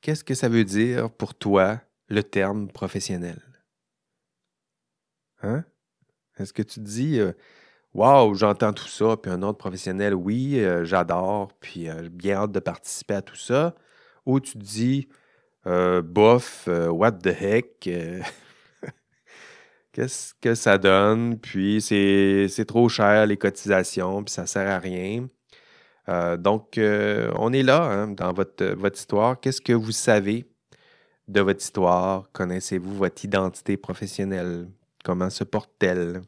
qu'est-ce 0.00 0.24
que 0.24 0.34
ça 0.34 0.48
veut 0.48 0.64
dire 0.64 1.10
pour 1.10 1.34
toi 1.34 1.82
le 2.14 2.22
terme 2.22 2.68
professionnel? 2.68 3.42
Hein? 5.42 5.64
Est-ce 6.38 6.52
que 6.52 6.62
tu 6.62 6.80
te 6.80 6.84
dis, 6.84 7.20
euh, 7.20 7.32
waouh, 7.92 8.34
j'entends 8.34 8.72
tout 8.72 8.88
ça, 8.88 9.16
puis 9.16 9.30
un 9.30 9.42
autre 9.42 9.58
professionnel, 9.58 10.14
oui, 10.14 10.60
euh, 10.60 10.84
j'adore, 10.84 11.52
puis 11.60 11.88
euh, 11.88 12.04
j'ai 12.04 12.08
bien 12.08 12.36
hâte 12.36 12.52
de 12.52 12.60
participer 12.60 13.14
à 13.14 13.22
tout 13.22 13.36
ça? 13.36 13.74
Ou 14.26 14.40
tu 14.40 14.54
te 14.54 14.64
dis, 14.64 15.08
bof, 15.64 16.68
what 16.68 17.12
the 17.12 17.28
heck? 17.28 17.80
Qu'est-ce 19.92 20.34
que 20.40 20.54
ça 20.54 20.78
donne? 20.78 21.38
Puis 21.38 21.80
c'est 21.80 22.64
trop 22.66 22.88
cher 22.88 23.26
les 23.26 23.36
cotisations, 23.36 24.24
puis 24.24 24.32
ça 24.32 24.46
sert 24.46 24.68
à 24.68 24.78
rien. 24.78 25.28
donc, 26.38 26.78
on 26.78 27.52
est 27.52 27.62
là 27.62 27.82
hein, 27.82 28.08
dans 28.08 28.32
votre 28.32 28.94
histoire. 28.94 29.38
Qu'est-ce 29.40 29.60
que 29.60 29.74
vous 29.74 29.92
savez 29.92 30.46
de 31.28 31.40
votre 31.40 31.60
histoire? 31.60 32.30
Connaissez-vous 32.32 32.94
votre 32.94 33.24
identité 33.24 33.76
professionnelle? 33.76 34.68
Comment 35.04 35.30
se 35.30 35.44
porte-t-elle? 35.44 36.22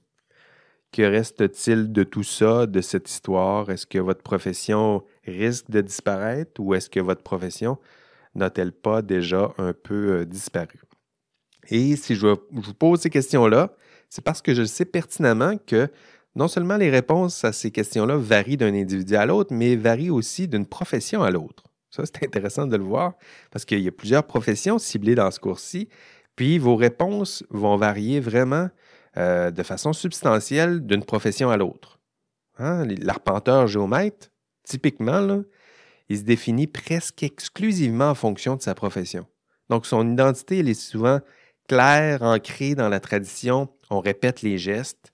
Que 0.92 1.02
reste-t-il 1.02 1.92
de 1.92 2.02
tout 2.04 2.22
ça, 2.22 2.66
de 2.66 2.80
cette 2.80 3.10
histoire? 3.10 3.70
Est-ce 3.70 3.86
que 3.86 3.98
votre 3.98 4.22
profession 4.22 5.04
risque 5.24 5.70
de 5.70 5.80
disparaître 5.80 6.60
ou 6.60 6.74
est-ce 6.74 6.88
que 6.88 7.00
votre 7.00 7.22
profession 7.22 7.78
n'a-t-elle 8.34 8.72
pas 8.72 9.02
déjà 9.02 9.52
un 9.58 9.72
peu 9.72 10.20
euh, 10.20 10.24
disparu? 10.24 10.80
Et 11.68 11.96
si 11.96 12.14
je, 12.14 12.28
vous 12.50 12.74
pose 12.74 13.00
ces 13.00 13.10
questions-là, 13.10 13.74
c'est 14.08 14.24
parce 14.24 14.40
que 14.40 14.54
je 14.54 14.64
sais 14.64 14.84
pertinemment 14.84 15.58
que 15.58 15.88
non 16.36 16.48
seulement 16.48 16.76
les 16.76 16.90
réponses 16.90 17.44
à 17.44 17.52
ces 17.52 17.70
questions-là 17.70 18.16
varient 18.16 18.58
d'un 18.58 18.74
individu 18.74 19.16
à 19.16 19.26
l'autre, 19.26 19.52
mais 19.52 19.74
varient 19.74 20.10
aussi 20.10 20.46
d'une 20.46 20.66
profession 20.66 21.22
à 21.22 21.30
l'autre. 21.30 21.64
Ça, 21.90 22.04
c'est 22.04 22.24
intéressant 22.24 22.66
de 22.66 22.76
le 22.76 22.84
voir 22.84 23.14
parce 23.50 23.64
qu'il 23.64 23.80
y 23.80 23.88
a 23.88 23.92
plusieurs 23.92 24.26
professions 24.26 24.78
ciblées 24.78 25.14
dans 25.14 25.30
ce 25.30 25.40
cours-ci. 25.40 25.88
Puis 26.34 26.58
vos 26.58 26.76
réponses 26.76 27.44
vont 27.50 27.76
varier 27.76 28.20
vraiment 28.20 28.68
euh, 29.16 29.50
de 29.50 29.62
façon 29.62 29.92
substantielle 29.92 30.84
d'une 30.84 31.04
profession 31.04 31.50
à 31.50 31.56
l'autre. 31.56 31.98
Hein? 32.58 32.86
L'arpenteur 33.00 33.66
géomètre, 33.66 34.28
typiquement, 34.62 35.42
il 36.08 36.18
se 36.18 36.22
définit 36.22 36.66
presque 36.66 37.22
exclusivement 37.22 38.10
en 38.10 38.14
fonction 38.14 38.56
de 38.56 38.62
sa 38.62 38.74
profession. 38.74 39.26
Donc, 39.70 39.86
son 39.86 40.08
identité, 40.10 40.58
elle 40.58 40.68
est 40.68 40.74
souvent 40.74 41.20
claire, 41.68 42.22
ancrée 42.22 42.74
dans 42.74 42.88
la 42.88 43.00
tradition. 43.00 43.68
On 43.90 44.00
répète 44.00 44.42
les 44.42 44.58
gestes. 44.58 45.12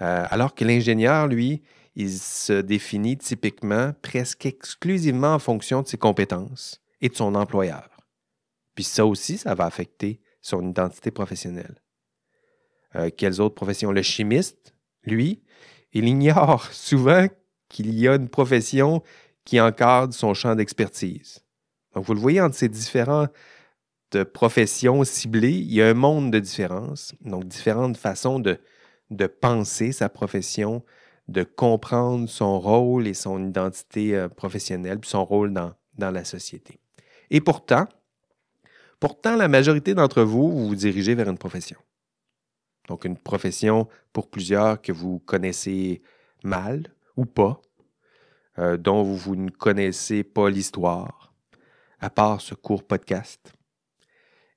Euh, 0.00 0.24
alors 0.30 0.54
que 0.54 0.64
l'ingénieur, 0.64 1.26
lui, 1.26 1.62
il 1.94 2.10
se 2.10 2.60
définit 2.60 3.18
typiquement 3.18 3.92
presque 4.02 4.46
exclusivement 4.46 5.34
en 5.34 5.38
fonction 5.38 5.82
de 5.82 5.88
ses 5.88 5.98
compétences 5.98 6.80
et 7.00 7.08
de 7.08 7.14
son 7.14 7.34
employeur. 7.34 7.90
Puis 8.74 8.84
ça 8.84 9.04
aussi, 9.04 9.38
ça 9.38 9.54
va 9.54 9.66
affecter 9.66 10.20
son 10.40 10.68
identité 10.68 11.10
professionnelle. 11.10 11.82
Euh, 12.96 13.10
quelles 13.14 13.40
autres 13.40 13.54
professions? 13.54 13.92
Le 13.92 14.02
chimiste, 14.02 14.74
lui, 15.04 15.42
il 15.92 16.08
ignore 16.08 16.66
souvent 16.72 17.26
qu'il 17.68 17.94
y 17.94 18.08
a 18.08 18.14
une 18.14 18.28
profession 18.28 19.02
qui 19.44 19.60
encadre 19.60 20.14
son 20.14 20.34
champ 20.34 20.54
d'expertise. 20.54 21.40
Donc, 21.94 22.04
vous 22.04 22.14
le 22.14 22.20
voyez 22.20 22.40
entre 22.40 22.56
ces 22.56 22.68
différentes 22.68 23.30
professions 24.32 25.04
ciblées, 25.04 25.52
il 25.52 25.72
y 25.72 25.82
a 25.82 25.88
un 25.88 25.94
monde 25.94 26.30
de 26.30 26.38
différences, 26.38 27.14
donc 27.22 27.44
différentes 27.46 27.96
façons 27.96 28.38
de, 28.38 28.60
de 29.10 29.26
penser 29.26 29.92
sa 29.92 30.08
profession, 30.08 30.84
de 31.28 31.42
comprendre 31.44 32.28
son 32.28 32.58
rôle 32.58 33.06
et 33.06 33.14
son 33.14 33.46
identité 33.46 34.16
euh, 34.16 34.28
professionnelle, 34.28 34.98
puis 34.98 35.10
son 35.10 35.24
rôle 35.24 35.52
dans, 35.52 35.74
la 35.98 36.24
société. 36.24 36.80
Et 37.30 37.40
pourtant, 37.40 37.86
pourtant, 38.98 39.36
la 39.36 39.48
majorité 39.48 39.94
d'entre 39.94 40.22
vous, 40.22 40.50
vous 40.50 40.68
vous 40.68 40.74
dirigez 40.74 41.14
vers 41.14 41.28
une 41.28 41.38
profession. 41.38 41.78
Donc, 42.88 43.04
une 43.04 43.16
profession 43.16 43.88
pour 44.12 44.28
plusieurs 44.28 44.82
que 44.82 44.90
vous 44.90 45.20
connaissez 45.20 46.02
mal 46.42 46.92
ou 47.16 47.24
pas, 47.24 47.60
euh, 48.58 48.76
dont 48.76 49.02
vous 49.02 49.36
ne 49.36 49.50
connaissez 49.50 50.24
pas 50.24 50.50
l'histoire, 50.50 51.32
à 52.00 52.10
part 52.10 52.40
ce 52.40 52.54
court 52.54 52.82
podcast 52.82 53.52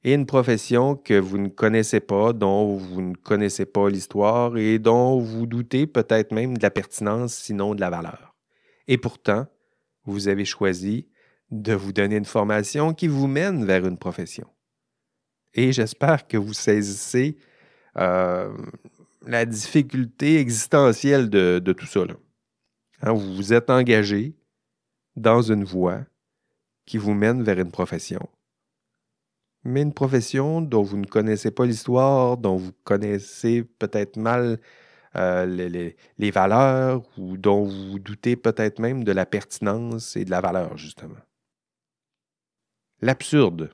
et 0.06 0.14
une 0.14 0.28
profession 0.28 0.96
que 0.96 1.20
vous 1.20 1.40
ne 1.40 1.48
connaissez 1.48 2.00
pas, 2.00 2.32
dont 2.32 2.78
vous 2.78 3.02
ne 3.02 3.16
connaissez 3.16 3.66
pas 3.66 3.90
l'histoire 3.90 4.56
et 4.56 4.78
dont 4.78 5.18
vous 5.18 5.48
doutez 5.48 5.88
peut-être 5.88 6.32
même 6.32 6.56
de 6.56 6.62
la 6.62 6.70
pertinence, 6.70 7.34
sinon 7.34 7.74
de 7.74 7.82
la 7.82 7.90
valeur. 7.90 8.36
Et 8.88 9.00
pourtant, 9.00 9.48
vous 10.04 10.28
avez 10.28 10.46
choisi 10.46 11.08
de 11.50 11.74
vous 11.74 11.92
donner 11.92 12.18
une 12.18 12.26
formation 12.26 12.94
qui 12.94 13.08
vous 13.08 13.26
mène 13.26 13.66
vers 13.66 13.84
une 13.88 13.98
profession. 13.98 14.48
Et 15.56 15.72
j'espère 15.72 16.28
que 16.28 16.38
vous 16.38 16.54
saisissez 16.54 17.40
euh, 17.98 18.56
la 19.26 19.44
difficulté 19.48 20.40
existentielle 20.40 21.32
de, 21.32 21.74
tout 21.76 21.88
ça. 21.88 22.02
Hein, 23.02 23.14
vous 23.14 23.34
vous 23.34 23.54
êtes 23.54 23.72
engagé 23.72 24.36
dans 25.16 25.42
une 25.42 25.64
voie 25.64 26.02
qui 26.86 27.00
vous 27.00 27.16
mène 27.16 27.42
vers 27.42 27.60
une 27.60 27.72
profession. 27.72 28.30
Mais 29.66 29.82
une 29.82 29.94
profession 29.94 30.62
dont 30.62 30.84
vous 30.84 30.98
ne 30.98 31.06
connaissez 31.06 31.50
pas 31.50 31.66
l'histoire, 31.66 32.38
dont 32.38 32.56
vous 32.56 32.72
connaissez 32.84 33.64
peut-être 33.64 34.16
mal 34.16 34.60
euh, 35.16 35.46
les, 35.46 35.96
les, 36.18 36.32
valeurs 36.32 37.02
ou 37.18 37.36
dont 37.36 37.64
vous 37.64 37.98
doutez 37.98 38.36
peut-être 38.36 38.80
même 38.80 39.04
de 39.04 39.12
la 39.12 39.26
pertinence 39.26 40.16
et 40.16 40.24
de 40.24 40.30
la 40.30 40.40
valeur, 40.40 40.78
justement. 40.78 41.16
L'absurde. 43.02 43.74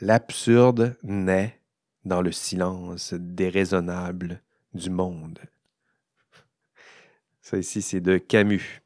L'absurde 0.00 0.96
naît 1.02 1.60
dans 2.04 2.22
le 2.22 2.32
silence 2.32 3.14
déraisonnable 3.14 4.42
du 4.72 4.90
monde. 4.90 5.40
Ça 7.40 7.58
ici, 7.58 7.82
c'est 7.82 8.00
de 8.00 8.18
Camus. 8.18 8.82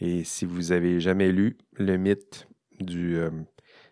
Et 0.00 0.24
si 0.24 0.44
vous 0.44 0.72
avez 0.72 1.00
jamais 1.00 1.30
lu 1.32 1.56
le 1.72 1.96
mythe 1.96 2.48
du, 2.80 3.16
euh, 3.16 3.30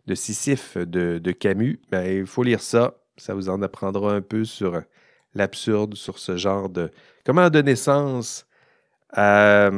de 0.07 0.15
Sisyphe 0.15 0.79
de, 0.79 1.33
Camus, 1.33 1.81
ben, 1.91 2.05
il 2.05 2.27
faut 2.27 2.43
lire 2.43 2.61
ça. 2.61 2.99
Ça 3.17 3.35
vous 3.35 3.49
en 3.49 3.63
apprendra 3.63 4.15
un 4.15 4.23
peu 4.23 4.45
sur 4.45 4.83
l'absurde, 5.35 5.95
sur 5.95 6.19
ce 6.19 6.37
genre 6.37 6.69
de... 6.69 6.91
Comment 7.25 7.51
donner 7.51 7.77
sens 7.77 8.47
à, 9.11 9.71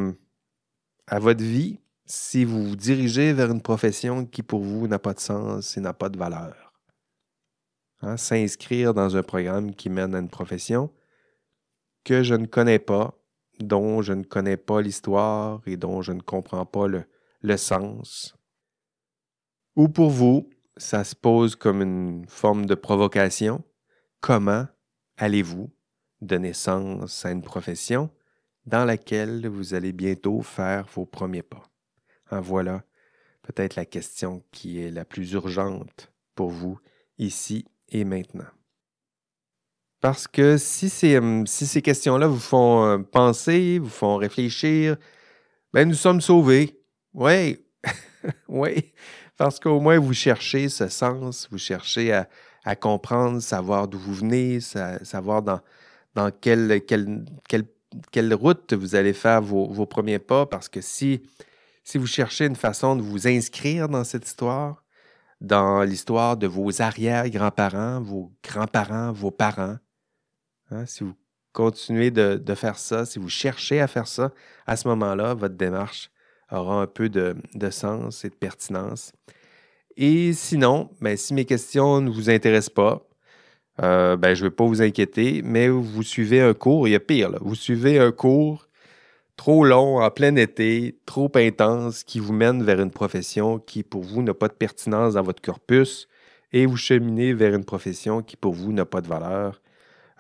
votre 1.13 1.43
vie 1.43 1.81
si 2.07 2.45
vous 2.45 2.69
vous 2.69 2.77
dirigez 2.77 3.33
vers 3.33 3.51
une 3.51 3.63
profession 3.63 4.27
qui 4.27 4.43
pour 4.43 4.63
vous 4.63 4.87
n'a 4.89 4.99
pas 4.99 5.15
de 5.15 5.21
sens 5.21 5.77
et 5.77 5.81
n'a 5.81 5.95
pas 5.95 6.09
de 6.09 6.19
valeur. 6.19 6.73
Hein, 8.03 8.17
s'inscrire 8.17 8.93
dans 8.93 9.17
un 9.17 9.23
programme 9.23 9.75
qui 9.75 9.89
mène 9.89 10.15
à 10.15 10.19
une 10.19 10.29
profession 10.29 10.93
que 12.05 12.23
je 12.23 12.35
ne 12.35 12.47
connais 12.47 12.79
pas, 12.79 13.15
dont 13.61 14.03
je 14.03 14.13
ne 14.13 14.23
connais 14.23 14.59
pas 14.59 14.83
l'histoire 14.83 15.63
et 15.67 15.77
dont 15.77 16.03
je 16.03 16.13
ne 16.13 16.21
comprends 16.21 16.67
pas 16.67 16.87
le 16.87 17.57
sens. 17.57 18.37
Ou 19.77 19.89
pour 19.89 20.11
vous, 20.11 20.51
ça 20.77 21.05
se 21.05 21.15
pose 21.15 21.57
comme 21.57 21.83
une 21.83 22.27
forme 22.29 22.67
de 22.67 22.75
provocation? 22.75 23.65
Comment 24.21 24.67
allez-vous 25.17 25.71
donner 26.21 26.53
sens 26.53 27.25
à 27.25 27.31
une 27.31 27.43
profession 27.43 28.11
dans 28.67 28.85
laquelle 28.85 29.47
vous 29.49 29.75
allez 29.75 29.93
bientôt 29.93 30.43
faire 30.43 30.87
vos 30.95 31.07
premiers 31.07 31.43
pas? 31.43 31.63
En 32.31 32.41
voilà 32.41 32.85
peut-être 33.45 33.77
la 33.77 33.85
question 33.85 34.43
qui 34.51 34.81
est 34.81 34.91
la 34.91 35.05
plus 35.05 35.33
urgente 35.33 36.13
pour 36.35 36.51
vous 36.51 36.79
ici 37.19 37.67
et 37.91 38.05
maintenant. 38.05 38.49
Parce 40.01 40.27
que 40.27 40.57
si 40.57 40.89
ces, 40.89 41.21
ces 41.47 41.83
questions-là 41.83 42.27
vous 42.27 42.39
font 42.39 42.85
euh, 42.85 42.99
penser, 42.99 43.79
vous 43.79 43.89
font 43.89 44.17
réfléchir, 44.17 44.97
ben 45.73 45.89
nous 45.89 45.95
sommes 45.95 46.21
sauvés. 46.21 46.81
Oui, 47.13 47.65
oui, 48.49 48.93
parce 49.37 49.61
qu'au 49.61 49.81
moins 49.81 49.99
vous 49.99 50.15
cherchez 50.15 50.69
ce 50.69 50.89
sens, 50.89 51.49
vous 51.51 51.59
cherchez 51.59 52.13
à, 52.13 52.77
comprendre, 52.77 53.41
savoir 53.41 53.89
d'où 53.89 53.99
vous 53.99 54.15
venez, 54.15 54.61
savoir 54.61 55.43
dans, 55.43 55.61
quelle, 56.41 56.81
route 58.35 58.73
vous 58.73 58.95
allez 58.95 59.13
faire 59.13 59.43
vos, 59.43 59.87
premiers 59.87 60.19
pas, 60.19 60.47
parce 60.47 60.69
que 60.69 60.81
si 60.81 61.23
si 61.85 61.99
vous 61.99 62.07
cherchez 62.07 62.47
une 62.47 62.57
façon 62.57 62.97
de 62.97 63.03
vous 63.03 63.29
inscrire 63.29 63.89
dans 63.89 64.05
cette 64.05 64.27
histoire, 64.27 64.83
dans 65.41 65.83
l'histoire 65.83 66.37
de 66.37 66.47
vos 66.47 66.81
arrière-grands-parents, 66.81 68.01
vos 68.01 68.33
grands-parents, 68.43 69.13
vos 69.13 69.31
parents, 69.31 69.77
hein, 70.71 70.87
si 70.87 71.05
vous 71.05 71.15
continuez 71.53 72.11
de, 72.11 72.55
faire 72.55 72.79
ça, 72.79 73.05
si 73.05 73.19
vous 73.19 73.29
cherchez 73.29 73.81
à 73.81 73.87
faire 73.87 74.09
ça, 74.09 74.33
à 74.67 74.77
ce 74.77 74.89
moment-là, 74.89 75.35
votre 75.35 75.57
démarche 75.57 76.11
aura 76.55 76.83
un 76.83 76.87
peu 76.87 77.09
de, 77.09 77.35
sens 77.71 78.25
et 78.25 78.31
de 78.31 78.35
pertinence. 78.35 79.13
Et 79.97 80.33
sinon, 80.33 80.91
ben, 81.01 81.17
si 81.17 81.35
mes 81.35 81.45
questions 81.45 82.01
ne 82.01 82.11
vous 82.11 82.31
intéressent 82.31 82.75
pas, 82.75 83.07
euh, 83.83 84.17
ben, 84.17 84.35
je 84.35 84.45
ne 84.45 84.49
vais 84.49 84.55
pas 84.55 84.65
vous 84.65 84.83
inquiéter, 84.83 85.43
mais 85.45 85.69
vous 85.69 86.03
suivez 86.03 86.41
un 86.41 86.55
cours, 86.55 86.89
il 86.89 86.93
y 86.93 86.95
a 86.95 87.01
pire, 87.01 87.33
vous 87.41 87.55
suivez 87.55 87.99
un 87.99 88.13
cours 88.13 88.69
trop 89.37 89.65
long, 89.65 90.01
en 90.01 90.11
plein 90.11 90.37
été, 90.37 90.99
trop 91.07 91.31
intense, 91.35 92.05
qui 92.05 92.21
vous 92.21 92.33
mène 92.33 92.63
vers 92.63 92.81
une 92.81 92.91
profession 92.91 93.59
qui, 93.59 93.83
pour 93.83 94.03
vous, 94.03 94.23
n'a 94.23 94.35
pas 94.35 94.49
de 94.49 94.55
pertinence 94.55 95.15
dans 95.15 95.23
votre 95.23 95.43
corpus, 95.43 96.09
et 96.53 96.67
vous 96.67 96.77
cheminez 96.77 97.33
vers 97.35 97.55
une 97.55 97.65
profession 97.65 98.23
qui, 98.23 98.37
pour 98.37 98.55
vous, 98.55 98.73
n'a 98.73 98.85
pas 98.85 99.01
de 99.01 99.09
valeur, 99.09 99.61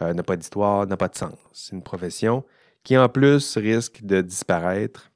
euh, 0.02 0.12
n'a 0.14 0.22
pas 0.22 0.36
d'histoire, 0.36 0.86
n'a 0.86 0.96
pas 0.96 1.08
de 1.08 1.16
sens. 1.16 1.38
C'est 1.52 1.74
une 1.74 1.82
profession 1.82 2.44
qui, 2.82 2.98
en 2.98 3.08
plus, 3.08 3.56
risque 3.56 4.04
de 4.04 4.20
disparaître. 4.20 5.12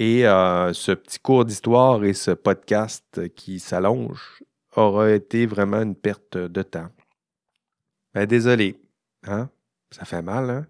Et 0.00 0.26
euh, 0.26 0.72
ce 0.72 0.92
petit 0.92 1.18
cours 1.18 1.44
d'histoire 1.44 2.02
et 2.06 2.14
ce 2.14 2.30
podcast 2.30 3.28
qui 3.34 3.60
s'allonge 3.60 4.42
aura 4.74 5.10
été 5.10 5.44
vraiment 5.44 5.82
une 5.82 5.94
perte 5.94 6.38
de 6.38 6.62
temps. 6.62 6.88
Ben, 8.14 8.24
désolé, 8.24 8.80
hein? 9.24 9.50
Ça 9.90 10.06
fait 10.06 10.22
mal, 10.22 10.48
hein? 10.48 10.66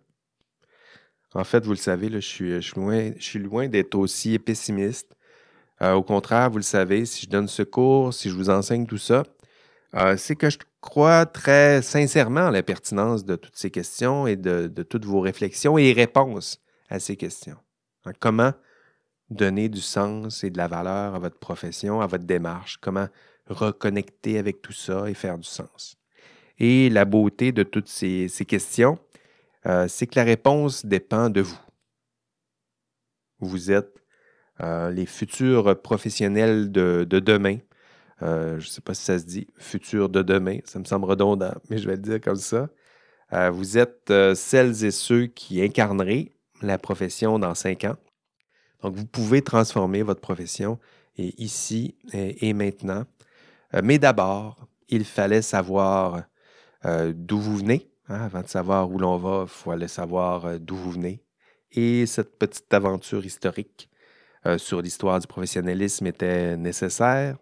En 1.32 1.44
fait, 1.44 1.64
vous 1.64 1.70
le 1.70 1.76
savez, 1.76 2.10
je, 2.10 2.18
suis, 2.18 2.60
loin, 2.74 3.12
je 3.16 3.22
suis 3.22 3.38
loin 3.38 3.68
d'être 3.68 3.94
aussi 3.94 4.36
pessimiste. 4.40 5.14
Euh, 5.80 5.92
au 5.92 6.02
contraire, 6.02 6.50
vous 6.50 6.56
le 6.56 6.64
savez, 6.64 7.06
si 7.06 7.26
je 7.26 7.30
donne 7.30 7.46
ce 7.46 7.62
cours, 7.62 8.12
si 8.12 8.30
je 8.30 8.34
vous 8.34 8.50
enseigne 8.50 8.84
tout 8.84 8.98
ça, 8.98 9.22
euh, 9.94 10.16
c'est 10.16 10.34
que 10.34 10.50
je 10.50 10.58
crois 10.80 11.24
très 11.24 11.82
sincèrement 11.82 12.48
à 12.48 12.50
la 12.50 12.64
pertinence 12.64 13.24
de 13.24 13.36
toutes 13.36 13.56
ces 13.56 13.70
questions 13.70 14.26
et 14.26 14.34
de, 14.34 14.66
toutes 14.82 15.04
vos 15.04 15.20
réflexions 15.20 15.78
et 15.78 15.92
réponses 15.92 16.60
à 16.88 16.98
ces 16.98 17.14
questions. 17.14 17.58
Hein, 18.06 18.12
comment 18.18 18.54
donner 19.30 19.68
du 19.68 19.80
sens 19.80 20.44
et 20.44 20.50
de 20.50 20.58
la 20.58 20.68
valeur 20.68 21.14
à 21.14 21.18
votre 21.18 21.38
profession, 21.38 22.00
à 22.00 22.06
votre 22.06 22.24
démarche, 22.24 22.78
comment 22.80 23.08
reconnecter 23.48 24.38
avec 24.38 24.62
tout 24.62 24.72
ça 24.72 25.08
et 25.08 25.14
faire 25.14 25.38
du 25.38 25.48
sens? 25.48 25.96
Et 26.58 26.90
la 26.90 27.04
beauté 27.04 27.52
de 27.52 27.62
toutes 27.62 27.88
ces 27.88 28.28
questions, 28.46 28.98
euh, 29.66 29.86
c'est 29.88 30.06
que 30.06 30.18
la 30.18 30.24
réponse 30.24 30.86
dépend 30.86 31.30
de 31.30 31.40
vous. 31.40 31.60
Vous 33.40 33.70
êtes 33.70 33.94
euh, 34.60 34.90
les 34.90 35.06
futurs 35.06 35.80
professionnels 35.80 36.70
de, 36.70 37.04
demain. 37.08 37.58
Euh, 38.22 38.58
je 38.60 38.66
ne 38.66 38.70
sais 38.70 38.80
pas 38.82 38.94
si 38.94 39.04
ça 39.04 39.18
se 39.18 39.24
dit, 39.24 39.46
futur 39.56 40.08
de 40.08 40.22
demain, 40.22 40.58
ça 40.64 40.78
me 40.78 40.84
semble 40.84 41.06
redondant, 41.06 41.54
mais 41.70 41.78
je 41.78 41.86
vais 41.88 41.96
le 41.96 42.02
dire 42.02 42.20
comme 42.20 42.36
ça. 42.36 42.68
vous 43.50 43.78
êtes 43.78 44.12
celles 44.34 44.84
et 44.84 44.90
ceux 44.90 45.26
qui 45.26 45.62
incarneraient 45.62 46.32
la 46.62 46.78
profession 46.78 47.38
dans 47.38 47.54
cinq 47.54 47.84
ans. 47.84 47.96
Donc, 48.82 48.94
vous 48.94 49.06
pouvez 49.06 49.42
transformer 49.42 50.02
votre 50.02 50.20
profession 50.20 50.78
ici 51.16 51.96
et 52.12 52.52
maintenant. 52.54 53.04
mais 53.82 53.98
d'abord, 53.98 54.56
il 54.88 55.04
fallait 55.04 55.42
savoir 55.42 56.22
d'où 56.84 57.38
vous 57.38 57.58
venez, 57.58 57.90
Hein, 58.10 58.22
avant 58.24 58.42
de 58.42 58.48
savoir 58.48 58.90
où 58.90 58.98
l'on 58.98 59.16
va, 59.18 59.46
il 59.46 59.70
aller 59.70 59.86
savoir 59.86 60.44
euh, 60.44 60.58
d'où 60.58 60.74
vous 60.74 60.90
venez. 60.90 61.22
Et 61.70 62.06
cette 62.06 62.36
petite 62.40 62.74
aventure 62.74 63.24
historique 63.24 63.88
euh, 64.46 64.58
sur 64.58 64.82
l'histoire 64.82 65.20
du 65.20 65.28
professionnalisme 65.28 66.08
était 66.08 66.56
nécessaire. 66.56 67.36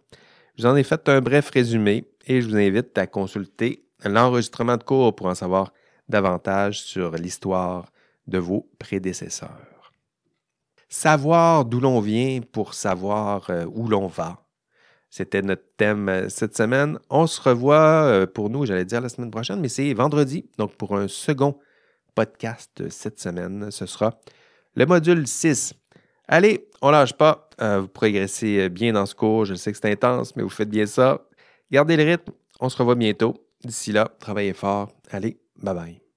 Je 0.56 0.62
vous 0.62 0.68
en 0.68 0.76
ai 0.76 0.82
fait 0.82 1.08
un 1.08 1.22
bref 1.22 1.48
résumé 1.48 2.04
et 2.26 2.42
je 2.42 2.48
vous 2.48 2.56
invite 2.56 2.98
à 2.98 3.06
consulter 3.06 3.86
l'enregistrement 4.04 4.76
de 4.76 4.82
cours 4.82 5.16
pour 5.16 5.28
en 5.28 5.34
savoir 5.34 5.72
davantage 6.06 6.82
sur 6.82 7.12
l'histoire 7.12 7.90
de 8.26 8.36
vos 8.36 8.68
prédécesseurs. 8.78 9.77
Savoir 10.88 11.64
d'où 11.64 11.80
l'on 11.80 12.00
vient 12.00 12.40
pour 12.40 12.74
savoir 12.74 13.50
euh, 13.50 13.66
où 13.74 13.88
l'on 13.88 14.06
va. 14.06 14.46
C'était 15.10 15.42
notre 15.42 15.64
thème 15.76 16.08
euh, 16.08 16.28
cette 16.28 16.56
semaine. 16.56 16.98
On 17.10 17.26
se 17.26 17.40
revoit 17.40 18.04
euh, 18.04 18.26
pour 18.26 18.48
nous, 18.48 18.64
j'allais 18.64 18.86
dire 18.86 19.00
la 19.00 19.10
semaine 19.10 19.30
prochaine, 19.30 19.60
mais 19.60 19.68
c'est 19.68 19.92
vendredi. 19.92 20.48
Donc, 20.56 20.74
pour 20.76 20.96
un 20.96 21.06
second 21.06 21.58
podcast 22.14 22.88
cette 22.88 23.20
semaine, 23.20 23.70
ce 23.70 23.84
sera 23.84 24.18
le 24.74 24.86
module 24.86 25.26
6. 25.26 25.74
Allez, 26.26 26.68
on 26.80 26.90
lâche 26.90 27.12
pas. 27.12 27.48
Vous 27.60 27.88
progressez 27.88 28.68
bien 28.68 28.92
dans 28.92 29.06
ce 29.06 29.14
cours. 29.14 29.44
Je 29.44 29.54
sais 29.54 29.72
que 29.72 29.78
c'est 29.78 29.90
intense, 29.90 30.36
mais 30.36 30.42
vous 30.42 30.48
faites 30.48 30.70
bien 30.70 30.86
ça. 30.86 31.26
Gardez 31.70 31.96
le 31.96 32.04
rythme. 32.04 32.32
On 32.60 32.68
se 32.68 32.76
revoit 32.76 32.94
bientôt. 32.94 33.34
D'ici 33.64 33.92
là, 33.92 34.10
travaillez 34.20 34.52
fort. 34.52 34.92
Allez, 35.10 35.40
bye 35.56 35.74
bye. 35.74 36.07